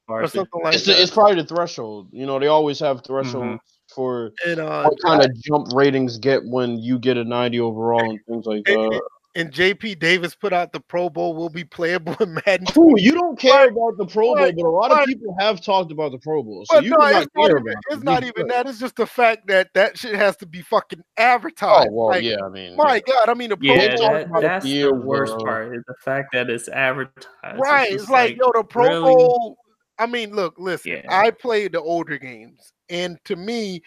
[0.08, 1.00] or something like It's, that.
[1.00, 2.08] it's probably the threshold.
[2.12, 3.58] You know, they always have thresholds Mhm.
[3.94, 8.10] for and uh, what kind of jump ratings get when you get a 90 overall
[8.10, 9.02] and things like that.
[9.34, 12.66] And JP Davis put out the Pro Bowl will be playable in Madden.
[12.66, 15.92] Cool, you don't care about the Pro Bowl, but a lot of people have talked
[15.92, 16.64] about the Pro Bowl.
[16.66, 17.68] So you no, not it's not care even.
[17.72, 18.66] about It's not even that.
[18.68, 21.58] It's just the fact that that shit has to be fucking advertised.
[21.70, 21.92] Oh advertised.
[21.92, 22.36] well, Like, yeah.
[22.44, 24.12] I mean, My God, I mean the Pro Yeah, Bowl.
[24.12, 25.44] that, that's deal, the worst bro.
[25.44, 25.76] part.
[25.76, 27.28] Is the fact that it's advertised.
[27.58, 27.90] Right.
[27.90, 29.14] just It's like, yo, the Pro really?
[29.14, 29.58] Bowl.
[29.98, 31.02] I mean, look, listen, Yeah.
[31.08, 33.82] I played the older games, and to me,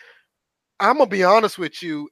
[0.79, 2.09] I'm gonna be honest with you.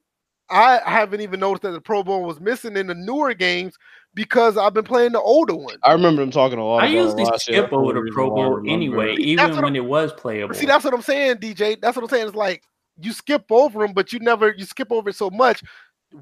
[0.50, 3.76] I haven't even noticed that the Pro Bowl was missing in the newer games
[4.14, 5.78] because I've been playing the older ones.
[5.82, 6.82] I remember them talking a lot.
[6.82, 9.36] I about it usually last skip That's over the the Pro why Bowl anyway, it.
[9.36, 10.54] That's even what when it was playable.
[10.54, 11.80] See, that's what I'm saying, DJ.
[11.80, 12.26] That's what I'm saying.
[12.26, 12.62] It's like
[13.00, 15.62] you skip over them, but you never you skip over it so much.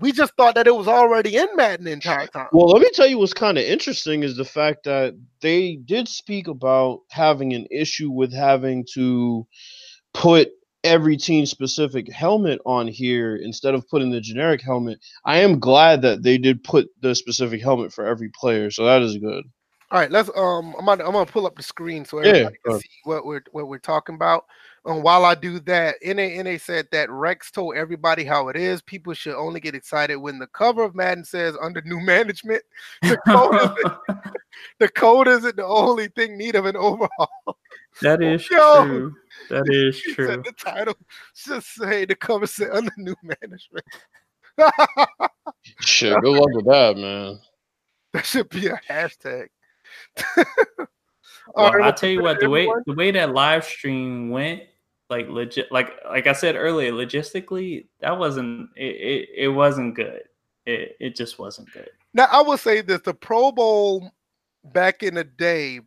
[0.00, 2.48] We just thought that it was already in Madden the entire time.
[2.52, 6.08] Well, let me tell you what's kind of interesting is the fact that they did
[6.08, 9.46] speak about having an issue with having to
[10.12, 10.50] put
[10.84, 14.98] every team specific helmet on here instead of putting the generic helmet.
[15.24, 19.02] I am glad that they did put the specific helmet for every player, so that
[19.02, 19.44] is good.
[19.90, 22.56] All right, let's um I'm gonna, I'm gonna pull up the screen so Yeah, everybody
[22.64, 24.44] go can see what we're what we're talking about.
[24.88, 28.80] Um, while I do that, NA NA said that Rex told everybody how it is.
[28.82, 32.62] People should only get excited when the cover of Madden says under new management.
[33.02, 34.32] The code, is,
[34.80, 37.58] the code isn't the only thing need of an overhaul.
[38.00, 38.84] that is Yo.
[38.86, 39.14] true.
[39.50, 40.26] That is true.
[40.26, 40.94] said the title
[41.34, 43.84] should say the cover said under new management.
[45.80, 47.38] Shit, good luck with that, man.
[48.14, 49.48] that should be a hashtag.
[51.54, 52.82] Well, All right, I'll tell you what, the way everyone.
[52.86, 54.62] the way that live stream went,
[55.10, 60.22] like legit like like I said earlier, logistically, that wasn't it, it, it wasn't good.
[60.66, 61.88] It it just wasn't good.
[62.14, 64.10] Now I will say this: the Pro Bowl
[64.72, 65.80] back in the day,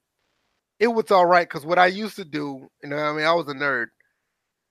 [0.79, 3.33] it was all right because what I used to do, you know, I mean, I
[3.33, 3.87] was a nerd.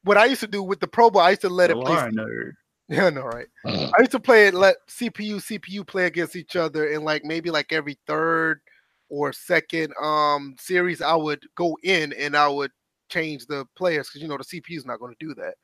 [0.02, 1.84] What I used to do with the Pro Bowl, I used to let You it
[1.84, 1.94] play.
[1.96, 2.52] are a nerd.
[2.92, 3.46] Yeah, no, right.
[3.64, 7.48] I used to play it, let CPU CPU play against each other, and like maybe
[7.48, 8.60] like every third
[9.08, 12.72] or second um series, I would go in and I would
[13.10, 15.54] change the players because you know the CPU is not going to do that.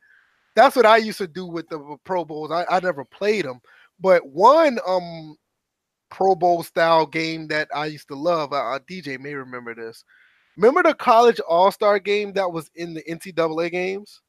[0.55, 2.51] That's what I used to do with the Pro Bowls.
[2.51, 3.59] I, I never played them,
[3.99, 5.35] but one um
[6.09, 8.53] Pro Bowl style game that I used to love.
[8.53, 10.03] Uh, uh, DJ may remember this.
[10.55, 14.21] Remember the college All Star game that was in the NCAA games?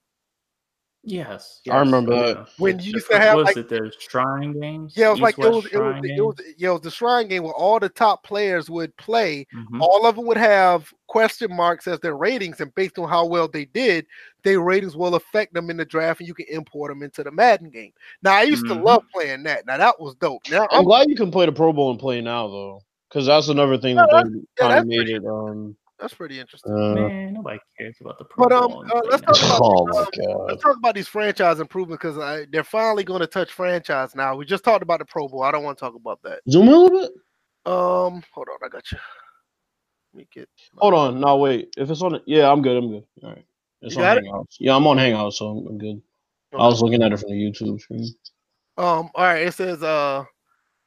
[1.10, 2.36] Yes, I remember yes, that.
[2.40, 2.44] yeah.
[2.58, 4.92] When you the- used to have, was like- it the shrine games?
[4.94, 6.80] Yeah, it was like it East-West was, it was, the- it was yeah, it was
[6.82, 9.46] the shrine game where all the top players would play.
[9.54, 9.80] Mhm.
[9.80, 13.48] All of them would have question marks as their ratings, and based on how well
[13.48, 14.04] they did,
[14.42, 17.30] their ratings will affect them in the draft, and you can import them into the
[17.30, 17.92] Madden game.
[18.22, 18.76] Now, I used Mhm.
[18.76, 19.66] to love playing that.
[19.66, 20.42] Now that was dope.
[20.50, 23.24] Now I'm I'm, glad you can play the Pro Bowl and play now though, because
[23.26, 25.24] that's another thing Yeah, that they yeah, kind that's of made pretty- it.
[25.26, 26.72] Um, that's pretty interesting.
[26.72, 29.86] uh, Man, nobody cares about the Pro But um, Bowl uh, let's talk about oh
[29.86, 34.14] my um, let's talk about these franchise improvements because they're finally going to touch franchise
[34.14, 34.36] now.
[34.36, 35.42] We just talked about the Pro Bowl.
[35.42, 36.40] I don't want to talk about that.
[36.48, 37.10] Zoom in a little bit.
[37.66, 38.98] Um, hold on, I got you.
[40.14, 40.48] Let me get.
[40.78, 41.20] Hold on.
[41.20, 41.74] No, wait.
[41.76, 42.76] If it's on yeah, I'm good.
[42.76, 43.04] I'm good.
[43.22, 43.44] All right.
[43.82, 44.24] It's You on got it?
[44.24, 44.56] Hangouts.
[44.58, 46.00] Yeah, I'm on Hangouts, so I'm, I'm good.
[46.58, 48.04] I was looking at it from the YouTube screen.
[48.78, 50.24] Um, all right, it says uh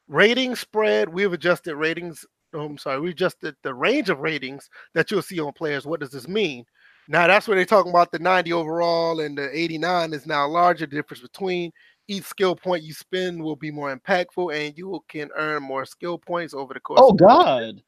[0.08, 1.08] rating spread.
[1.08, 2.24] We've adjusted ratings.
[2.54, 5.86] Oh, I'm sorry, we adjusted the range of ratings that you'll see on players.
[5.86, 6.64] What does this mean?
[7.08, 10.86] Now that's where they're talking about the 90 overall and the 89 is now larger.
[10.86, 11.72] The difference between
[12.08, 16.18] each skill point you spend will be more impactful and you can earn more skill
[16.18, 17.00] points over the course.
[17.02, 17.82] Oh of- God.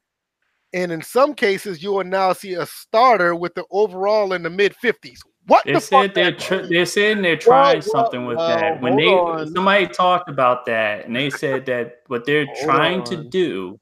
[0.72, 4.50] and in some cases, you will now see a starter with the overall in the
[4.50, 5.18] mid 50s.
[5.46, 6.14] What They the said fuck?
[6.14, 8.80] they're tr- they're saying they're trying well, something with well, that.
[8.80, 9.54] When they on.
[9.54, 13.78] somebody talked about that, and they said that what they're Hold trying to do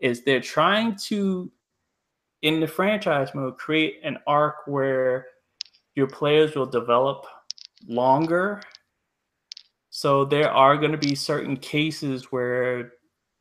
[0.00, 1.50] is they're trying to
[2.42, 5.26] in the franchise mode create an arc where
[5.96, 7.26] your players will develop
[7.88, 8.60] longer.
[9.90, 12.92] So there are going to be certain cases where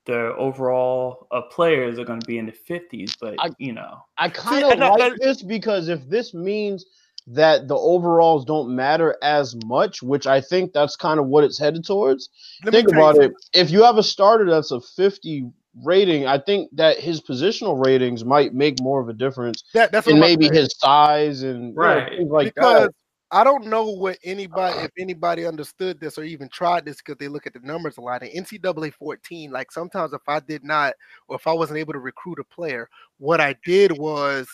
[0.06, 4.00] the overall uh, players are going to be in the 50s, but I- you know,
[4.18, 6.86] I kind of like that- this because if this means
[7.28, 11.60] that the overalls don't matter as much, which I think that's kind of what it's
[11.60, 12.30] headed towards.
[12.64, 13.34] Think tell you about it.
[13.54, 15.52] If you have a starter that's a 50
[15.84, 20.08] rating, I think that his positional ratings might make more of a difference That, that's
[20.08, 22.10] what maybe his size and you know, Right.
[22.18, 22.94] things like because that.
[23.30, 27.28] I don't know what anybody, if anybody understood this or even tried this because they
[27.28, 28.24] look at the numbers a lot.
[28.24, 30.94] In NCAA 14, like sometimes if I did not,
[31.28, 34.48] or if I wasn't able to recruit a player, what I did was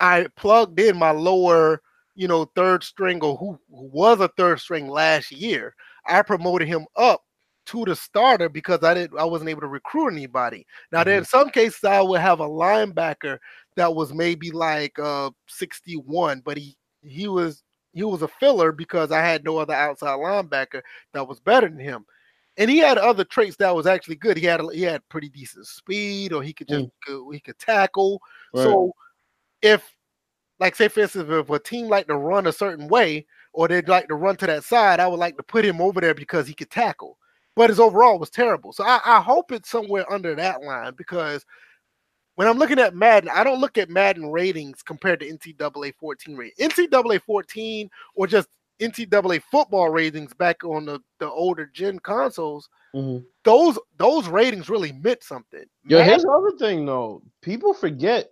[0.00, 1.80] I plugged in my lower,
[2.16, 5.74] you know, third string or who, who was a third string last year.
[6.06, 7.22] I promoted him up
[7.66, 10.66] to the starter because I didn't I wasn't able to recruit anybody.
[10.92, 11.08] Now mm-hmm.
[11.08, 13.38] then in some cases I would have a linebacker
[13.76, 17.62] that was maybe like uh 61, but he he was
[17.92, 20.82] he was a filler because I had no other outside linebacker
[21.14, 22.04] that was better than him.
[22.58, 24.36] And he had other traits that was actually good.
[24.36, 27.32] He had he had pretty decent speed, or he could just mm.
[27.32, 28.20] he could tackle.
[28.54, 28.62] Right.
[28.62, 28.92] So
[29.62, 29.94] if
[30.58, 33.88] like say for instance, if a team like to run a certain way, or they'd
[33.88, 36.46] like to run to that side, I would like to put him over there because
[36.46, 37.18] he could tackle.
[37.56, 38.72] But his overall was terrible.
[38.72, 41.44] So I, I hope it's somewhere under that line because
[42.36, 46.36] when I'm looking at Madden, I don't look at Madden ratings compared to NCAA 14
[46.36, 46.52] rate.
[46.60, 48.48] NCAA 14 or just
[48.80, 53.24] NCAA football ratings back on the, the older gen consoles, mm-hmm.
[53.44, 55.64] those those ratings really meant something.
[55.86, 57.22] Yeah, here's another thing though.
[57.42, 58.28] People forget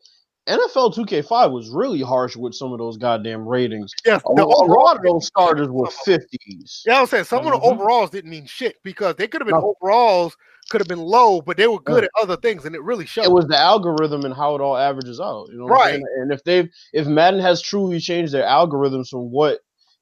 [0.47, 3.93] NFL 2K5 was really harsh with some of those goddamn ratings.
[4.05, 6.83] Yes, a, a lot of those starters were 50s.
[6.85, 7.49] Yeah, I was saying some mm-hmm.
[7.49, 7.81] of the mm-hmm.
[7.81, 9.75] overalls didn't mean shit because they could have been no.
[9.81, 10.37] overalls
[10.71, 12.09] could have been low, but they were good yeah.
[12.15, 13.25] at other things, and it really showed.
[13.25, 15.67] It was the algorithm and how it all averages out, you know.
[15.67, 16.01] Right.
[16.19, 19.61] And if they've if Madden has truly changed their algorithms from what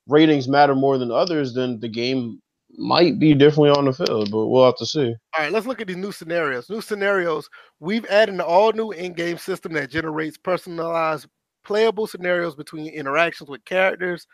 [0.09, 2.41] ratings matter more than others, then the game
[2.77, 5.15] might be differently on the field, but we'll have to see.
[5.37, 6.71] All right, let's look at these new scenarios.
[6.71, 7.49] New scenarios.
[7.81, 11.27] We've added an all new in-game system that generates personalized
[11.65, 14.27] playable scenarios between interactions with characters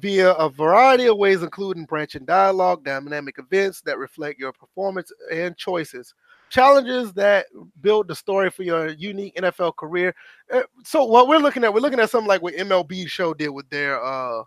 [0.00, 5.56] via a variety of ways, including branching dialogue, dynamic events that reflect your performance and
[5.56, 6.14] choices,
[6.50, 7.46] challenges that
[7.80, 10.14] build the story for your unique NFL career.
[10.52, 13.48] Uh, so what we're looking at, we're looking at something like what MLB show did
[13.48, 14.42] with their uh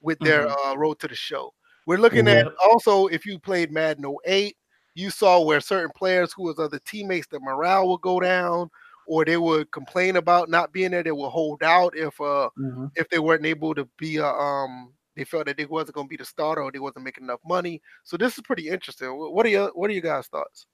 [0.00, 0.70] with their mm-hmm.
[0.70, 1.52] uh road to the show.
[1.88, 2.48] We're looking mm-hmm.
[2.48, 4.54] at also if you played Madden 08,
[4.94, 8.68] you saw where certain players who was other teammates, the morale would go down,
[9.06, 11.02] or they would complain about not being there.
[11.02, 12.88] They would hold out if uh mm-hmm.
[12.94, 16.10] if they weren't able to be a um they felt that they wasn't going to
[16.10, 17.80] be the starter or they wasn't making enough money.
[18.04, 19.08] So this is pretty interesting.
[19.08, 20.66] What are your what are you guys' thoughts?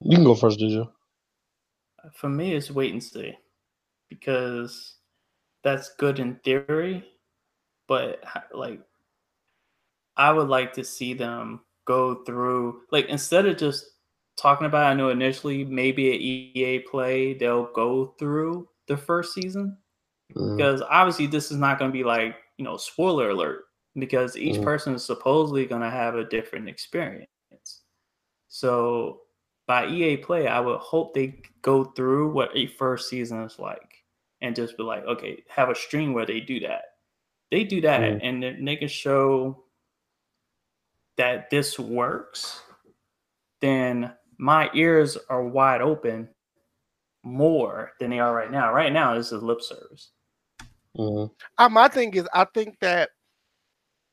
[0.00, 0.88] You can go first, did you?
[2.14, 3.36] For me, it's wait and see
[4.08, 4.94] because
[5.62, 7.04] that's good in theory,
[7.86, 8.80] but like
[10.22, 13.84] I would like to see them go through like instead of just
[14.36, 14.86] talking about.
[14.86, 19.76] I know initially maybe at EA Play they'll go through the first season
[20.32, 20.56] mm-hmm.
[20.56, 23.64] because obviously this is not going to be like you know spoiler alert
[23.96, 24.64] because each mm-hmm.
[24.64, 27.26] person is supposedly going to have a different experience.
[28.46, 29.22] So
[29.66, 34.04] by EA Play, I would hope they go through what a first season is like
[34.40, 36.82] and just be like, okay, have a stream where they do that.
[37.50, 38.18] They do that, mm-hmm.
[38.22, 39.64] and then they can show
[41.16, 42.62] that this works,
[43.60, 46.28] then my ears are wide open
[47.22, 48.72] more than they are right now.
[48.72, 50.10] Right now, this is lip service.
[50.96, 51.32] Mm-hmm.
[51.58, 53.10] Uh, my thing is, I think that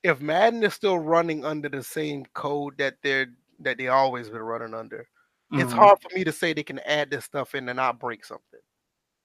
[0.04, 3.28] if Madden is still running under the same code that they're
[3.62, 5.00] that they always been running under,
[5.52, 5.60] mm-hmm.
[5.60, 8.24] it's hard for me to say they can add this stuff in and not break
[8.24, 8.60] something.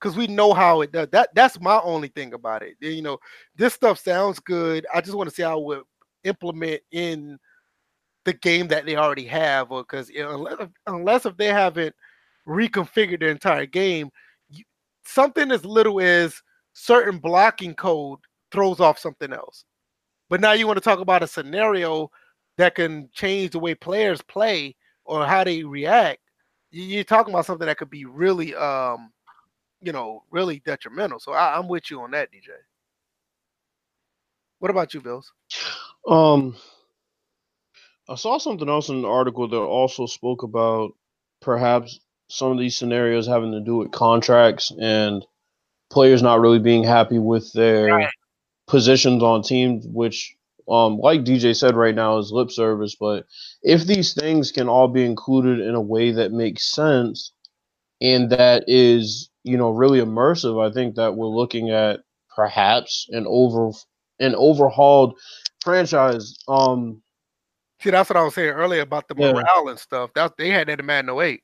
[0.01, 1.09] Because we know how it does.
[1.13, 2.77] That that's my only thing about it.
[2.81, 3.19] You know,
[3.57, 4.87] this stuff sounds good.
[4.93, 5.85] I just want to see how it
[6.25, 7.39] implement in
[8.25, 11.95] the game that they already have, or because you know, unless, unless if they haven't
[12.47, 14.11] reconfigured their entire game,
[14.51, 14.65] you,
[15.05, 16.43] something as little as
[16.73, 18.19] certain blocking code
[18.51, 19.65] throws off something else.
[20.31, 22.11] But now you want to talk about a scenario
[22.57, 26.21] that can change the way players play or how they react.
[26.71, 29.13] You're talking about something that could be really, um,
[29.81, 31.21] you know, really detrimental.
[31.21, 32.49] So I, I'm with you on that, DJ.
[34.59, 35.33] What about you, Bills?
[36.09, 36.57] Um,
[38.09, 40.93] I saw something else in the article that also spoke about
[41.41, 45.25] perhaps some of these scenarios having to do with contracts and
[45.91, 48.09] players not really being happy with their right.
[48.67, 50.35] positions on teams, which,
[50.69, 52.97] um, like DJ said right now, is lip service.
[52.99, 53.27] But
[53.63, 57.33] if these things can all be included in a way that makes sense
[58.01, 62.01] and that is, you know, really immersive, I think that we're looking at
[62.35, 63.71] perhaps an over
[64.21, 65.19] an overhauled
[65.63, 66.37] franchise.
[66.49, 67.03] Um,
[67.85, 69.71] See, that's what I was saying earlier about the morale yeah.
[69.71, 70.11] and stuff.
[70.15, 71.43] That they had that in Madden 08.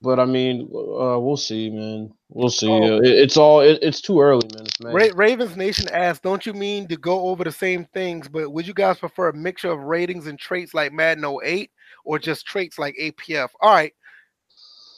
[0.00, 2.14] But I mean, uh, we'll see, man.
[2.30, 2.66] We'll see.
[2.66, 2.96] Oh.
[2.96, 3.60] It, it's all.
[3.60, 4.94] It, it's too early, man.
[4.94, 8.26] Ra- Ravens Nation asked, "Don't you mean to go over the same things?
[8.26, 11.70] But would you guys prefer a mixture of ratings and traits like Madden 08,
[12.06, 13.92] or just traits like APF?" All right.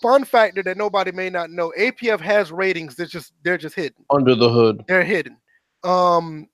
[0.00, 2.94] Fun factor that nobody may not know: APF has ratings.
[2.94, 4.84] They're just they're just hidden under the hood.
[4.86, 5.38] They're hidden.
[5.82, 6.46] Um,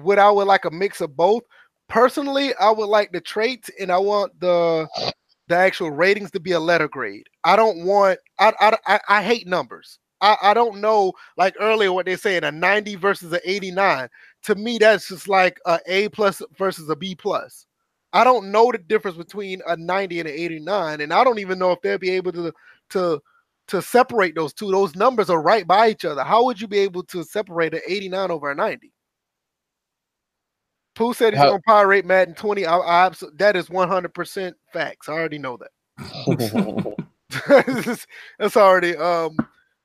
[0.00, 1.42] what I would like a mix of both.
[1.88, 4.88] Personally, I would like the traits and I want the
[5.48, 7.26] the actual ratings to be a letter grade.
[7.44, 9.98] I don't want I I I, I hate numbers.
[10.20, 14.08] I, I don't know like earlier what they're saying a 90 versus an 89.
[14.44, 17.66] To me, that's just like a A plus versus a B plus.
[18.12, 21.58] I don't know the difference between a 90 and an 89, and I don't even
[21.58, 22.52] know if they'll be able to
[22.90, 23.20] to
[23.68, 24.70] to separate those two.
[24.70, 26.22] Those numbers are right by each other.
[26.24, 28.91] How would you be able to separate an 89 over a 90?
[30.94, 32.66] Pooh said he's How- gonna pirate Madden 20.
[32.66, 35.08] I, I that is 100% facts.
[35.08, 36.96] I already know that.
[38.38, 39.36] That's already um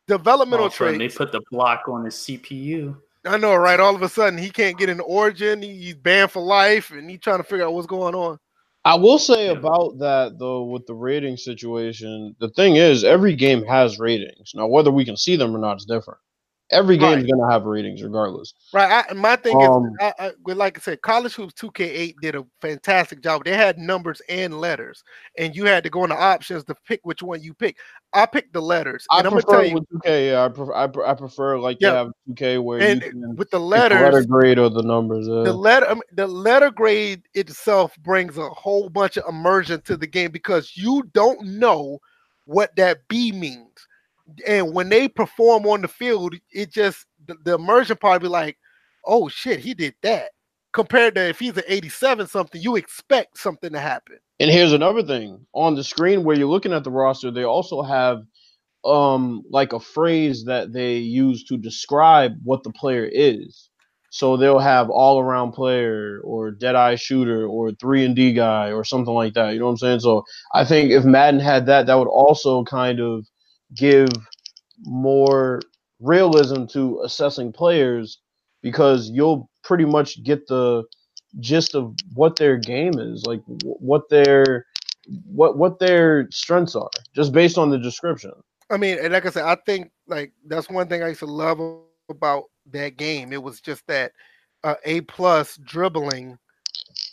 [0.08, 1.14] developmental All of a sudden, traits.
[1.14, 2.96] They put the block on his CPU.
[3.26, 3.80] I know, right?
[3.80, 5.62] All of a sudden, he can't get an origin.
[5.62, 8.40] He's banned for life, and he's trying to figure out what's going on.
[8.86, 13.66] I will say about that though, with the rating situation, the thing is, every game
[13.66, 14.54] has ratings.
[14.56, 16.20] Now, whether we can see them or not is different.
[16.70, 18.54] Every game is gonna have ratings regardless.
[18.74, 19.06] Right.
[19.10, 22.46] I, my thing Um, is, I, I, like I said, College Hoops 2K8 did a
[22.60, 23.46] fantastic job.
[23.46, 25.02] They had numbers and letters,
[25.38, 27.78] and you had to go into options to pick which one you pick.
[28.12, 30.32] I picked the letters, I gonna prefer tell you, with 2K.
[30.32, 30.74] Yeah, I prefer.
[30.74, 31.92] I, I prefer like Yeah.
[31.92, 34.84] to have 2K where and you can with the pick the letter grade or the
[34.84, 35.26] numbers.
[35.26, 35.44] Yeah.
[35.44, 40.08] the letter, mean, the letter grade itself brings a whole bunch of immersion to the
[40.08, 42.00] game because you don't know
[42.44, 43.87] what that B means,
[44.46, 48.58] and when they perform on the field, it just the, the immersion part be like,
[49.06, 50.32] oh shit, he did that.
[50.74, 54.20] Compared to if he's an 87 something, you expect something to happen.
[54.40, 57.82] And here's another thing on the screen where you're looking at the roster, they also
[57.82, 58.20] have
[58.86, 63.70] um like a phrase that they use to describe what the player is.
[64.10, 68.72] So they'll have all around player or dead eye shooter or three and D guy
[68.72, 69.54] or something like that.
[69.54, 70.00] You know what I'm saying?
[70.02, 70.24] So
[70.54, 73.26] I think if Madden had that, that would also kind of
[73.76, 74.10] give
[74.84, 75.62] more
[76.00, 78.20] realism to assessing players
[78.62, 80.84] because you'll pretty much get the
[81.40, 84.66] gist of what their game is, like what their
[85.26, 88.32] what what their strengths are, just based on the description.
[88.70, 91.26] I mean, and like I said, I think like that's one thing I used to
[91.26, 91.60] love
[92.10, 93.32] about that game.
[93.32, 94.12] It was just that
[94.64, 96.38] uh, A plus dribbling.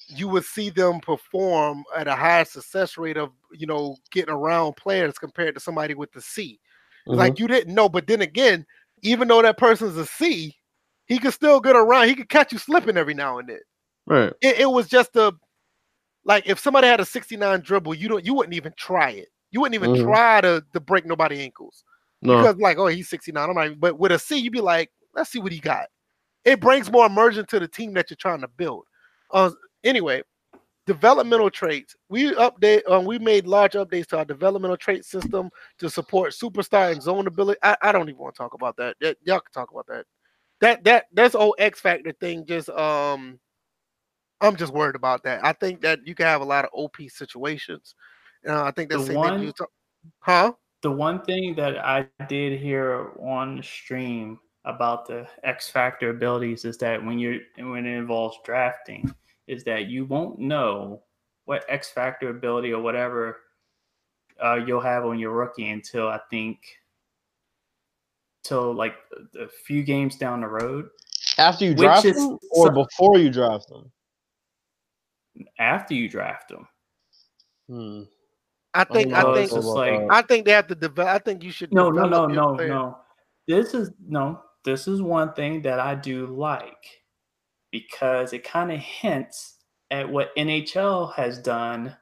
[0.09, 4.77] You would see them perform at a higher success rate of you know getting around
[4.77, 6.61] players compared to somebody with the C.
[7.09, 7.19] Mm-hmm.
[7.19, 8.67] Like you didn't know, but then again,
[9.03, 10.55] even though that person's a C,
[11.07, 12.09] he could still get around.
[12.09, 13.61] He could catch you slipping every now and then.
[14.07, 15.33] right, It, it was just a
[16.25, 19.29] like if somebody had a 69 dribble, you don't you wouldn't even try it.
[19.51, 20.05] You wouldn't even Mhm.
[20.05, 21.85] try to to break nobody ankles
[22.23, 24.91] no, because like oh he's 69 i'm like but with a c you'd be like
[25.15, 25.87] let's see what he got
[26.45, 28.85] it brings more immersion to the team that you're trying to build
[29.33, 29.51] uh
[29.85, 30.23] anyway
[30.87, 31.97] developmental traits.
[32.09, 36.93] We update um, we made large updates to our developmental trait system to support superstar
[36.93, 37.59] and zone ability.
[37.63, 38.97] I, I don't even want to talk about that.
[39.01, 40.05] that y'all can talk about that.
[40.61, 43.39] That that that's old x factor thing just um
[44.41, 45.45] i'm just worried about that.
[45.45, 47.95] I think that you can have a lot of op situations.
[48.47, 49.71] Uh, i think that's The one- you talk,
[50.21, 50.53] huh?
[50.83, 56.77] The one thing that I did hear on stream about the X Factor abilities is
[56.79, 59.11] that when you're when it involves drafting,
[59.47, 61.03] is that you won't know
[61.45, 63.41] what X Factor ability or whatever
[64.43, 66.59] uh, you'll have on your rookie until I think
[68.43, 68.95] till like
[69.41, 70.89] a few games down the road.
[71.39, 73.91] after you draft is them or so- before you draft them.
[75.59, 76.69] After you draft them,
[77.69, 78.03] Hmm.
[78.73, 80.01] i think don't i think it's like.
[80.11, 81.13] I think they have to develop.
[81.13, 81.73] I think you should.
[81.73, 82.69] no, no, no, no, player.
[82.69, 82.99] no.
[83.49, 84.41] This is no.
[84.65, 87.03] This is one thing that I do like
[87.75, 89.57] because it kind of hints
[89.91, 91.97] at what NHL has done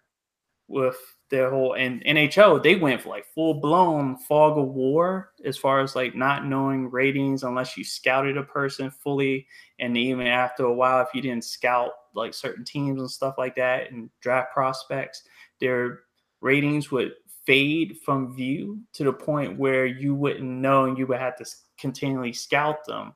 [0.69, 0.99] with
[1.31, 2.63] their whole and NHL.
[2.63, 6.91] They went for like full blown fog of war as far as like not knowing
[6.91, 9.47] ratings unless you scouted a person fully,
[9.79, 13.57] and even after a while, if you didn't scout like certain teams and stuff like
[13.57, 15.23] that and draft prospects,
[15.59, 16.01] their
[16.43, 17.15] ratings would
[17.47, 21.47] fade from view to the point where you wouldn't know and you would have to
[21.79, 23.15] continually scout them.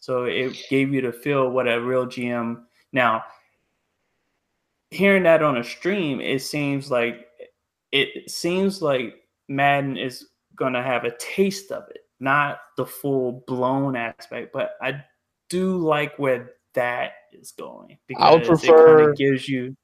[0.00, 2.62] So it gave you to feel what a real GM.
[2.92, 3.22] Now,
[4.90, 7.26] hearing that on a stream, it seems like
[7.92, 9.14] it seems like
[9.48, 14.72] Madden is going to have a taste of it, not the full blown aspect, but
[14.80, 15.04] I
[15.48, 19.76] do like where that is going because I would because it kind of gives you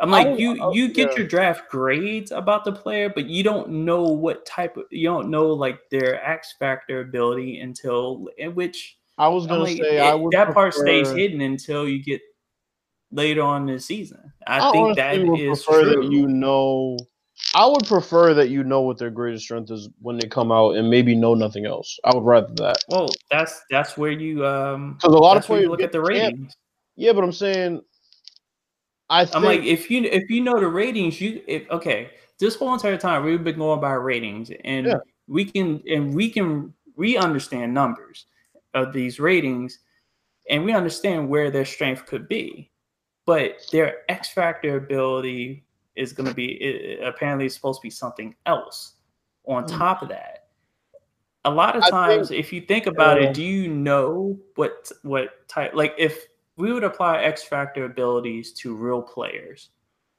[0.00, 1.18] I'm like would- you you get yeah.
[1.18, 5.28] your draft grades about the player, but you don't know what type of you don't
[5.28, 10.00] know like their X factor ability until in which I was gonna like, say it-
[10.00, 12.20] I would that part stays hidden until you get
[13.10, 14.32] later on the season.
[14.46, 16.02] I, I think that would is prefer true.
[16.02, 16.96] that you know
[17.54, 20.76] I would prefer that you know what their greatest strength is when they come out,
[20.76, 21.98] and maybe know nothing else.
[22.04, 22.78] I would rather that.
[22.88, 26.54] Well, that's that's where you um Because a lot of players look at the ratings.
[26.96, 27.80] Yeah, but I'm saying,
[29.08, 32.56] I think I'm like, if you if you know the ratings, you if okay, this
[32.56, 34.98] whole entire time we've been going by ratings, and Yeah.
[35.26, 38.26] we can and we can we understand numbers
[38.74, 39.80] of these ratings,
[40.50, 42.70] and we understand where their strength could be,
[43.26, 45.64] but their X factor ability
[45.96, 48.94] is going to be i- apparently it's supposed to be something else
[49.46, 49.78] on Mm.
[49.78, 50.48] top of that.
[51.44, 53.28] A lot of times, think- if you think about Yeah.
[53.28, 56.26] it, do you know what what type like if
[56.56, 59.70] we would apply X factor abilities to real players,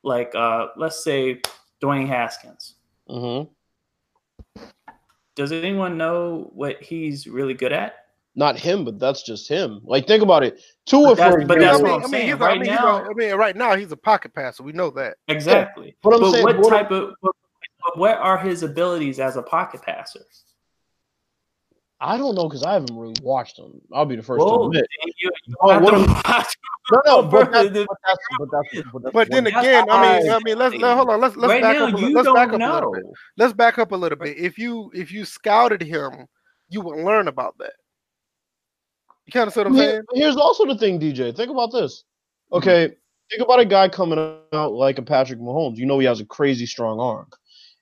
[0.03, 1.41] like uh, let's say
[1.81, 2.75] Dwayne Haskins.
[3.09, 3.51] Mm-hmm.
[5.35, 8.07] Does anyone know what he's really good at?
[8.35, 9.81] Not him, but that's just him.
[9.83, 10.61] Like, think about it.
[10.85, 12.37] Tua, But that's- for but I that's what mean, I'm saying.
[12.37, 14.63] Right I mean, he's now- a- I mean, right now he's a pocket passer.
[14.63, 15.17] We know that.
[15.27, 15.95] Exactly.
[16.03, 17.31] But I'm but saying, what what- type of but
[17.83, 20.21] but what are his abilities as a pocket passer?
[22.01, 23.81] I don't know because I haven't really watched him.
[23.93, 24.85] I'll be the first to admit.
[25.05, 26.55] you, you But what to I'm- watch-
[26.91, 27.73] No, no, Oh, but that's, but
[28.03, 31.09] that's, but that's, but that's But then again, I mean, I mean, let's let, hold
[31.09, 31.21] on.
[31.21, 31.93] Let's let's right back now, up.
[31.93, 33.03] A, you let's back don't up a little bit.
[33.03, 33.13] know.
[33.37, 34.37] Let's back up a little bit.
[34.39, 36.25] If you if you scouted him,
[36.69, 37.73] you would learn about that.
[39.29, 40.01] You kind of see what I'm Here- saying?
[40.15, 41.31] here's also the thing, DJ.
[41.35, 42.03] Think about this.
[42.51, 42.87] Okay,
[43.29, 44.17] think about a guy coming
[44.53, 45.77] out like a Patrick Mahomes.
[45.77, 47.27] You know he has a crazy strong arm.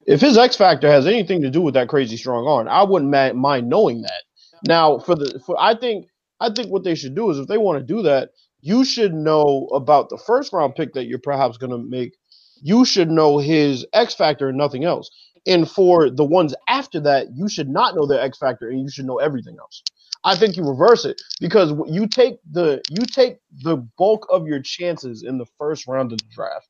[0.06, 3.12] If his X factor has anything to do with that crazy strong arm, I wouldn't
[3.38, 4.24] mind knowing that.
[4.68, 6.08] Now, for the for I think
[6.42, 9.14] I think what they should do is if they want to do that, you should
[9.14, 12.18] know about the first round pick that you're perhaps going to make.
[12.62, 15.10] You should know his X factor and nothing else.
[15.46, 18.90] And for the ones after that, you should not know their X factor and you
[18.90, 19.82] should know everything else.
[20.24, 24.62] I think you reverse it because you take the you take the bulk of your
[24.62, 26.68] chances in the first round of the draft.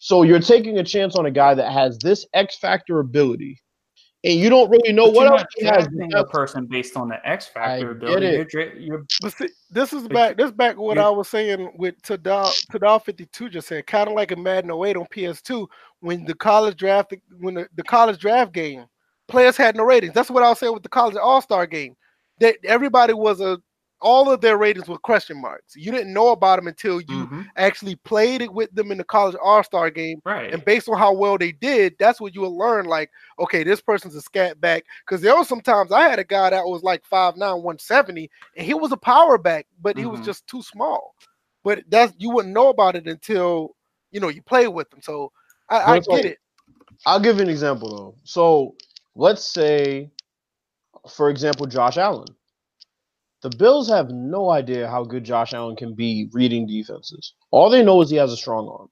[0.00, 3.60] So you're taking a chance on a guy that has this X factor ability,
[4.24, 5.88] and you don't really know But what you're else he has.
[6.14, 8.20] a person based on the X factor I ability.
[8.20, 8.34] get it.
[8.34, 10.38] You're, dra- you're see, this is back.
[10.38, 14.14] This back what I was saying with Tadal Tadal fifty two just said, kind of
[14.14, 15.66] like a Madden 08 on PS2
[16.00, 18.86] when the college draft when the, the college draft game
[19.28, 20.14] players had no ratings.
[20.14, 21.96] That's what I was saying with the college All Star game.
[22.40, 23.58] That everybody was a
[24.02, 25.74] all of their ratings were question marks.
[25.74, 27.46] You didn't know about them until you Mhm.
[27.56, 30.20] actually played it with them in the college All Star game.
[30.26, 30.52] right.
[30.52, 32.84] And based on how well they did, that's what you will learn.
[32.84, 34.84] Like, okay, this person's a scat back.
[35.00, 38.74] Because there was sometimes I had a guy that was like 5'9, 170, and he
[38.74, 40.24] was a power back, but he was Mhm.
[40.26, 41.14] just too small.
[41.64, 43.74] But that's you wouldn't know about it until
[44.10, 45.00] you know you play with them.
[45.00, 45.32] So
[45.70, 46.38] I, I get like- it.
[47.06, 48.14] I'll give you an example though.
[48.24, 48.74] So
[49.14, 50.10] let's say,
[51.08, 52.28] for example, Josh Allen.
[53.42, 57.34] The Bills have no idea how good Josh Allen can be reading defenses.
[57.50, 58.88] All they know is he has a strong arm.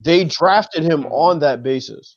[0.00, 2.16] They drafted him on that basis.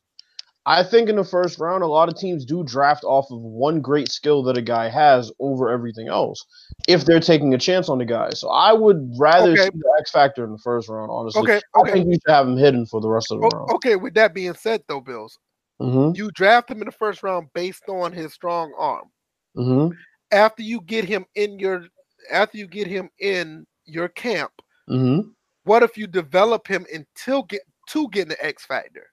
[0.67, 3.81] I think in the first round, a lot of teams do draft off of one
[3.81, 6.43] great skill that a guy has over everything else
[6.87, 8.31] if they're taking a chance on the guy.
[8.31, 9.65] So I would rather Okay.
[9.65, 11.43] see the X factor in the first round, honestly.
[11.43, 13.69] Okay, I think you should have him hidden for the rest of the round.
[13.71, 15.37] Okay, with that being said though, Bills,
[15.81, 16.15] Mm-hmm.
[16.15, 19.10] you draft him in the first round based on his strong arm.
[19.57, 19.93] Mm-hmm.
[20.31, 21.85] After you get him in your
[22.31, 24.52] after you get him in your camp,
[24.89, 25.30] Mm-hmm.
[25.64, 29.07] what if you develop him until get to getting the X factor?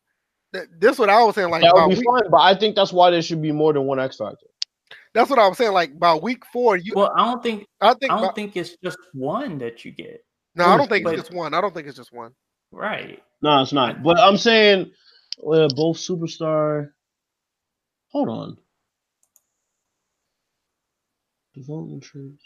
[0.52, 1.50] That, this what I was saying.
[1.50, 3.52] Like That by would be week, fine, but I think that's why there should be
[3.52, 4.46] more than one X factor.
[5.14, 5.72] that's what I was saying.
[5.72, 8.76] Like by week four, you well, I don't think I think I don't think it's
[8.84, 10.22] just one that you get.
[10.54, 11.54] no, I don't think but- it's just one.
[11.54, 12.32] I don't think it's just one.
[12.70, 13.22] Right.
[13.42, 14.02] No, it's not.
[14.02, 14.90] But I'm saying,
[15.38, 16.90] well, both superstar.
[18.12, 18.56] Hold on.
[21.54, 22.38] Development trees.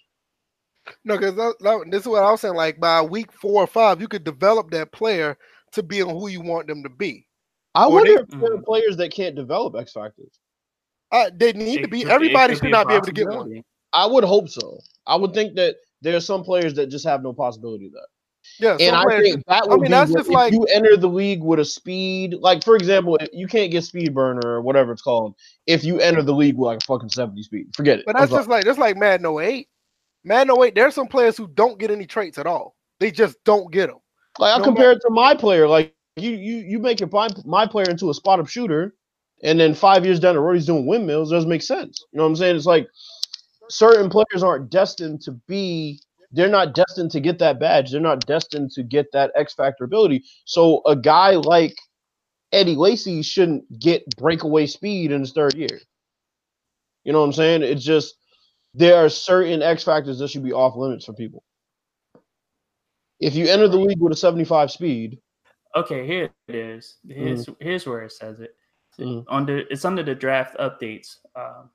[1.04, 2.54] No, because that, that- this is what I was saying.
[2.54, 5.36] Like by week four or five, you could develop that player
[5.72, 7.26] to be on who you want them to be.
[7.74, 8.64] I Or wonder they- if there are Mhm.
[8.64, 10.40] players that can't develop X factors.
[11.12, 12.02] Uh, they need to be.
[12.02, 13.62] could- Everybody should a not be able to get one.
[13.92, 14.80] I would hope so.
[15.06, 18.08] I would think that there are some players that just have no possibility of that.
[18.58, 20.64] Yeah, And I players think that I would mean, be that's just if like- you
[20.64, 24.62] enter the league with a speed, like for example, you can't get speed burner or
[24.62, 25.34] whatever it's called
[25.66, 27.66] if you enter the league with like a fucking 70 speed.
[27.74, 28.06] Forget it.
[28.06, 29.68] But I'm that's just like that's like Madden 08.
[30.24, 32.74] Madden 08, there's some players who don't get any traits at all.
[32.98, 33.98] They just don't get them.
[34.38, 35.68] Like I No compare it to my player.
[35.68, 38.94] Like you, you, you make your my, my player into a spot up shooter,
[39.42, 41.30] and then five years down the road he's doing windmills.
[41.30, 42.04] Doesn't make sense.
[42.12, 42.56] You know what I'm saying?
[42.56, 42.88] It's like
[43.68, 46.00] certain players aren't destined to be.
[46.32, 47.90] They're not destined to get that badge.
[47.90, 50.24] They're not destined to get that X factor ability.
[50.44, 51.74] So a guy like
[52.52, 55.80] Eddie Lacy shouldn't get breakaway speed in his third year.
[57.04, 57.62] You know what I'm saying?
[57.62, 58.16] It's just
[58.74, 61.42] there are certain X factors that should be off limits for people.
[63.20, 65.18] If you enter the league with a 75 speed,
[65.76, 66.96] Okay, here it is.
[67.06, 68.56] Here's here's where it says it.
[68.98, 69.24] Mhm.
[69.28, 71.68] Under it's under the draft updates um,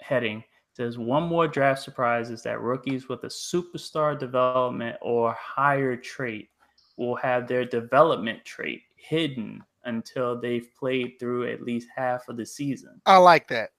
[0.00, 0.44] heading.
[0.78, 6.50] Says one more draft surprise is that rookies with a superstar development or higher trait
[6.96, 12.46] will have their development trait hidden until they've played through at least half of the
[12.46, 13.00] season.
[13.06, 13.70] I like that.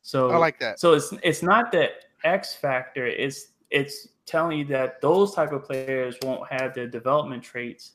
[0.00, 0.80] So I like that.
[0.80, 1.90] so it's it's not that
[2.24, 3.06] X factor.
[3.06, 7.92] It's it's telling you that those type of players won't have their development traits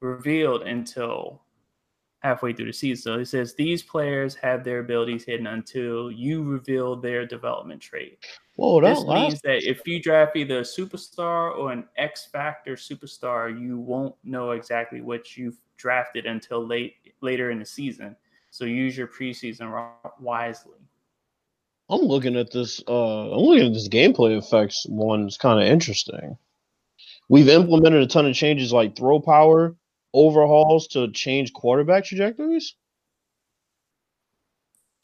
[0.00, 1.42] revealed until
[2.24, 3.02] halfway through the season.
[3.02, 8.18] So it says these players have their abilities hidden until you reveal their development trait.
[8.56, 12.76] Whoa, that This means that if you draft either a superstar or an X factor
[12.76, 18.16] superstar, you won't know exactly what you've drafted until late later in the season.
[18.50, 20.78] So use your preseason wi- wisely.
[21.90, 22.82] I'm looking at this.
[22.88, 25.26] Uh, I'm looking at this gameplay effects one.
[25.26, 26.38] It's kind of interesting.
[27.28, 29.76] We've implemented a ton of changes like throw power,
[30.14, 32.74] overhauls to change quarterback trajectories.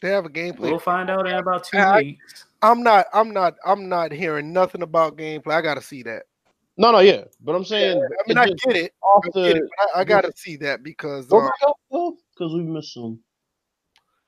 [0.00, 0.70] They have a gameplay.
[0.70, 2.46] We'll find out in about two I- weeks.
[2.62, 3.06] I'm not.
[3.14, 3.56] I'm not.
[3.64, 5.52] I'm not hearing nothing about gameplay.
[5.54, 6.24] I got to see that.
[6.76, 8.92] No, no, yeah, but I'm saying I mean, I get it.
[9.02, 9.62] off I get it.
[9.62, 9.68] the.
[9.94, 12.94] I, I got to see that because Go um, back up though, because we missed
[12.94, 13.18] some.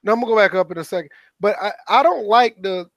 [0.02, 1.10] No, I'm gonna go back up in a second.
[1.40, 2.90] But I, I don't like the,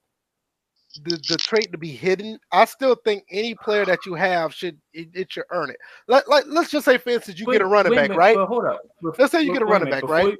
[1.03, 2.39] the the trait to be hidden.
[2.51, 5.77] I still think any player that you have should it, it should earn it.
[6.07, 8.37] Let like let's just say for instance you Wait- get a running back, minute, right?
[8.37, 8.81] Hold up.
[9.03, 10.33] Bef- Let's say you get a running minute, back, right?
[10.33, 10.37] you-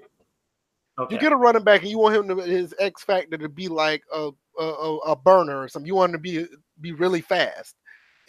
[0.97, 1.15] Okay.
[1.15, 3.67] You get a running back and you want him to his X factor to be
[3.67, 4.63] like a a,
[5.07, 5.85] a, burner or something.
[5.87, 6.45] You want him to be
[6.79, 7.75] be really fast.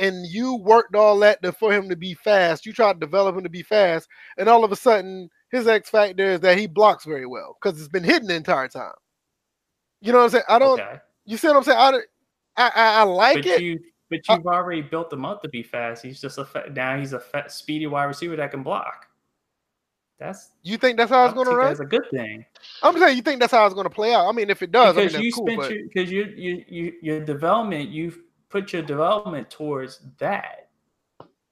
[0.01, 2.67] And you worked all that to, for him to be fast.
[2.67, 5.91] You tried to develop him to be fast, and all of a sudden his X
[5.91, 8.93] factor is that he blocks very well because it's been hidden the entire time.
[10.01, 10.45] You know what I'm saying?
[10.49, 10.81] I don't.
[10.81, 10.99] okay.
[11.25, 11.79] You see what I'm saying?
[11.79, 12.05] I, don't-
[12.57, 13.63] I, I, I like But it.
[13.63, 16.05] you but Uh, you've already built him up to be fast.
[16.05, 19.09] He's just a fa- now he's a fa- speedy wide receiver that can block.
[20.19, 21.67] That's You think that's how it's going to run?
[21.69, 22.45] That's a good thing.
[22.83, 24.27] I'm saying you think that's how it's going to play out.
[24.29, 25.45] I mean, if it does, I mean because you cool.
[25.47, 30.69] spent But your because you, you you your development you've put your development towards that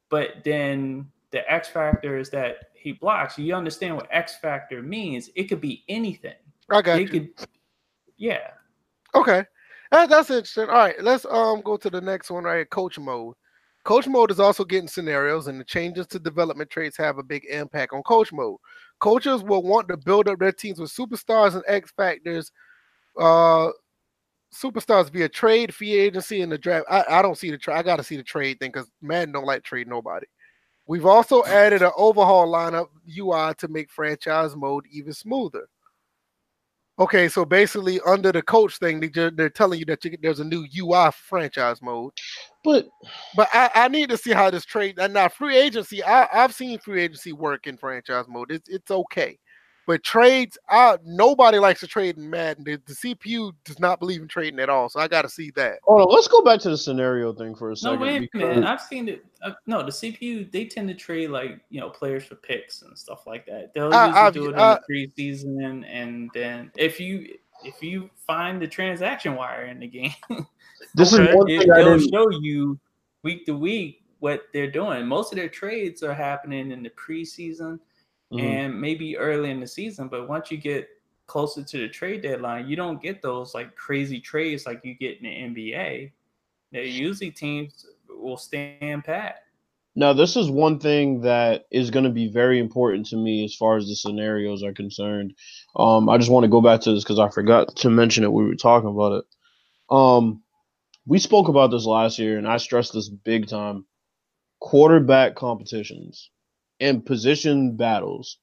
[0.09, 5.29] but then the x factor is that he blocks you understand what x factor means
[5.35, 6.37] it could be anything
[6.71, 7.21] I got it you.
[7.21, 7.49] could
[8.17, 8.51] yeah
[9.15, 9.45] Okay,
[9.95, 10.69] that, that's interesting.
[10.69, 12.45] All right, let's um go to the next one.
[12.45, 13.35] Right, coach mode.
[13.85, 17.45] Coach mode is also getting scenarios, and the changes to development traits have a big
[17.45, 18.57] impact on coach mode.
[18.99, 22.51] Coaches will want to build up their teams with superstars and X factors.
[23.19, 23.69] Uh,
[24.55, 26.87] superstars via trade, free agency, and the draft.
[26.91, 27.77] I, I don't see the trade.
[27.77, 30.27] I got to see the trade thing because Madden don't like trade nobody.
[30.87, 32.89] We've also added an overhaul lineup
[33.19, 35.69] UI to make franchise mode even smoother.
[36.97, 40.45] Okay, so basically, under the coach thing, they, they're telling you that you, there's a
[40.45, 42.13] new UI franchise mode.
[42.63, 42.87] But
[43.37, 46.05] But I, I need to see how this trade and now free agency.
[46.05, 48.53] I, I've seen free agency work in franchise mode.
[48.53, 49.39] It's it's okay,
[49.87, 52.65] but trades, I nobody likes to trade in Madden.
[52.65, 54.89] The, the CPU does not believe in trading at all.
[54.89, 55.79] So I got to see that.
[55.85, 58.01] hold on, let's go back to the scenario thing for a no second.
[58.01, 61.29] wait a because- minute i've seen it uh, no the cpu they tend to trade
[61.31, 64.45] like you know players for picks and stuff like that they'll I- usually I've- do
[64.47, 67.35] it in I- the preseason and then if you
[67.65, 70.13] if you find the transaction wire in the game
[70.95, 72.13] This is one it, thing I they'll didn't.
[72.15, 72.79] show you
[73.23, 75.07] week to week what they're doing.
[75.07, 77.79] Most of their trades are happening in the preseason
[78.35, 78.43] Mhm.
[78.43, 80.09] and maybe early in the season.
[80.09, 80.89] But once you get
[81.27, 85.19] closer to the trade deadline, you don't get those like crazy trades like you get
[85.19, 86.13] in the NBA.
[86.73, 89.45] They usually teams will stand pat.
[89.97, 93.55] Now, this is one thing that is going to be very important to me as
[93.55, 95.35] far as the scenarios are concerned.
[95.77, 98.33] Um, I just want to go back to this because I forgot to mention it.
[98.33, 99.25] We were talking about it.
[99.91, 100.43] Um,
[101.07, 103.87] we spoke about this last year, and I stressed this big time.
[104.59, 106.31] Quarterback competitions
[106.81, 108.39] and position battles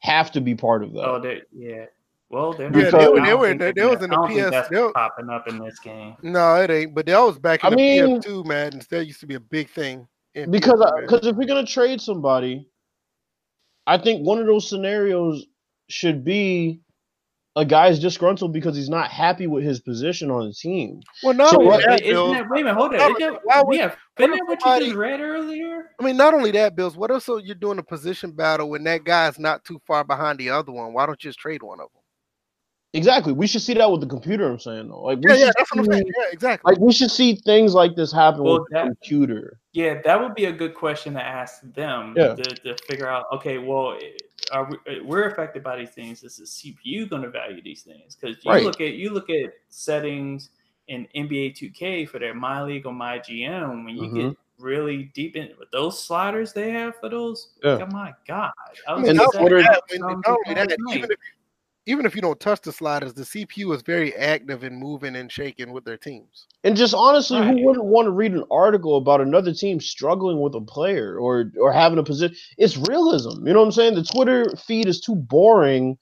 [0.00, 1.04] have to be part of that.
[1.08, 1.86] Oh, they yeah.
[2.30, 4.28] Well, they're Yeah, they were- they were- they- they're was gonna- in the I don't
[4.28, 6.16] think PS that's they popping up in this game.
[6.22, 6.94] No, it ain't.
[6.94, 8.80] But that was back in I the mean- PS2 Madden.
[8.90, 10.06] That used to be a big thing.
[10.48, 12.68] because uh, because if you're gonna trade somebody,
[13.86, 15.44] I think one of those scenarios
[15.88, 16.80] should be
[17.56, 21.00] a guy's disgruntled because he's not happy with his position on the team.
[21.24, 23.12] well, not so only what- that, Wait, Bills, that, wait a minute, hold Why on.
[23.12, 25.90] would- Isn't- why would- yeah, what isn't if that what you just read earlier?
[26.00, 26.96] I mean, not only that, Bills.
[26.96, 27.24] What else?
[27.24, 30.70] so you're doing a position battle when that guy's not too far behind the other
[30.72, 30.92] one?
[30.92, 32.02] Why don't you just trade one of them?
[32.92, 33.32] Exactly.
[33.32, 34.50] We should see that with the computer.
[34.50, 36.06] I'm saying though, like Yeah, yeah, should that's what I'm saying.
[36.06, 36.72] Yeah, exactly.
[36.72, 39.58] Like we should see things like this happen Well, with the that- computer.
[39.72, 42.34] Yeah, that would be a good question to ask them Yeah.
[42.34, 43.26] to, to figure out.
[43.34, 43.96] Okay, well,
[44.52, 46.22] are we, we're affected by these things?
[46.22, 48.16] Is the CPU going to value these things?
[48.16, 48.64] Because you Right.
[48.64, 50.50] look at you look at settings
[50.88, 53.84] in NBA 2K for their My League or My GM.
[53.84, 54.14] When you Mhm.
[54.30, 57.52] get really deep in with those sliders they have for those.
[57.62, 57.78] Yeah.
[57.82, 58.52] Oh my god!
[58.86, 59.40] I I was mean, not upset.
[59.40, 61.18] only Twitter- that, Sounds not only that, even if,
[61.86, 65.30] even if you don't touch the sliders, the CPU is very active in moving and
[65.32, 66.46] shaking with their teams.
[66.62, 67.56] And just honestly, Right.
[67.58, 71.50] who wouldn't want to read an article about another team struggling with a player or
[71.60, 72.36] or having a position?
[72.58, 73.46] It's realism.
[73.46, 73.94] You know what I'm saying?
[73.94, 75.96] The Twitter feed is too boring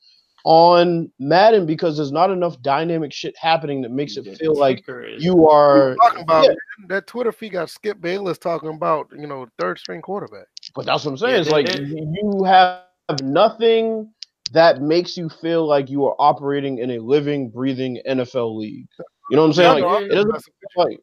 [0.45, 4.79] on Madden because there's not enough dynamic shit happening that makes it The feel like
[4.79, 5.95] kicker you are.
[5.97, 6.55] talking about Yeah,
[6.89, 10.47] that Twitter feed got Skip Bayless talking about you know third string quarterback.
[10.75, 11.35] but that's what I'm saying.
[11.35, 12.83] Yeah, it's they- like they- you have
[13.23, 14.11] nothing
[14.51, 18.89] that makes you feel like you are operating in a living, breathing NFL league.
[19.31, 19.79] You know what I'm saying?
[19.79, 21.01] Yeah, Like it doesn't messing with feel like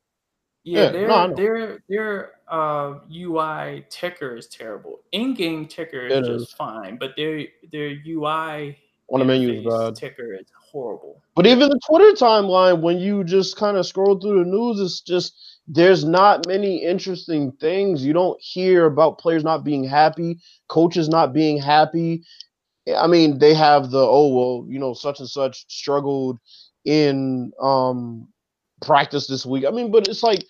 [0.63, 5.01] Yeah, Yeah, their no, their their uh, UI ticker is terrible.
[5.11, 6.53] In-game ticker is just is.
[6.53, 8.77] fine, but their their UI
[9.09, 9.95] on the menu is bad.
[9.95, 11.21] ticker is horrible.
[11.35, 15.01] But even the Twitter timeline, when you just kind of scroll through the news, it's
[15.01, 18.05] just there's not many interesting things.
[18.05, 22.23] You don't hear about players not being happy, coaches not being happy.
[22.93, 26.39] I mean, they have the oh well, you know, such and such struggled
[26.85, 28.27] in um
[28.81, 29.65] practice this week.
[29.65, 30.45] I mean, but it's like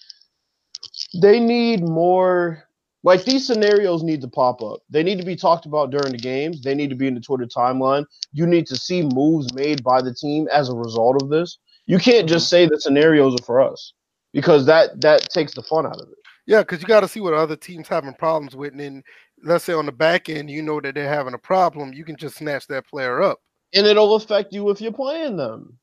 [1.22, 2.64] they need more
[3.04, 4.80] like these scenarios need to pop up.
[4.90, 6.62] They need to be talked about during the games.
[6.62, 8.06] They need to be in the Twitter timeline.
[8.34, 11.60] You need to see moves made by the team as a result of this.
[11.86, 13.94] You can't just say the scenarios are for us
[14.34, 16.18] because that that takes the fun out of it.
[16.48, 19.04] Yeah, because you got to see what other teams having problems with, and then
[19.46, 22.16] let's say on the back end, you know that they're having a problem, you can
[22.18, 23.40] just snatch that player up.
[23.74, 25.78] And it'll affect you if you're playing them.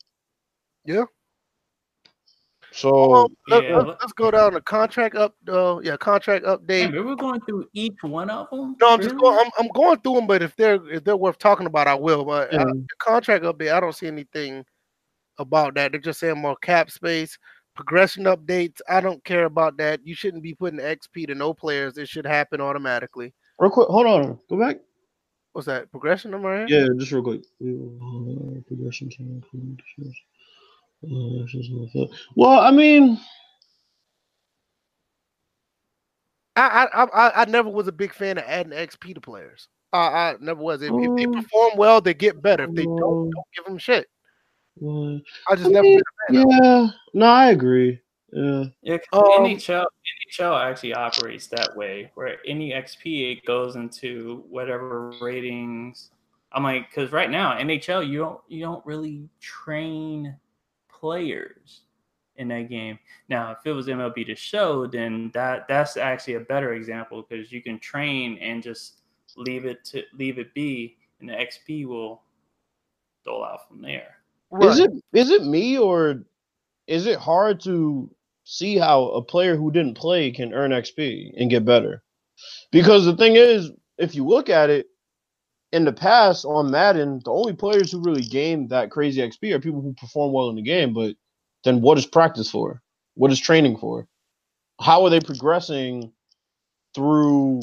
[0.85, 1.05] Yeah.
[2.75, 5.35] So Well, let, yeah, us let- go down to contract up.
[5.47, 6.85] Uh, yeah, contract update.
[6.85, 8.77] Damn, we were going through each one of them.
[8.81, 9.39] No, I'm just going.
[9.39, 12.25] I'm, I'm going through them, but if they're if they're worth talking about, I will.
[12.25, 12.65] But uh, Yeah.
[12.65, 14.65] the contract update, I don't see anything
[15.39, 15.93] about that.
[15.93, 17.37] They're just saying more cap space,
[17.77, 18.81] progression updates.
[18.89, 20.01] I don't care about that.
[20.05, 21.99] You shouldn't be putting XP to no players.
[21.99, 23.35] It should happen automatically.
[23.59, 24.77] Real quick, hold on, go back.
[25.53, 26.49] What's that progression number?
[26.49, 26.81] Right here?
[26.83, 27.43] Yeah, just real quick.
[28.67, 30.17] Progression can include issues.
[31.05, 32.15] Uh, issues in the field.
[32.37, 33.19] Well, I mean,
[36.55, 39.69] I, I I I never was a big fan of adding XP to players.
[39.93, 40.81] I, I never was.
[40.83, 41.35] If, if they Mm.
[41.43, 42.65] perform well, they get better.
[42.65, 44.07] If they don't, don't give them shit.
[44.83, 45.17] uh,
[45.51, 45.83] I just I never.
[45.83, 48.01] mean, been a fan of yeah, no, I agree.
[48.33, 48.99] Yeah, yeah.
[49.13, 49.87] Um, NHL
[50.33, 56.11] NHL actually operates that way, where any XP it goes into whatever ratings.
[56.53, 60.37] I'm like, because right now NHL you don't you don't really train
[60.91, 61.83] players
[62.37, 62.99] in that game.
[63.29, 67.53] Now, if it was MLB The Show, then that that's actually a better example because
[67.53, 69.01] you can train and just
[69.37, 72.23] leave it to leave it be, and the XP will
[73.25, 74.17] dole out from there.
[74.61, 74.91] is Right.
[74.91, 76.23] it is it me or
[76.87, 78.11] is it hard to
[78.53, 82.03] see how a player who didn't play can earn XP and get better?
[82.71, 84.87] Because the thing is, if you look at it,
[85.73, 89.61] in the past on Madden, the only players who really gain that crazy XP are
[89.61, 90.93] people who perform well in the game.
[90.93, 91.17] But
[91.65, 92.83] then, what is practice for?
[93.15, 94.07] What is training for?
[94.81, 96.13] How are they progressing
[96.95, 97.63] through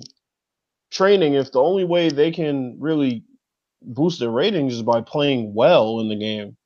[0.91, 3.23] training if the only way they can really
[3.81, 6.57] boost their ratings is by playing well in the game?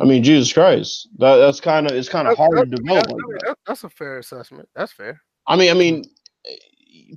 [0.00, 3.12] I mean, Jesus Christ, that that's kind of it's kind of hard to develop that-
[3.12, 3.46] like that.
[3.46, 4.68] that- that's a fair assessment.
[4.74, 5.20] That's fair.
[5.46, 6.04] I mean, I mean,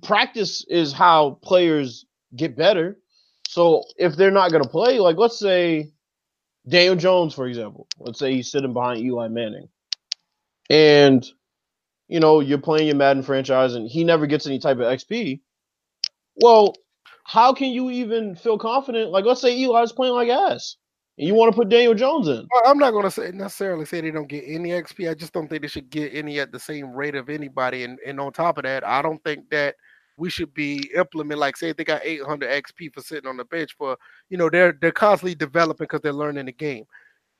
[0.01, 2.05] practice is how players
[2.35, 2.97] get better.
[3.47, 5.91] So if they're not going to play, like let's say
[6.67, 9.67] Daniel Jones, for example, let's say he's sitting behind Eli Manning,
[10.69, 11.25] and
[12.07, 15.41] you know you're playing your Madden franchise, and he never gets any type of XP.
[16.35, 16.73] Well,
[17.25, 19.11] how can you even feel confident?
[19.11, 20.77] Like, let's say Eli's playing like ass,
[21.17, 22.47] and you want to put Daniel Jones in.
[22.65, 25.09] I'm not going to say necessarily say they don't get any XP.
[25.09, 27.83] I just don't think they should get any at the same rate of anybody.
[27.83, 29.75] And and on top of that, I don't think that
[30.17, 33.75] we should be implementing like say they got 800 XP for sitting on the bench
[33.77, 33.97] for
[34.29, 36.85] you know they're they're constantly developing because they're learning the game.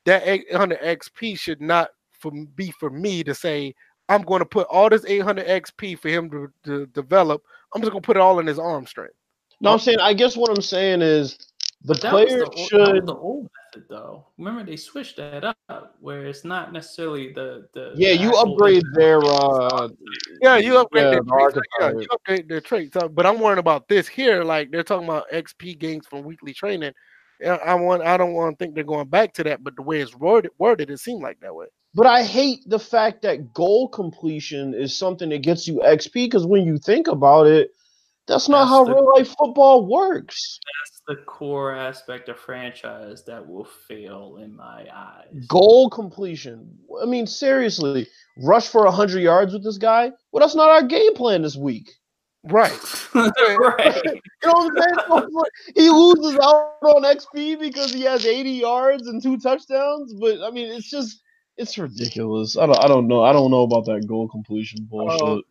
[0.06, 3.74] That 800 XP should not for be for me to say
[4.10, 7.42] I'm going to put all this 800 XP for him to, to develop.
[7.74, 9.16] I'm just going to put it all in his arm strength.
[9.62, 10.00] No, I'm saying.
[10.00, 11.38] I guess what I'm saying is
[11.84, 13.08] the But that player the, old- should.
[13.08, 14.26] the old method, though.
[14.38, 17.94] Remember, they switched that up, where it's not necessarily the the.
[17.96, 19.90] Yeah, the you upgrade their uh
[20.42, 21.68] Yeah, you upgrade yeah, their the traits.
[21.80, 22.96] Yeah, you upgrade their traits.
[22.96, 24.44] Uh, But I'm worrying about this here.
[24.44, 26.94] Like they're talking about XP gains from weekly training.
[27.40, 28.04] Yeah, I want.
[28.04, 29.64] I don't want to think they're going back to that.
[29.64, 31.68] But the way it's worded, worded, it seemed like that way.
[31.96, 36.46] But I hate the fact that goal completion is something that gets you XP because
[36.46, 37.72] when you think about it,
[38.28, 40.60] that's not That's how the- real life football works.
[40.82, 45.46] That's the core aspect of franchise that will fail in my eyes.
[45.48, 46.78] Goal completion.
[47.02, 50.12] I mean, seriously, rush for 100 yards with this guy.
[50.32, 51.92] Well, that's not our game plan this week.
[52.46, 52.72] Right.
[53.16, 54.02] right.
[54.44, 54.74] You know what
[55.10, 55.34] I'm saying?
[55.76, 60.14] he loses out on XP because he has 80 yards and two touchdowns.
[60.20, 61.22] But I mean, it's just
[61.56, 62.58] it's ridiculous.
[62.58, 63.24] I don't I don't know.
[63.24, 65.22] I don't know about that goal completion oh, bullshit.
[65.22, 65.42] Oh,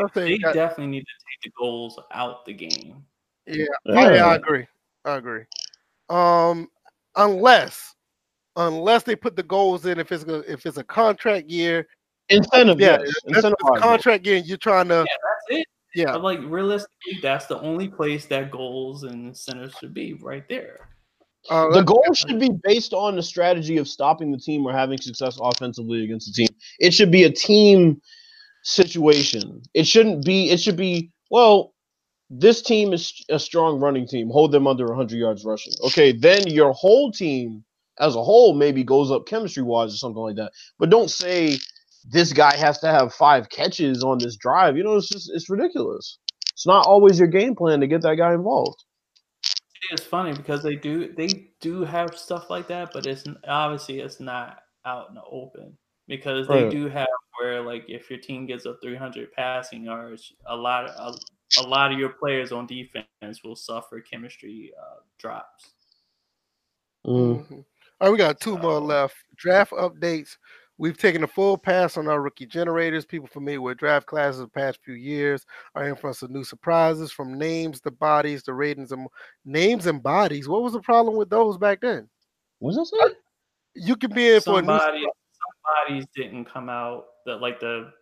[0.00, 3.04] I They think definitely need to take the goals out the game.
[3.46, 3.94] yeah, Yeah.
[4.00, 4.66] I, I agree.
[5.04, 5.42] I agree.
[6.08, 6.68] Um,
[7.16, 7.94] unless
[8.56, 11.86] unless they put the goals in, if it's a if it's a contract year,
[12.28, 13.12] Incentive, yeah, yes.
[13.26, 15.66] if it's a contract year, you're trying to, Yeah, that's it.
[15.94, 20.48] yeah, But like realistically, that's the only place that goals and incentives should be right
[20.48, 20.88] there.
[21.50, 24.98] uh, The goal should be based on the strategy of stopping the team or having
[24.98, 26.56] success offensively against the team.
[26.78, 28.00] It should be a team
[28.62, 29.62] situation.
[29.74, 30.50] It shouldn't be.
[30.50, 31.74] It should be well.
[32.34, 34.30] This team is a strong running team.
[34.30, 35.74] Hold them under 100 yards rushing.
[35.84, 37.62] Okay, then your whole team
[38.00, 40.52] as a whole maybe goes up chemistry wise or something like that.
[40.78, 41.58] But don't say
[42.10, 44.76] this guy has to have five catches on this drive.
[44.76, 46.18] You know, it's just it's ridiculous.
[46.52, 48.82] It's not always your game plan to get that guy involved.
[49.90, 54.20] It's funny because they do they do have stuff like that, but it's obviously it's
[54.20, 55.76] not out in the open
[56.08, 56.70] because they Right.
[56.70, 57.08] do have
[57.40, 61.62] where like if your team gets a 300 passing yards, a lot of a, a
[61.66, 65.72] lot of your players on defense will suffer chemistry uh, drops.
[67.06, 67.46] Mm.
[67.46, 67.64] Mhm.
[68.00, 69.14] All right, we got two more left.
[69.36, 70.36] Draft updates.
[70.78, 73.04] We've taken a full pass on our rookie generators.
[73.04, 75.46] People familiar with draft classes the past few years
[75.76, 79.06] are in for some new surprises from names, the bodies, the ratings, and
[79.44, 80.48] names and bodies.
[80.48, 82.08] What was the problem with those back then?
[82.58, 83.14] What's that say?
[83.74, 84.68] You could be in for a new.
[84.68, 85.06] Somebody
[85.64, 87.92] somebody's didn't come out that like the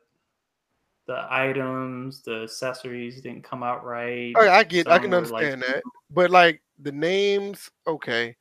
[1.07, 4.32] the items, the accessories didn't come out right.
[4.39, 8.37] I, I get, I can were, like, understand that, but like the names, okay.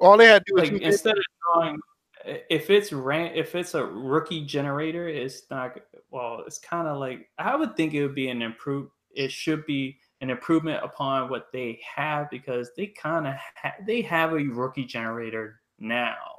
[0.00, 1.24] All they had to do like instead of
[1.54, 1.78] drawing
[2.24, 5.78] if it's ran if it's a rookie generator it's not
[6.10, 9.64] well it's kind of like i would think it would be an improve it should
[9.66, 14.44] be an improvement upon what they have because they kind of ha- they have a
[14.44, 16.37] rookie generator now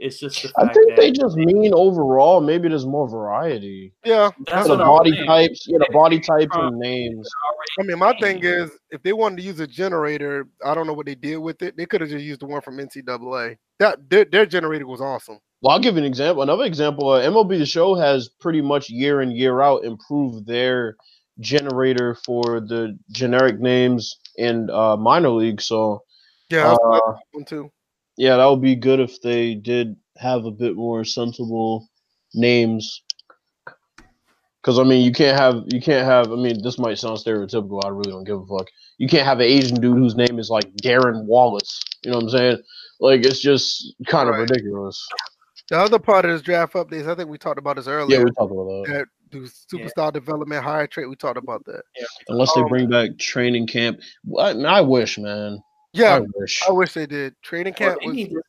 [0.00, 2.40] it's just the I think that they just mean overall.
[2.40, 3.92] Maybe there's more variety.
[4.04, 4.30] yeah.
[4.46, 5.26] that's the what I'm body saying.
[5.26, 7.28] types, yeah, the body types from- and names.
[7.78, 10.92] I mean, my thing is, if they wanted to use a generator, I don't know
[10.92, 11.76] what they did with it.
[11.76, 13.56] They could have just used the one from NCAA.
[13.78, 15.38] That their, their generator was awesome.
[15.62, 16.42] Well, I'll give you an example.
[16.42, 20.96] Another example: uh, MLB The Show has pretty much year in year out improved their
[21.38, 25.60] generator for the generic names in uh, minor league.
[25.60, 26.02] So
[26.50, 27.70] Yeah, uh, one too.
[28.20, 31.88] Yeah, that would be good if they did have a bit more sensible
[32.34, 33.02] names.
[34.60, 36.30] Because I mean, you can't have you can't have.
[36.30, 37.82] I mean, this might sound stereotypical.
[37.82, 38.68] I really don't give a fuck.
[38.98, 41.80] You can't have an Asian dude whose name is like Darren Wallace.
[42.04, 42.58] You know what I'm saying?
[43.00, 44.42] Like it's just kind of Right.
[44.42, 45.02] ridiculous.
[45.70, 48.18] The other part of this draft updates, I think we talked about this earlier.
[48.18, 48.92] Yeah, we talked about that.
[48.92, 51.08] that do superstar development, higher trait.
[51.08, 51.80] We talked about that.
[51.98, 52.04] Yeah.
[52.28, 54.00] Unless they bring back training camp.
[54.38, 55.62] I, I wish, man.
[55.92, 56.60] Yeah, I wish.
[56.68, 57.34] I wish they did.
[57.42, 58.42] Training Well, camp they was to-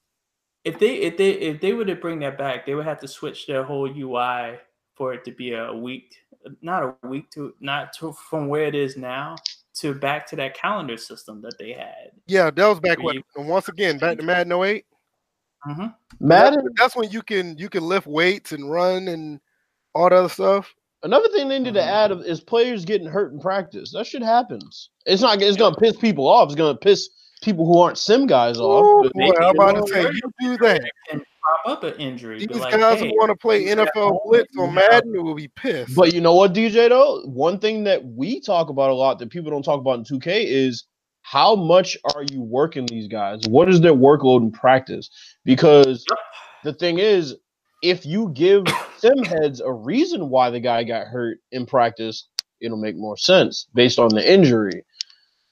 [0.64, 3.08] if they if they if they were to bring that back, they would have to
[3.08, 4.60] switch their whole UI
[4.96, 6.16] for it to be a week,
[6.62, 9.36] not a week to not to from where it is now
[9.74, 12.12] to back to that calendar system that they had.
[12.28, 14.86] yeah, that was back when you- once again back to Madden 08.
[15.64, 15.88] hmm
[16.20, 16.68] Madden.
[16.78, 19.40] That's when you can you can lift weights and run and
[19.96, 20.72] all that other stuff.
[21.04, 21.88] Another thing they need to Mhm.
[21.88, 23.92] add is players getting hurt in practice.
[23.94, 24.92] That shit happens.
[25.08, 25.42] It's not.
[25.42, 26.50] It's gonna piss people off.
[26.50, 27.10] It's gonna piss
[27.42, 28.86] people who aren't sim guys off.
[28.86, 30.82] Ooh, but- boy, I'm about to say you do that.
[31.12, 32.40] And prop up an injury.
[32.40, 35.48] These like, guys hey, who want to play NFL blitz you on Madden will be
[35.50, 35.96] pissed.
[35.96, 36.90] But you know what, DJ?
[36.90, 40.04] Though one thing that we talk about a lot that people don't talk about in
[40.06, 40.86] 2K is
[41.24, 43.42] how much are you working these guys?
[43.48, 45.10] What is their workload in practice?
[45.46, 46.06] Because
[46.64, 47.36] the thing is,
[47.84, 48.64] if you give
[48.98, 52.28] sim heads a reason why the guy got hurt in practice,
[52.60, 54.84] it'll make more sense based on the injury.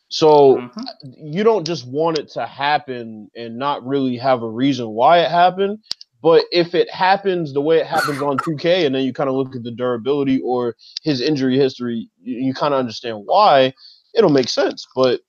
[0.09, 0.85] So Mhm.
[1.17, 5.29] you don't just want it to happen and not really have a reason why it
[5.29, 5.79] happened.
[6.21, 9.35] But if it happens the way it happens on 2K, and then you kind of
[9.35, 13.73] look at the durability or his injury history, you, you kind of understand why,
[14.13, 14.85] it'll make sense.
[14.95, 15.21] But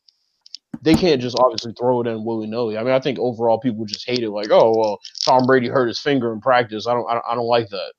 [0.82, 2.76] they can't just obviously throw it in willy nilly.
[2.76, 4.30] I mean, I think overall people just hate it.
[4.30, 6.86] Like, oh well, Tom Brady hurt his finger in practice.
[6.86, 7.92] I don't, I don't, I don't like that.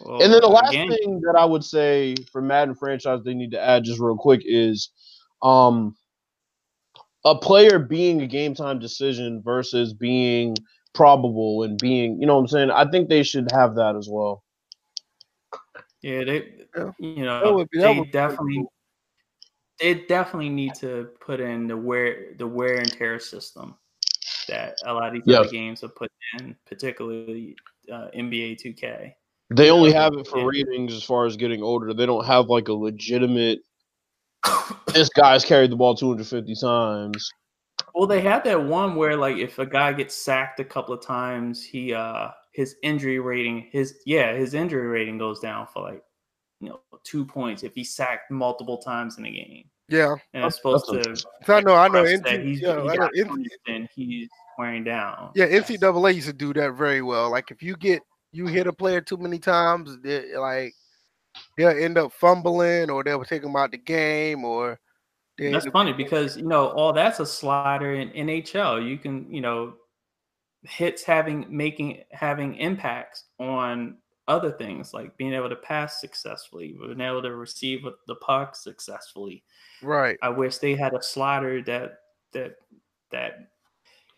[0.00, 3.34] Well, And then the last again, thing that I would say for Madden franchise they
[3.34, 4.90] need to add just real quick is
[5.42, 5.96] um
[7.24, 10.56] a player being a game time decision versus being
[10.94, 12.70] probable and being, you know what I'm saying?
[12.70, 14.42] I think they should have that as well.
[16.02, 16.90] Yeah, they Yeah.
[16.98, 18.72] you That know would be- that they would definitely cool.
[19.80, 23.76] they definitely need to put in the wear the wear and tear system
[24.48, 25.50] that a lot of these Yes.
[25.50, 27.56] games have put in, particularly
[27.92, 29.14] uh, NBA 2K.
[29.50, 30.46] They only have it for Yeah.
[30.46, 31.92] ratings as far as getting older.
[31.94, 33.60] They don't have like a legitimate.
[34.94, 37.30] This guy's carried the ball 250 times.
[37.94, 41.00] Well, they had that one where like if a guy gets sacked a couple of
[41.04, 46.02] times, he uh his injury rating, his yeah, his injury rating goes down for like
[46.60, 49.64] you know two points if he's sacked multiple times in a game.
[49.90, 52.02] Yeah, And it's That's- supposed that's to So I know, I know.
[52.04, 54.28] express NC, he's, yeah, he I know, got NC, and he's
[54.58, 55.30] wearing down.
[55.34, 57.30] yeah, NCAA used to do that very well.
[57.30, 58.02] Like if you get
[58.32, 59.96] you hit a player too many times,
[60.36, 60.74] like
[61.56, 64.78] they'll end up fumbling, or they'll take them out the game, or
[65.38, 68.86] That's funny because you know all that's a slider in NHL.
[68.86, 69.74] You can you know
[70.62, 73.96] hits having making having impacts on
[74.26, 79.42] other things like being able to pass successfully, being able to receive the puck successfully.
[79.82, 80.18] right.
[80.22, 82.00] I wish they had a slider that
[82.32, 82.56] that
[83.10, 83.48] that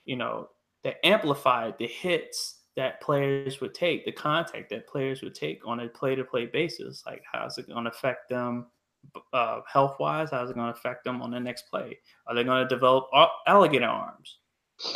[0.05, 0.49] you know
[0.83, 5.81] that amplified the hits that players would take, the contact that players would take on
[5.81, 7.03] a play-to-play basis.
[7.05, 8.67] Like, how's it going to affect them
[9.33, 10.31] uh, health-wise?
[10.31, 11.99] How's it going to affect them on the next play?
[12.27, 13.09] Are they going to develop
[13.47, 14.39] alligator arms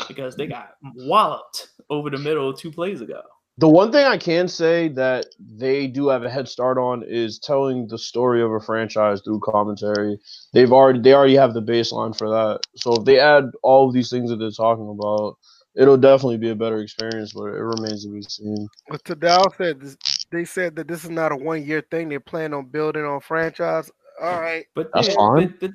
[0.08, 3.22] because they got walloped over the middle two plays ago?
[3.58, 7.38] The one thing I can say that they do have a head start on is
[7.38, 10.18] telling the story of a franchise through commentary.
[10.52, 12.62] They've already they already have the baseline for that.
[12.74, 15.36] So if they add all of these things that they're talking about,
[15.76, 17.32] it'll definitely be a better experience.
[17.32, 18.68] But it remains to be seen.
[18.88, 19.96] But Tadal said this,
[20.30, 22.08] they said that this is not a one year thing.
[22.08, 23.90] They plan on building on franchise.
[24.20, 24.66] All right.
[24.74, 25.46] But That's yeah, fine.
[25.46, 25.70] But, but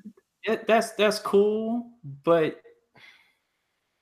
[0.48, 1.92] yeah, that's that's cool.
[2.24, 2.62] But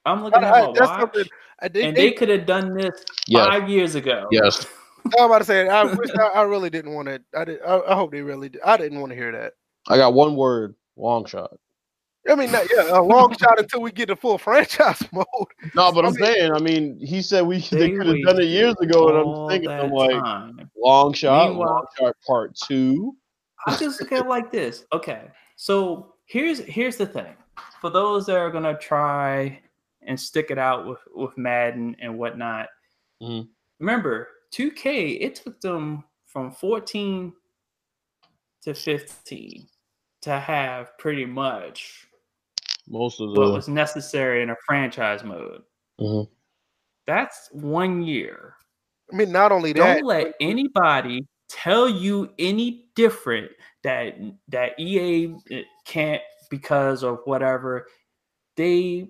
[0.06, 1.26] I'm looking I- at I- my that's watch, something.
[1.60, 3.48] I, they, and they, they could have done this Yes.
[3.48, 4.28] five years ago.
[4.32, 4.65] Yes.
[5.18, 5.68] I'm about to say.
[5.68, 6.10] I wish.
[6.19, 7.22] I, I really didn't want to.
[7.36, 7.61] I did.
[7.65, 8.49] I, I hope they really.
[8.49, 8.61] Did.
[8.64, 9.53] I didn't want to hear that.
[9.88, 11.52] I got one word: long shot.
[12.30, 15.26] I mean, not, yeah, a long shot until we get the full franchise mode.
[15.76, 18.45] No, but I'm saying, I mean, he said we they They could have done it
[18.45, 20.70] years ago, and I'm thinking, I'm like, time.
[20.78, 23.16] long shot, Meanwhile- long shot part two.
[23.66, 24.86] I just look at it like this.
[24.94, 27.36] Okay, so here's here's the thing.
[27.82, 29.60] For those that are gonna try
[30.04, 32.70] and stick it out with with Madden and whatnot,
[33.22, 33.48] Mhm.
[33.80, 35.20] remember 2K.
[35.20, 37.34] It took them from 14
[38.62, 39.68] to 15
[40.22, 42.06] to have pretty much
[42.88, 45.64] Most of what was necessary in a franchise mode.
[45.99, 46.27] Mhm.
[47.05, 48.55] That's one year.
[49.11, 49.95] I mean, not only that.
[49.95, 53.51] Don't let anybody tell you any different
[53.84, 54.18] that
[54.49, 55.35] that EA
[55.85, 57.88] can't because of whatever.
[58.55, 59.09] They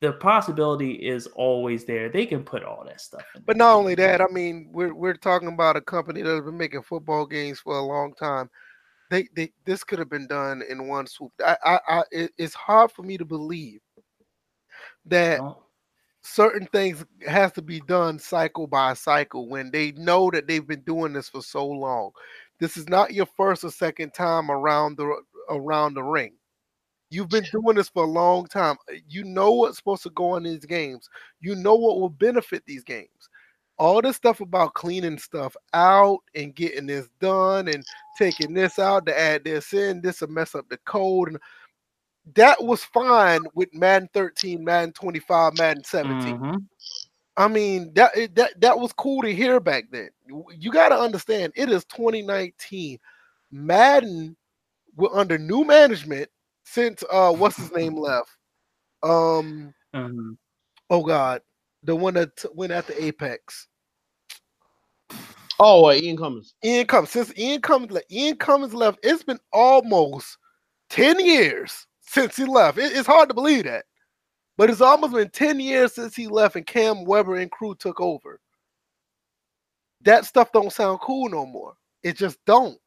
[0.00, 2.08] the possibility is always there.
[2.08, 3.42] They can put all that stuff in.
[3.46, 6.82] But not only that, I mean, we're we're talking about a company that's been making
[6.82, 8.50] football games for a long time.
[9.12, 11.32] They, they this could have been done in one swoop.
[11.44, 13.80] I, I, I it, it's hard for me to believe
[15.04, 15.38] that
[16.22, 20.80] certain things has to be done cycle by cycle when they know that they've been
[20.80, 22.12] doing this for so long.
[22.58, 25.14] This is not your first or second time around the
[25.50, 26.32] around the ring.
[27.10, 28.76] You've been doing this for a long time.
[29.06, 31.10] You know what's supposed to go in these games.
[31.38, 33.28] You know what will benefit these games.
[33.82, 37.84] All this stuff about cleaning stuff out and getting this done and
[38.16, 41.30] taking this out to add this in, this will mess up the code.
[41.30, 41.38] And
[42.36, 46.38] that was fine with Madden 13, Madden 25, Madden 17.
[46.38, 46.64] Mhm.
[47.36, 50.10] I mean, that that that was cool to hear back then.
[50.28, 53.00] You, got to understand, it is 2019.
[53.50, 54.36] Madden,
[54.94, 56.30] we're under new management
[56.62, 58.30] since uh, what's his name left.
[59.02, 60.36] Um, Mhm.
[60.88, 61.42] oh God,
[61.82, 63.66] the one that went at the Apex.
[65.58, 66.54] Oh, uh, Ian Cummings.
[66.64, 67.10] Ian Cummings.
[67.10, 70.38] Since Ian Cummings, le- Ian Cummings left, it's been almost
[70.90, 72.78] 10 years since he left.
[72.78, 73.84] It- it's hard to believe that.
[74.56, 78.00] But it's almost been 10 years since he left and Cam Weber and crew took
[78.00, 78.40] over.
[80.02, 81.74] That stuff don't sound cool no more.
[82.02, 82.78] It just don't.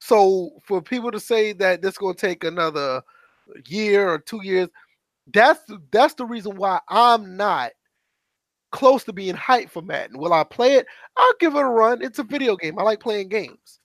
[0.00, 3.02] So for people to say that this is gonna take another
[3.66, 4.68] year or two years,
[5.32, 5.60] that's
[5.90, 7.72] that's the reason why I'm not
[8.74, 10.18] close to being hyped for Madden.
[10.18, 10.86] Will I play it?
[11.16, 12.02] I'll give it a run.
[12.02, 12.76] It's a video game.
[12.78, 13.78] I like playing games.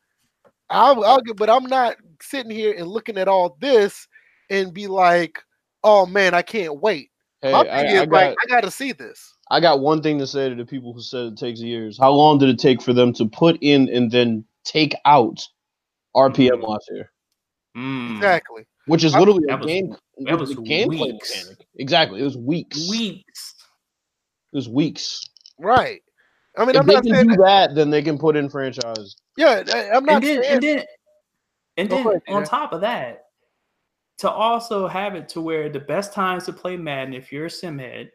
[0.72, 4.08] I'll, I'll give, but I'm not sitting here and looking at all this
[4.50, 5.40] and be like,
[5.84, 7.10] "Oh man, I can't wait."
[7.42, 9.34] Hey, My I, thing is I like, got I got to see this.
[9.52, 11.98] I got one thing to say to the people who said it takes years.
[11.98, 15.40] How long did it take for them to put in and then take out
[16.16, 16.68] RPM Mm.
[16.68, 17.12] last year?
[17.78, 18.16] Mm.
[18.18, 18.66] Exactly.
[18.88, 19.96] Which is I- literally a that was- game.
[20.26, 21.36] that was a gameplay weeks.
[21.38, 21.66] mechanic.
[21.78, 22.90] Exactly, it was weeks.
[22.90, 23.56] Weeks.
[24.54, 25.22] It was weeks.
[25.60, 26.02] Right.
[26.58, 27.28] I mean, If I'm they not can saying.
[27.28, 29.16] do That, that, then they can put in franchise.
[29.38, 30.46] yeah, I- I'm not and then, saying.
[30.56, 30.86] and then,
[31.78, 32.46] and then ahead, on Tina.
[32.46, 33.26] top of that,
[34.20, 37.50] to also have it to where the best times to play Madden, if you're a
[37.50, 38.12] sim head,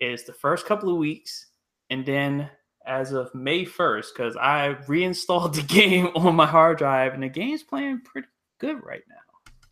[0.00, 1.46] is the first couple of weeks,
[1.90, 2.50] and then
[2.86, 7.28] as of May 1st because I reinstalled the game on my hard drive and the
[7.28, 8.28] game's playing pretty
[8.60, 9.16] good right now.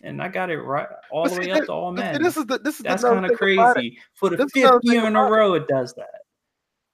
[0.04, 2.22] And I got it right all the way up to all men.
[2.22, 3.98] This is the this is the That's kind of crazy.
[4.14, 5.34] For the This is fifth year in a about it.
[5.34, 6.20] row, it does that.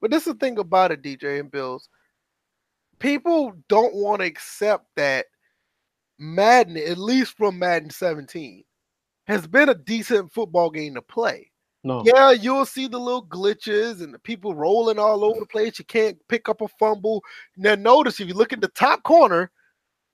[0.00, 1.88] But this is the thing about it, DJ and Bills.
[3.00, 5.26] People don't want to accept that
[6.18, 8.62] Madden, at least from Madden 17,
[9.26, 11.50] has been a decent football game to play.
[11.82, 12.02] No.
[12.04, 15.78] Yeah, you'll see the little glitches and the people rolling all over the place.
[15.78, 17.24] You can't pick up a fumble.
[17.56, 19.50] Now, notice if you look at the top corner,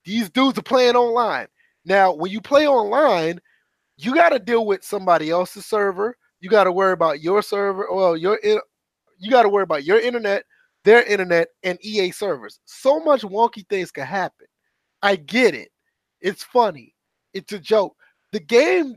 [0.04, 1.48] these dudes are playing online.
[1.86, 3.40] Now, when you play online,
[3.96, 6.16] you got to deal with somebody else's server.
[6.40, 7.88] You got to worry about your server.
[7.90, 10.44] Well, your you got to worry about your internet,
[10.84, 12.60] their internet, and EA servers.
[12.66, 14.46] So much wonky things can happen.
[15.02, 15.70] I get it.
[16.20, 16.94] It's funny.
[17.32, 17.96] It's a joke.
[18.32, 18.96] The game,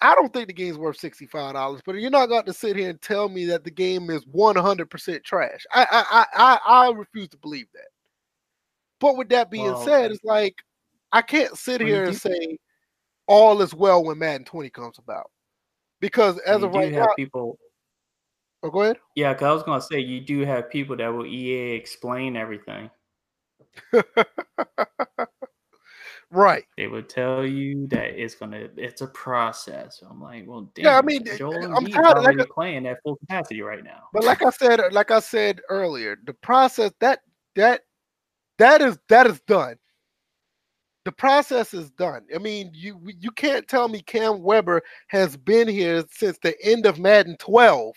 [0.00, 3.02] I don't think the game's worth $65, but you're not going to sit here and
[3.02, 5.66] tell me that the game is 100% trash.
[5.74, 7.88] I I I I, I refuse to believe that.
[9.00, 10.56] But with that being Well, said, it's like
[11.12, 12.58] I can't sit here and say
[13.26, 15.30] all is well when Madden 20 comes about.
[16.00, 17.58] Because as you of right now, people.
[18.62, 18.98] oh, go ahead.
[19.16, 22.90] Yeah, because I was gonna say you do have people that will EA explain everything.
[26.30, 26.64] Right.
[26.76, 30.02] They would tell you that it's gonna it's a process.
[30.08, 30.84] I'm like, well, damn.
[30.84, 34.08] Yeah, I mean, Joel I'm tired of- like playing at full capacity right now.
[34.12, 37.20] But like I said, like I said earlier, the process that
[37.56, 37.80] that
[38.58, 39.76] that is that is done.
[41.08, 42.26] The process is done.
[42.34, 46.84] I mean, you you can't tell me Cam Weber has been here since the end
[46.84, 47.94] of Madden 12.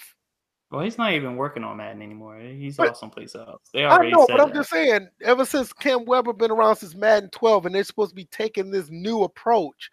[0.72, 2.40] Well, he's not even working on Madden anymore.
[2.40, 3.64] He's But- off someplace else.
[3.74, 4.56] They already I know, but I'm that.
[4.56, 8.16] just saying, ever since Cam Weber been around since Madden 12, and they're supposed to
[8.16, 9.90] be taking this new approach,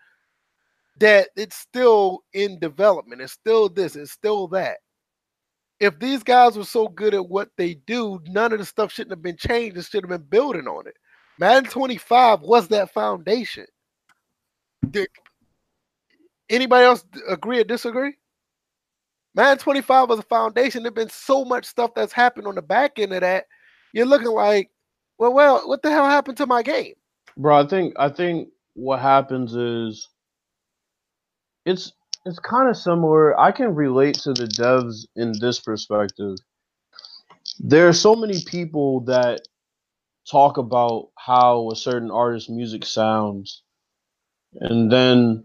[0.98, 3.20] that it's still in development.
[3.20, 3.96] It's still this.
[3.96, 4.76] It's still that.
[5.80, 9.10] If these guys were so good at what they do, none of the stuff shouldn't
[9.10, 9.76] have been changed.
[9.76, 10.94] It should have been building on it.
[11.38, 13.66] Madden 25 was that foundation.
[14.90, 15.08] Did
[16.50, 18.14] anybody else agree or disagree?
[19.34, 20.82] Madden 25 was a foundation.
[20.82, 23.44] There's been so much stuff that's happened on the back end of that.
[23.92, 24.70] You're looking like,
[25.18, 26.94] well, well, what the hell happened to my game?
[27.36, 30.08] Bro, I think I think what happens is
[31.64, 31.92] it's
[32.24, 33.38] it's kind of similar.
[33.38, 36.36] I can relate to the devs in this perspective.
[37.60, 39.42] There are so many people that
[40.30, 43.62] talk about how a certain artist's music sounds,
[44.54, 45.44] and then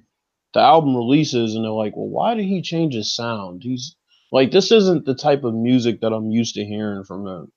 [0.53, 3.63] the album releases, and they're like, "Well, why did he change his sound?
[3.63, 3.95] He's
[4.31, 7.51] like, this isn't the type of music that I'm used to hearing from him."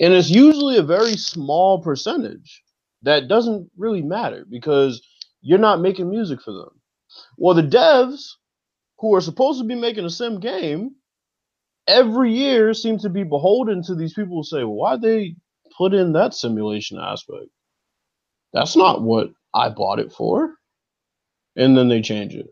[0.00, 2.62] And it's usually a very small percentage
[3.02, 5.02] that doesn't really matter because
[5.42, 6.80] you're not making music for them.
[7.36, 8.32] Well, the devs
[8.98, 10.96] who are supposed to be making a sim game
[11.86, 15.36] every year seem to be beholden to these people who say, well, why they
[15.80, 17.48] put in that simulation aspect?
[18.52, 20.56] That's not what I bought it for.
[21.56, 22.48] And then they change it.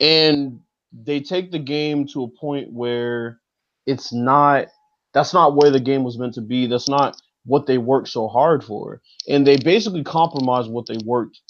[0.00, 0.60] And
[0.92, 3.40] they take the game to a point where
[3.86, 4.68] it's not
[5.14, 6.68] that's not where the game was meant to be.
[6.68, 7.16] That's not
[7.46, 9.02] what they worked so hard for.
[9.28, 11.40] And they basically compromise what they worked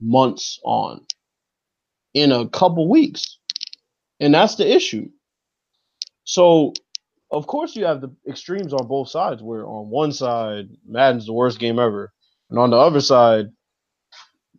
[0.00, 1.06] months on
[2.14, 3.38] in a couple weeks.
[4.20, 5.08] And that's the issue.
[6.24, 6.74] So,
[7.30, 11.32] of course, you have the extremes on both sides, where on one side, Madden's the
[11.32, 12.12] worst game ever.
[12.50, 13.46] And on the other side,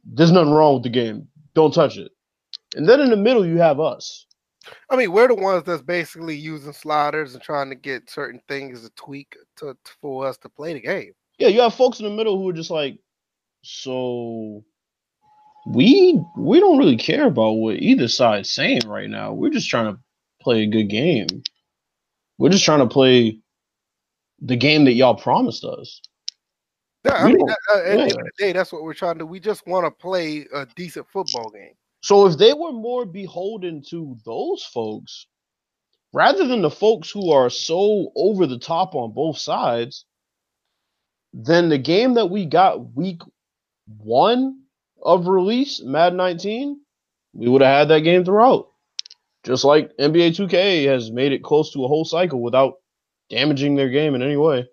[0.04, 1.28] there's nothing wrong with the game.
[1.54, 2.12] Don't touch it.
[2.76, 4.26] And then in the middle, you have us.
[4.90, 8.82] I mean, we're the ones that's basically using sliders and trying to get certain things
[8.84, 11.14] to tweak to, to- for us to play the game.
[11.40, 12.98] Yeah, you have folks in the middle who are just like,
[13.62, 14.64] so
[15.68, 19.34] we we don't really care about what either side's saying right now.
[19.34, 20.00] We're just trying to
[20.42, 21.28] play a good game.
[22.38, 23.40] We're just trying to play
[24.42, 26.02] the game that y'all promised us.
[27.04, 29.16] Yeah, I mean, that- uh, at the end of the day, that's what we're trying
[29.16, 29.26] to do.
[29.26, 31.74] We just want to play a decent football game.
[32.02, 35.26] So if they were more beholden to those folks,
[36.14, 40.06] rather than the folks who are so over the top on both sides,
[41.34, 43.22] then the game that we got week
[43.98, 44.62] one
[45.02, 46.80] of release, Mad 19,
[47.34, 48.70] we would have had that game throughout.
[49.48, 52.76] Just like NBA 2K has made it close to a whole cycle without
[53.30, 54.68] damaging their game in any way.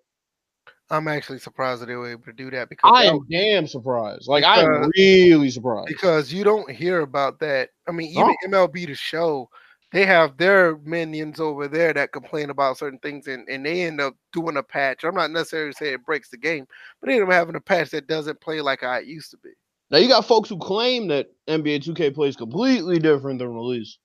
[0.91, 4.27] I'm actually surprised that they were able to do that because I am damn surprised.
[4.27, 5.87] Like I am really surprised.
[5.87, 7.71] because you don't hear about that.
[7.89, 8.67] I mean, even No.
[8.67, 9.49] MLB the show,
[9.93, 14.01] they have their minions over there that complain about certain things and, and they end
[14.01, 15.05] up doing a patch.
[15.05, 16.67] I'm not necessarily saying it breaks the game,
[17.01, 19.51] but they end up having a patch that doesn't play like it used to be.
[19.91, 23.99] Now you got folks who claim that NBA 2K plays completely different than release,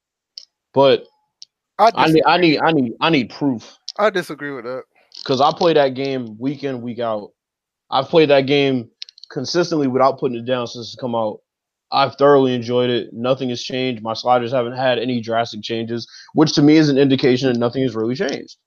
[0.73, 1.05] but
[1.77, 3.77] I, I need, I need, I need, I need proof.
[3.97, 4.83] I disagree with that.
[5.23, 7.31] because I play that game week in, week out.
[7.91, 8.89] I've played that game
[9.29, 11.39] consistently without putting it down since it's come out.
[11.91, 13.13] I've thoroughly enjoyed it.
[13.13, 14.03] Nothing has changed.
[14.03, 17.81] My sliders haven't had any drastic changes, which to me is an indication that nothing
[17.81, 18.57] has really changed.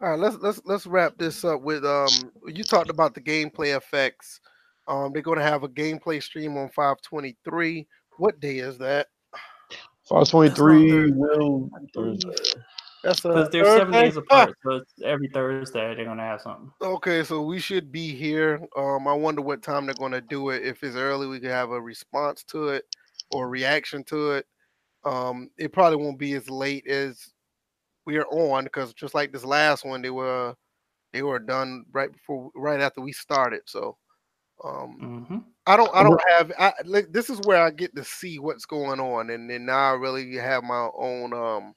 [0.00, 2.08] All right, let's let's let's wrap this up with um.
[2.46, 4.40] You talked about the gameplay effects.
[4.86, 7.86] Um, they're going to have a gameplay stream on 523.
[8.18, 9.08] What day is that?
[10.08, 12.28] 523 will Thursday.
[13.02, 16.70] That's a Because they're seven days apart, so every Thursday they're gonna have something.
[16.80, 18.66] Okay, so we should be here.
[18.76, 20.64] Um, I wonder what time they're going to do it.
[20.64, 22.84] If it's early, we could have a response to it
[23.30, 24.46] or reaction to it.
[25.04, 27.30] Um, it probably won't be as late as
[28.06, 30.54] we are on because just like this last one, they were
[31.12, 33.60] they were done right before, right after we started.
[33.66, 33.96] So,
[34.62, 36.52] um, hmm I don't, I don't have.
[36.58, 39.90] I, like, this is where I get to see what's going on, and then now
[39.90, 41.32] I really have my own.
[41.32, 41.74] Um,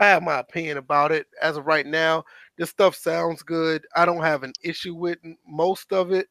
[0.00, 1.26] I have my opinion about it.
[1.40, 2.24] As of right now,
[2.58, 3.86] this stuff sounds good.
[3.96, 6.28] I don't have an issue with most of it,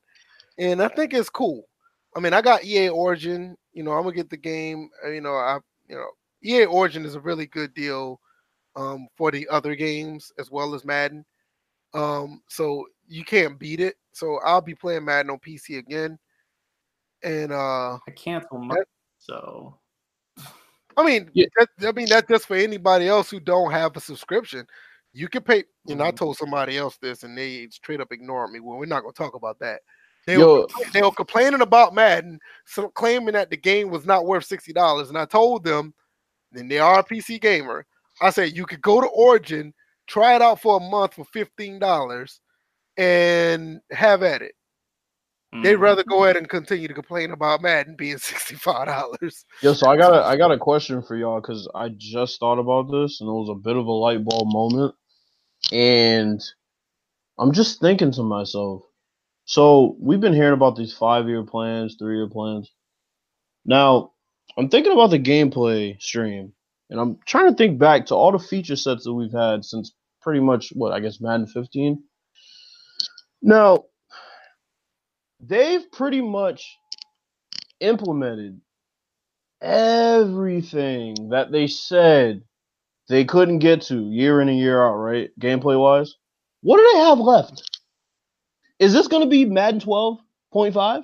[0.58, 1.68] and I think it's cool.
[2.16, 3.56] I mean, I got EA Origin.
[3.74, 4.90] You know, I'm gonna get the game.
[5.06, 6.08] uh, You know, I, you know,
[6.44, 8.20] EA Origin is a really good deal
[8.76, 11.26] um, for the other games as well as Madden.
[11.94, 13.96] Um, so you can't beat it.
[14.14, 16.18] So I'll be playing Madden on PC again.
[17.24, 18.88] And uh I canceled my That-
[19.20, 19.78] so
[20.96, 21.48] I mean, Yeah.
[21.58, 24.68] that, I mean that's just for anybody else who don't have a subscription.
[25.12, 25.64] You can pay.
[25.86, 28.60] You know, I told somebody else this, and they straight up ignored me.
[28.60, 29.82] Well, we're not gonna talk about that.
[30.26, 30.62] They Yo.
[30.62, 34.74] were, they were complaining about Madden, so claiming that the game was not worth sixty
[34.74, 35.94] dollars, and I told them,
[36.52, 37.86] then they are a PC gamer.
[38.22, 39.74] I said you could go to Origin,
[40.08, 42.40] try it out for a month for fifteen dollars,
[42.98, 44.56] and have at it.
[45.62, 45.82] They'd mhm.
[45.82, 49.46] rather go ahead and continue to complain about Madden being sixty five dollars.
[49.62, 52.60] Yo, so I got a I got a question for y'all because I just thought
[52.60, 54.96] about this and it was a bit of a light bulb moment,
[55.72, 56.42] and
[57.38, 58.84] I'm just thinking to myself.
[59.46, 62.72] So we've been hearing about these five year plans, three year plans.
[63.66, 64.14] Now
[64.58, 66.54] I'm thinking about the gameplay stream,
[66.90, 69.94] and I'm trying to think back to all the feature sets that we've had since
[70.22, 72.02] pretty much what I guess Madden 15.
[73.44, 73.86] Now
[75.42, 76.78] they've pretty much
[77.82, 78.62] implemented
[79.62, 82.42] everything that they said
[83.10, 85.30] they couldn't get to year in and year out, right?
[85.40, 86.16] Gameplay wise.
[86.62, 87.80] What do they have left?
[88.80, 91.04] Is this going to be Madden 12.5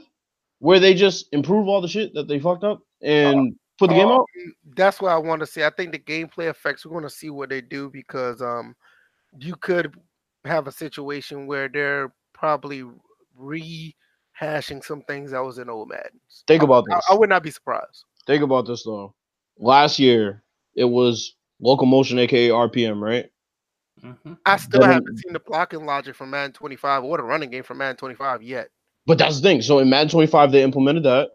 [0.59, 4.07] where they just improve all the shit that they fucked up and put the game
[4.07, 4.21] out?
[4.21, 5.63] Um, That's what I want to see.
[5.63, 6.85] I think the gameplay effects.
[6.85, 8.75] We're going to see what they do because um,
[9.37, 9.93] you could
[10.45, 12.83] have a situation where they're probably
[13.39, 16.43] rehashing some things that was in old Maddens.
[16.47, 17.05] Think about I, this.
[17.11, 18.05] I would not be surprised.
[18.25, 19.13] Think about this though.
[19.57, 20.43] Last year
[20.75, 23.29] it was locomotion, aka RPM, right?
[24.03, 24.37] Mhm.
[24.45, 27.63] I still Then- haven't seen the blocking logic from Madden 25 or the running game
[27.63, 28.69] from Madden 25 yet.
[29.05, 29.61] But that's the thing.
[29.61, 31.31] So in Madden 25, they implemented that.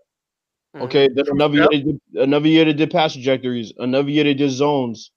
[0.75, 0.83] Mhm.
[0.83, 1.71] Okay, then another Yep.
[1.73, 3.73] year they did another year they did pass trajectories.
[3.79, 5.11] Another year they did zones.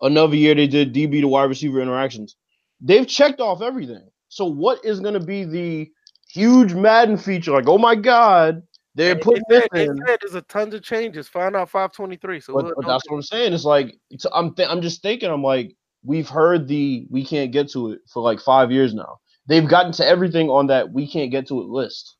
[0.00, 2.36] Another year they did DB to wide receiver interactions.
[2.80, 4.08] They've checked off everything.
[4.36, 5.90] So what is going to be the
[6.28, 7.52] huge Madden feature?
[7.52, 8.62] Like, oh my God,
[8.94, 9.96] they're They- putting they this said, they in.
[10.06, 11.26] said there's a tons of changes.
[11.26, 12.40] Find out 523.
[12.40, 13.54] So But, we'll but that's what I'm saying.
[13.54, 15.30] It's like it's, I'm th- I'm just thinking.
[15.30, 19.20] I'm like, we've heard the we can't get to it for like five years now.
[19.46, 22.16] They've gotten to everything on that we can't get to it list.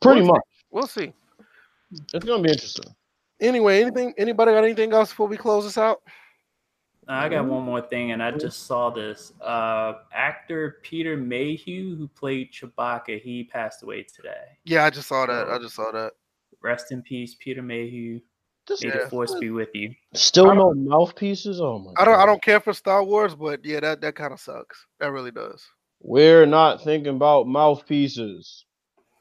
[0.00, 0.32] Pretty We'll see.
[0.32, 0.42] much.
[0.70, 1.12] We'll see.
[2.14, 2.94] It's gonna be interesting.
[3.42, 4.14] Anyway, anything?
[4.16, 6.00] Anybody got anything else before we close this out?
[7.08, 9.32] I got one more thing, and I just saw this.
[9.40, 14.58] Uh, actor Peter Mayhew, who played Chewbacca, he passed away today.
[14.64, 15.48] Yeah, I just saw that.
[15.48, 16.12] I just saw that.
[16.60, 18.20] Rest in peace, Peter Mayhew.
[18.66, 19.04] This May Yeah.
[19.04, 19.94] the force be with you.
[20.12, 21.60] Still no mouthpieces.
[21.60, 21.92] Oh my!
[21.96, 22.14] I don't.
[22.14, 22.26] I God.
[22.26, 24.86] don't care for Star Wars, but yeah, that that kind of sucks.
[25.00, 25.66] That really does.
[26.00, 28.66] We're not thinking about mouthpieces.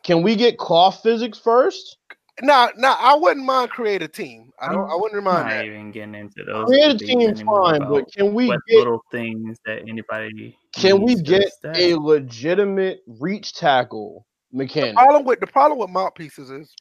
[0.03, 1.97] Can we get cloth physics first?
[2.41, 4.51] Now, now, I wouldn't mind create a team.
[4.61, 4.89] I don't.
[4.89, 5.65] I I'm wouldn't I'm mind not that.
[5.65, 6.67] even getting into those.
[6.67, 11.01] Create a debates team, anymore fine, but can we get little things that anybody can
[11.01, 14.91] we get that- a legitimate reach tackle mechanic?
[14.91, 16.75] The Problem with the problem with mouthpieces is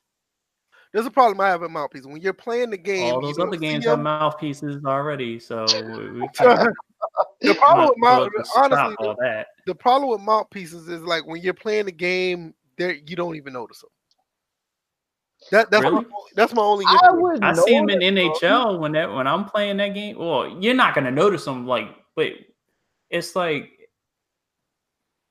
[0.92, 2.06] there's a problem I have with mouthpieces.
[2.06, 6.28] When you're playing the game, all those other games have mouthpieces already, so we, we
[7.40, 9.46] the problem with might as well mouth, honestly, all that.
[9.66, 13.54] the problem with mouthpieces is like when you're playing the game, there you don't even
[13.54, 13.90] notice them.
[15.50, 16.04] That that's my, Really?
[16.06, 16.84] only- that's my only.
[16.88, 18.48] I would I see him in notice, bro.
[18.48, 20.18] NHL when that when I'm playing that game.
[20.18, 22.32] Well, you're not gonna notice them like, but
[23.10, 23.70] it's like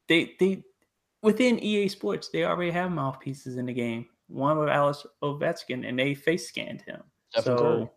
[0.07, 0.63] they they
[1.21, 4.07] within EA Sports they already have mouthpieces in the game.
[4.27, 7.03] One with Alex Ovechkin, and they face scanned him.
[7.31, 7.91] Stephen so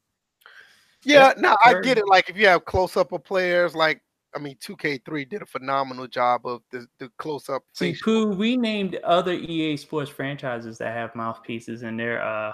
[1.05, 2.07] Yeah, That's no, I get it.
[2.09, 4.03] Like if you have close up of players, like
[4.35, 7.63] I mean, 2K3 did a phenomenal job of the, the close up.
[7.73, 12.23] See, Pooh, we named other EA Sports franchises that have mouthpieces in there.
[12.23, 12.53] Uh,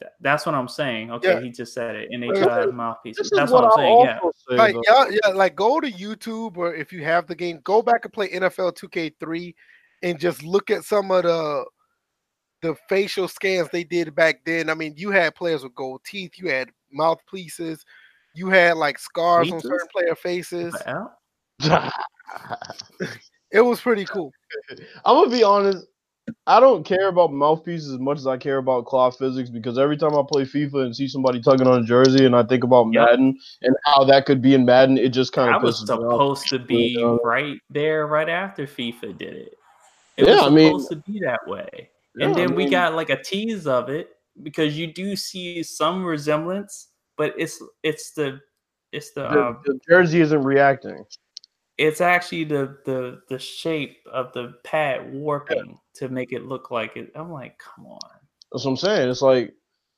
[0.00, 1.10] th- that's what I'm saying.
[1.12, 1.40] Okay, Yeah.
[1.40, 2.10] he just said it.
[2.10, 3.16] NHL has mouthpieces.
[3.18, 4.00] This is That's what, what, I'm I saying.
[4.04, 4.30] Yeah.
[4.48, 7.82] say, Like yeah, yeah, like go to YouTube or if you have the game, go
[7.82, 9.54] back and play NFL 2K3
[10.02, 11.64] and just look at some of the
[12.62, 14.70] the facial scans they did back then.
[14.70, 17.84] I mean, you had players with gold teeth, you had mouthpieces,
[18.36, 20.76] you had like scars on certain player faces.
[23.52, 24.32] It was pretty cool.
[25.04, 25.86] I'm gonna be honest.
[26.48, 29.96] I don't care about mouthpieces as much as I care about cloth physics because every
[29.96, 32.86] time I play FIFA and see somebody tugging on a jersey and I think about
[32.92, 33.06] Yep.
[33.08, 35.96] Madden and how that could be in Madden, it just kind I of was pisses
[35.96, 36.12] me off.
[36.12, 37.16] supposed to be Yeah.
[37.22, 39.54] right there right after FIFA did it.
[40.16, 41.90] It Yeah, was I mean- supposed to be that way.
[42.16, 44.10] Yeah, and I then we got like a tease of it
[44.42, 48.40] because you do see some resemblance, but it's it's the
[48.92, 51.04] it's the, The, uh, the jersey isn't reacting.
[51.78, 56.96] it's actually the the the shape of the pad warping to make it look like
[56.96, 57.10] it.
[57.14, 58.00] I'm like, come on.
[58.52, 59.10] That's what I'm saying.
[59.10, 59.54] It's like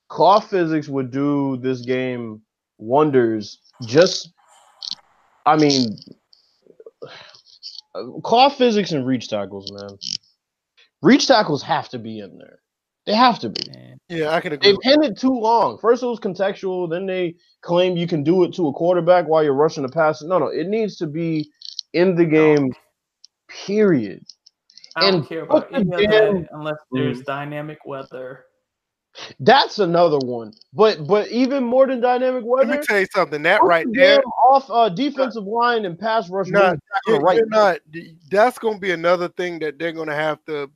[0.09, 2.41] cloth physics would do this game
[2.77, 3.59] wonders.
[3.83, 4.33] Just,
[5.45, 5.97] I mean,
[8.23, 9.97] cloth physics and reach tackles, man.
[11.01, 12.58] Reach tackles have to be in there.
[13.09, 13.63] They have to be.
[14.07, 14.69] Yeah, I can agree.
[14.69, 15.79] They've pinned it too long.
[15.79, 16.87] First, it was contextual.
[16.87, 20.21] Then they claim you can do it to a quarterback while you're rushing the pass.
[20.21, 21.49] No, no, it needs to be
[21.93, 22.71] in the game.
[23.47, 24.23] Period.
[24.95, 28.45] I don't And care about put the any of damn- that unless there's dynamic weather.
[29.39, 30.53] That's another one.
[30.71, 32.67] But but even more than dynamic weather.
[32.67, 33.41] Let weather, me tell you something.
[33.41, 36.49] That right there, off uh, defensive line and pass rush.
[36.49, 37.37] No, moves back to the you're, right.
[37.37, 37.79] you're not.
[38.29, 40.69] That's going to be another thing that they're going to have to.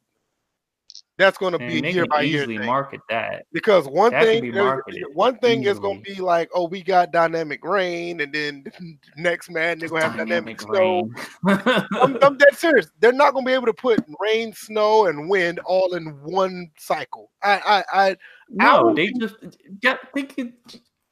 [1.18, 2.65] That's going to be year by year easily thing.
[2.65, 3.45] market that.
[3.53, 4.52] because one that thing, be
[5.14, 8.65] one thing is going to be like, oh, we got dynamic rain, and then
[9.18, 11.10] next man they're going to have dynamic, snow.
[11.45, 12.88] I'm, I'm dead serious.
[12.99, 16.72] They're not going to be able to put rain, snow, and wind all in one
[16.77, 17.30] cycle.
[17.44, 18.18] I, I, I
[18.49, 19.35] no, would they be- just
[19.84, 20.53] got they could,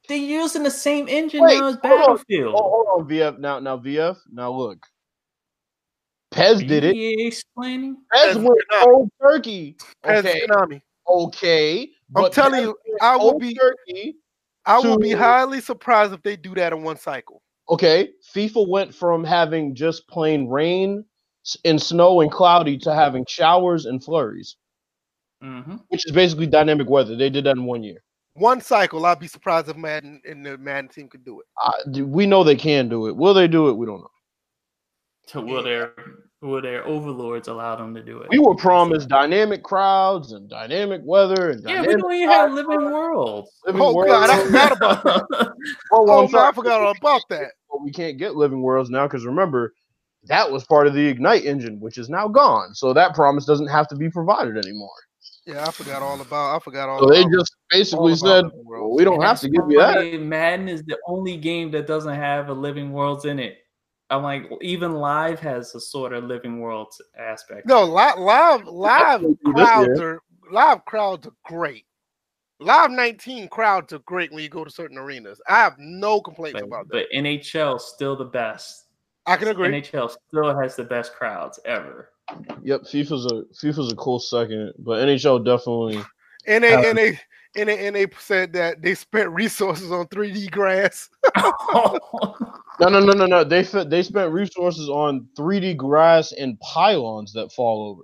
[0.08, 2.00] they're using the same engine Wait, now as hold on.
[2.02, 2.56] Oh, Battlefield.
[2.58, 3.40] Oh, hold on, VF.
[3.40, 4.18] Now, now VF.
[4.32, 4.84] Now look,
[6.32, 6.96] PES did it.
[7.28, 7.98] Explaining?
[8.14, 9.76] PES PES went cold turkey.
[10.04, 10.82] as Okay, Konami.
[11.08, 11.90] okay.
[12.16, 14.16] I'm telling PES you, I will be- turkey.
[14.66, 17.42] I will be highly surprised if they do that in one cycle.
[17.70, 21.04] Okay, FIFA went from having just plain rain
[21.66, 24.56] and snow and cloudy to having showers and flurries,
[25.42, 27.16] hmm which is basically dynamic weather.
[27.16, 28.04] They did that in one year.
[28.36, 31.48] One cycle, I'd be surprised if Madden and the Madden team could do it.
[31.64, 33.16] Uh, we know they can do it.
[33.16, 33.74] Will they do it?
[33.74, 34.12] We don't know.
[35.32, 35.94] So will their
[36.42, 38.30] will their overlords allow them to do it?
[38.30, 42.52] We were promised dynamic crowds and dynamic weather and Yeah, we dynamic don't even have
[42.52, 43.50] living worlds.
[43.66, 45.54] living Oh, God, I forgot about that.
[45.92, 47.52] Oh, well, Oh, I'm I forgot all about that.
[47.70, 49.74] But we can't get living worlds now because remember,
[50.26, 52.74] that was part of the Ignite engine, which is now gone.
[52.74, 54.90] So that promise doesn't have to be provided anymore.
[55.46, 56.56] Yeah, I forgot all about.
[56.56, 57.00] I forgot all.
[57.00, 58.82] So they just basically said, about Living Worlds.
[58.84, 59.96] well, we don't And have to give you that.
[59.96, 63.58] why Madden is the only game that doesn't have a living worlds in it.
[64.12, 67.66] I'm like, even live has a sort of living world aspect.
[67.66, 70.22] No, live, live, live crowds are
[70.52, 71.86] live crowds are great.
[72.60, 75.42] Live 19 crowds are great when you go to certain arenas.
[75.48, 77.08] I have no complaints but, about that.
[77.10, 78.88] but NHL still the best.
[79.26, 79.70] I can agree.
[79.70, 82.10] NHL still has the best crowds ever.
[82.64, 86.04] Yep, FIFA's a FIFA's a cool second, but NHL definitely.
[86.48, 87.14] And they Uh,
[87.56, 91.10] and they and they, said that they spent resources on 3D grass.
[92.80, 93.44] No, no, no, no, no.
[93.44, 98.02] They fit, they spent resources on 3D grass and pylons that fall over.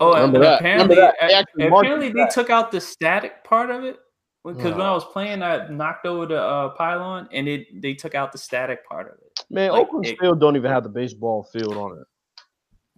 [0.00, 0.60] Oh, and Remember that.
[0.60, 1.16] apparently, that.
[1.20, 3.98] They a- actually marked apparently they took out the static part of it
[4.42, 8.14] because when I was playing, I knocked over the uh, pylon, and it they took
[8.14, 9.44] out the static part of it.
[9.50, 12.04] Man, Like, Oakland's it- field don't even have the baseball field on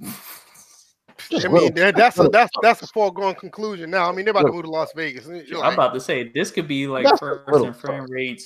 [0.03, 0.09] it.
[1.33, 3.91] I mean, that's a that's that's a foregone conclusion.
[3.91, 5.27] Now, I mean, they're about to move to Las Vegas.
[5.49, 8.45] You're I'm about to say this could be like First and Framerates,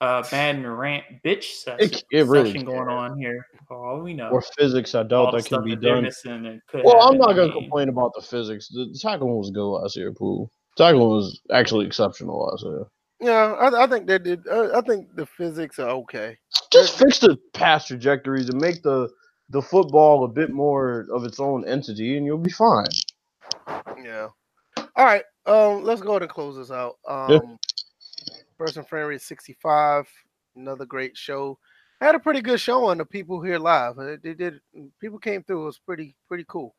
[0.00, 3.46] uh, Madden rant bitch session, It, it really session going on here.
[3.70, 6.02] All we know, Or physics, I doubt that can be done.
[6.04, 8.68] missing and could Well, I'm not gonna complain about the physics.
[8.68, 10.50] The, the tackling was good last year, Pool.
[10.76, 12.84] Tackling was actually exceptional last year.
[13.20, 14.46] yeah, I, I think they did.
[14.48, 16.36] Uh, I think the physics are okay.
[16.72, 19.08] Just fix the pass trajectories and make the
[19.52, 22.86] the football a bit more of its own entity, and you'll be fine.
[24.02, 24.28] Yeah.
[24.96, 25.24] All right.
[25.46, 26.96] Um, let's go ahead and close this out.
[27.08, 27.36] Yeah.
[27.36, 27.58] Um,
[28.58, 30.08] First and Framerates 65,
[30.56, 31.58] another great show.
[32.00, 33.96] I Had a pretty good show on the people here live.
[34.22, 34.60] They did.
[35.00, 35.62] People came through.
[35.62, 36.74] It was pretty pretty cool.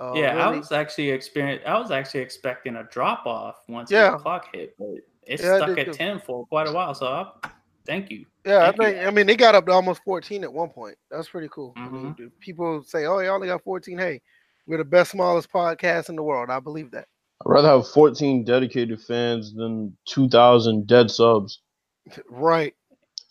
[0.00, 1.62] Uh, yeah, I was actually experience.
[1.66, 4.12] I was actually expecting a drop off once Yeah.
[4.12, 4.88] the clock hit, but
[5.26, 5.92] it Yeah, stuck at too.
[5.92, 6.94] ten for quite a while.
[6.94, 7.50] So I,
[7.86, 8.26] Thank you.
[8.44, 8.80] Yeah, Thank.
[8.80, 9.06] I think.
[9.06, 10.96] I mean, they got up to almost 14 at one point.
[11.10, 11.72] That's pretty cool.
[11.76, 12.30] I mean, Mhm.
[12.40, 14.20] people say, "Oh, you only got 14." Hey,
[14.66, 16.50] we're the best, smallest podcast in the world.
[16.50, 17.08] I believe that.
[17.44, 21.60] I'd rather have 14 dedicated fans than 2,000 dead subs.
[22.30, 22.74] Right.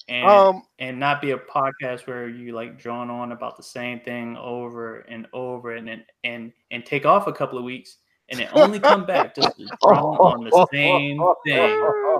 [0.07, 0.63] And Um.
[0.79, 5.01] and not be a podcast where you like drawn on about the same thing over
[5.01, 7.97] and over and and and, and take off a couple of weeks
[8.29, 12.19] and then only come back just to draw on the same thing.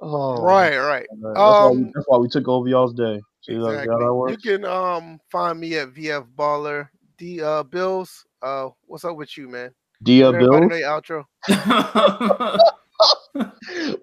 [0.00, 0.76] Oh, Right.
[0.76, 1.06] Right.
[1.10, 3.20] That's, why we, Um, that's why we took over y'all's day.
[3.48, 4.30] Exactly.
[4.30, 6.88] You can um find me at VF Baller.
[7.18, 8.24] D uh Bills.
[8.42, 9.70] Uh, what's up with you, man?
[10.02, 11.26] Dia everybody Bills.
[11.48, 12.58] outro.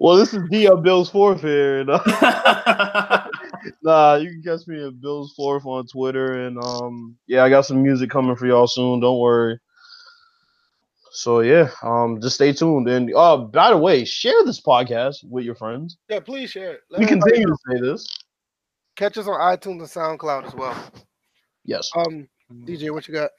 [0.00, 1.80] Well, this is Dia Bills fourth here.
[1.80, 3.28] and, uh,
[3.82, 7.66] nah, you can catch me at Bills fourth on Twitter, and um, yeah, I got
[7.66, 9.00] some music coming for y'all soon.
[9.00, 9.58] Don't worry.
[11.18, 12.88] So yeah, um, just stay tuned.
[12.88, 15.98] And uh, by the way, share this podcast with your friends.
[16.08, 16.80] Yeah, please share it.
[16.90, 18.06] Let We continue to say this.
[18.94, 20.76] Catch us on iTunes and SoundCloud as well.
[21.64, 21.90] Yes.
[21.96, 22.28] Um,
[22.64, 23.30] DJ, what you got?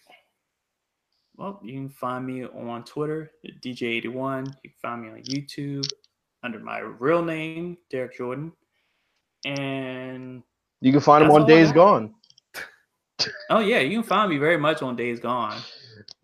[1.38, 4.48] Well, you can find me on Twitter, at DJ81.
[4.62, 5.90] You can find me on YouTube
[6.44, 8.52] under my real name, Derek Jordan.
[9.46, 10.44] And
[10.82, 11.72] You can find him on Days.
[11.72, 12.14] Gone.
[13.50, 15.62] oh yeah, you can find me very much on Days Gone.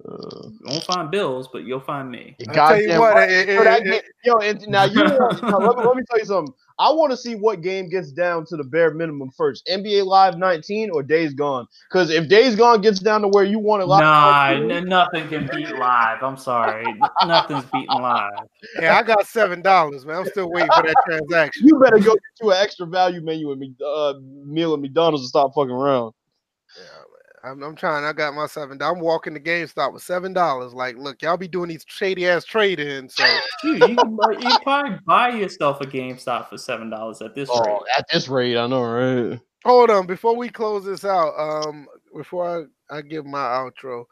[0.07, 2.35] Uh, You won't find Bills, but you'll find me.
[2.39, 3.29] you I'll you goddamn what, right.
[3.29, 4.33] it- Yo, that it- it- yo,
[4.69, 6.53] now you want, now, let, me, let me tell you something.
[6.77, 10.37] I want to see what game gets down to the bare minimum first: NBA Live
[10.37, 11.65] 19 or Days Gone.
[11.89, 15.27] Because if Days Gone gets down to where you want it live, Nah, n- nothing
[15.29, 16.21] can beat live.
[16.21, 16.85] I'm sorry,
[17.25, 18.29] nothing's beating live.
[18.81, 20.17] Yeah, I got seven dollars, man.
[20.17, 21.65] I'm still waiting for that transaction.
[21.65, 24.15] you better go get you an extra value menu at me, uh,
[24.45, 26.13] meal at McDonald's and stop fucking around.
[27.45, 27.63] Yeah, man.
[27.63, 28.03] I'm, I'm trying.
[28.05, 28.81] I got my seven.
[28.81, 30.73] I'm walking to GameStop with seven dollars.
[30.73, 33.15] Like, look, y'all be doing these shady ass trade ins.
[33.15, 33.23] So
[33.63, 37.35] Dude, you can buy, you can probably buy yourself a GameStop for seven dollars at
[37.35, 37.57] this rate.
[37.59, 39.39] Oh, at this rate, I know, right?
[39.65, 44.05] hold on, before we close this out, um, before I, I give my outro,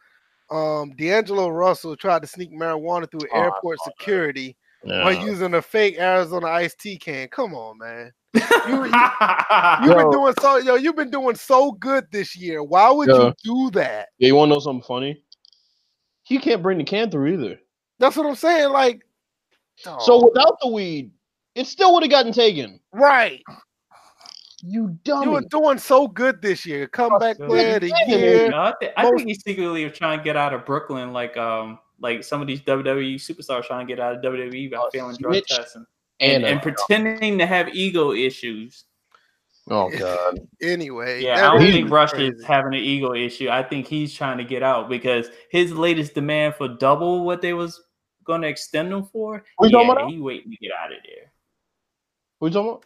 [0.50, 3.94] um, D'Angelo Russell tried to sneak marijuana through Oh, airport saw that.
[4.00, 5.04] security Yeah.
[5.04, 7.28] by using a fake Arizona iced tea can.
[7.28, 8.12] Come on, man.
[8.34, 8.92] You, you, you,
[9.84, 9.96] you've Yo.
[9.98, 12.64] been doing so yo, you've been doing so good this year.
[12.64, 13.32] Why would Yeah.
[13.44, 14.10] you do that?
[14.18, 15.24] Yeah, you want to know something funny?
[16.24, 17.60] He can't bring the can through either.
[18.00, 18.70] That's what I'm saying.
[18.72, 19.02] Like,
[19.76, 20.24] So dog.
[20.34, 21.12] without the weed,
[21.56, 22.80] it still would have gotten taken.
[22.92, 23.42] right.
[24.66, 26.88] You dumb You were doing so good this year.
[26.88, 27.48] Comeback Yeah.
[27.48, 28.16] player of the Yeah.
[28.16, 28.54] year.
[28.54, 31.80] I, thi- I Most- think he's secretly trying to get out of Brooklyn, like um,
[32.00, 35.18] like some of these WWE superstars trying to get out of WWE by Oh, failing
[35.18, 35.48] drug snitch.
[35.50, 35.86] testing
[36.24, 38.86] and, And, uh, and pretending to have ego issues.
[39.70, 40.40] oh god.
[40.62, 42.36] Anyway, Yeah, I don't is think Rush crazy.
[42.36, 43.50] is having an ego issue.
[43.50, 47.54] I think he's trying to get out because his latest demand for double what they
[47.54, 47.82] was
[48.26, 49.44] going to extend him for.
[49.58, 51.32] Who you talking yeah, about he waiting to get out of there.
[52.40, 52.86] What you talking about?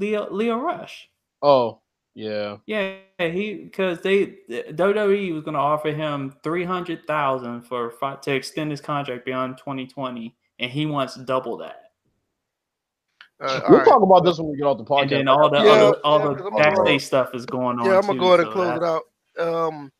[0.00, 1.08] Lio Lio Rush.
[1.42, 1.80] Oh,
[2.14, 2.56] yeah.
[2.66, 8.34] Yeah, he because they WWE was going to offer him three hundred thousand for to
[8.34, 11.85] extend his contract beyond twenty twenty, and he wants double that.
[13.40, 13.86] Uh, We'll right.
[13.88, 15.02] talk about this when we get off the podcast.
[15.02, 17.78] And then all the Yeah, other all yeah, the 'cause I'm backstage stuff is going
[17.78, 17.86] on.
[17.86, 19.02] Yeah, I'm gonna too, go ahead and so close it out.
[19.38, 19.92] Um,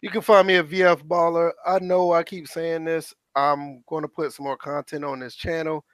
[0.00, 1.52] you can find me at VF Baller.
[1.64, 3.14] I know I keep saying this.
[3.36, 5.84] I'm going to put some more content on this channel.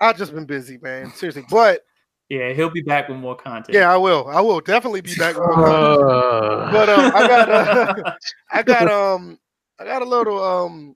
[0.00, 1.10] I've just been busy, man.
[1.10, 1.80] Seriously, but
[2.28, 3.74] Yeah, he'll be back with more content.
[3.74, 4.28] yeah, I will.
[4.28, 5.34] I will definitely be back.
[5.34, 6.00] With more content.
[6.02, 8.12] Uh, But um, I got uh,
[8.52, 9.38] I got um
[9.80, 10.94] I got a little um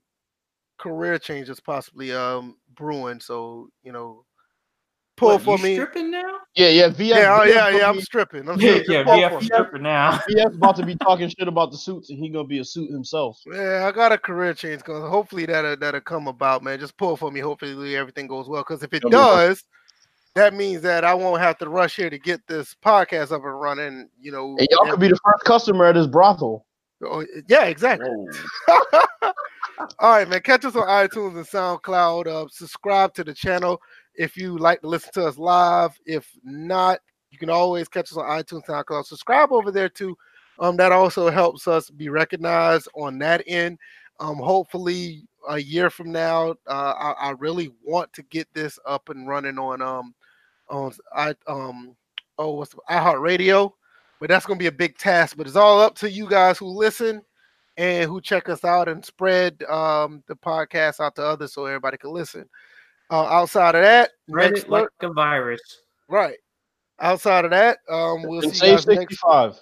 [0.77, 3.19] career changes possibly um brewing.
[3.19, 4.23] So you know,
[5.17, 5.73] pull What, for you me.
[5.75, 6.37] stripping now?
[6.55, 7.89] yeah, yeah, VF, Yeah, oh, VF yeah, gonna yeah.
[7.89, 8.49] I'm be- stripping.
[8.49, 8.93] I'm Yeah, stripping.
[8.93, 9.45] yeah, Pull VF for me.
[9.45, 10.11] stripper now.
[10.29, 12.91] VF about to be talking shit about the suits, and he gonna be a suit
[12.91, 13.39] himself.
[13.51, 15.09] Yeah, I got a career change going.
[15.09, 16.79] Hopefully that'll that'll come about, man.
[16.79, 17.39] Just pull for me.
[17.39, 18.61] Hopefully everything goes well.
[18.61, 19.63] Because if it It'll does,
[20.35, 23.59] that means that I won't have to rush here to get this podcast up and
[23.61, 24.09] running.
[24.19, 24.55] You know.
[24.57, 26.65] And y'all could be the first customer at this brothel.
[27.03, 28.07] Oh, yeah, exactly.
[29.99, 30.41] All right, man.
[30.41, 32.27] Catch us on iTunes and SoundCloud.
[32.27, 33.81] Uh, subscribe to the channel
[34.15, 35.97] if you like to listen to us live.
[36.05, 36.99] If not,
[37.31, 39.05] you can always catch us on iTunes, SoundCloud.
[39.05, 40.17] Subscribe over there too.
[40.59, 43.79] Um, that also helps us be recognized on that end.
[44.19, 49.09] Um, hopefully a year from now, uh, I, I really want to get this up
[49.09, 50.13] and running on um
[50.69, 51.95] on I um
[52.37, 53.71] oh what's iHeartRadio,
[54.19, 55.37] but that's gonna be a big task.
[55.37, 57.23] But it's all up to you guys who listen
[57.77, 61.97] and who check us out and spread um, the podcast out to others so everybody
[61.97, 62.47] can listen.
[63.11, 65.61] Uh, outside of that, Spread it like a virus.
[66.07, 66.37] right.
[66.99, 68.99] Outside of that, um, we'll and see you save guys next.
[68.99, 69.59] 65.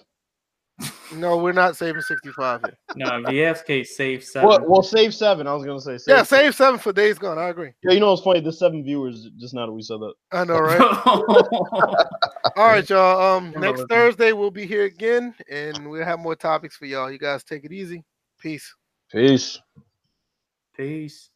[1.14, 2.78] No, we're not saving 65 here.
[2.96, 4.48] No, VFK save seven.
[4.48, 5.46] Well, well, save seven.
[5.46, 5.98] I was gonna say.
[5.98, 7.38] Save Yeah, save seven for Days Gone.
[7.38, 7.72] I agree.
[7.82, 8.40] Yeah, you know what's funny?
[8.40, 10.14] The seven viewers just now that we said that.
[10.32, 10.80] I know, right?
[12.56, 13.36] All right, y'all.
[13.36, 13.84] Um, next.
[13.88, 17.10] Thursday we'll be here again, and we'll have more topics for y'all.
[17.10, 18.04] You guys take it easy.
[18.38, 18.74] Peace.
[19.10, 19.60] Peace.
[20.76, 21.30] Peace.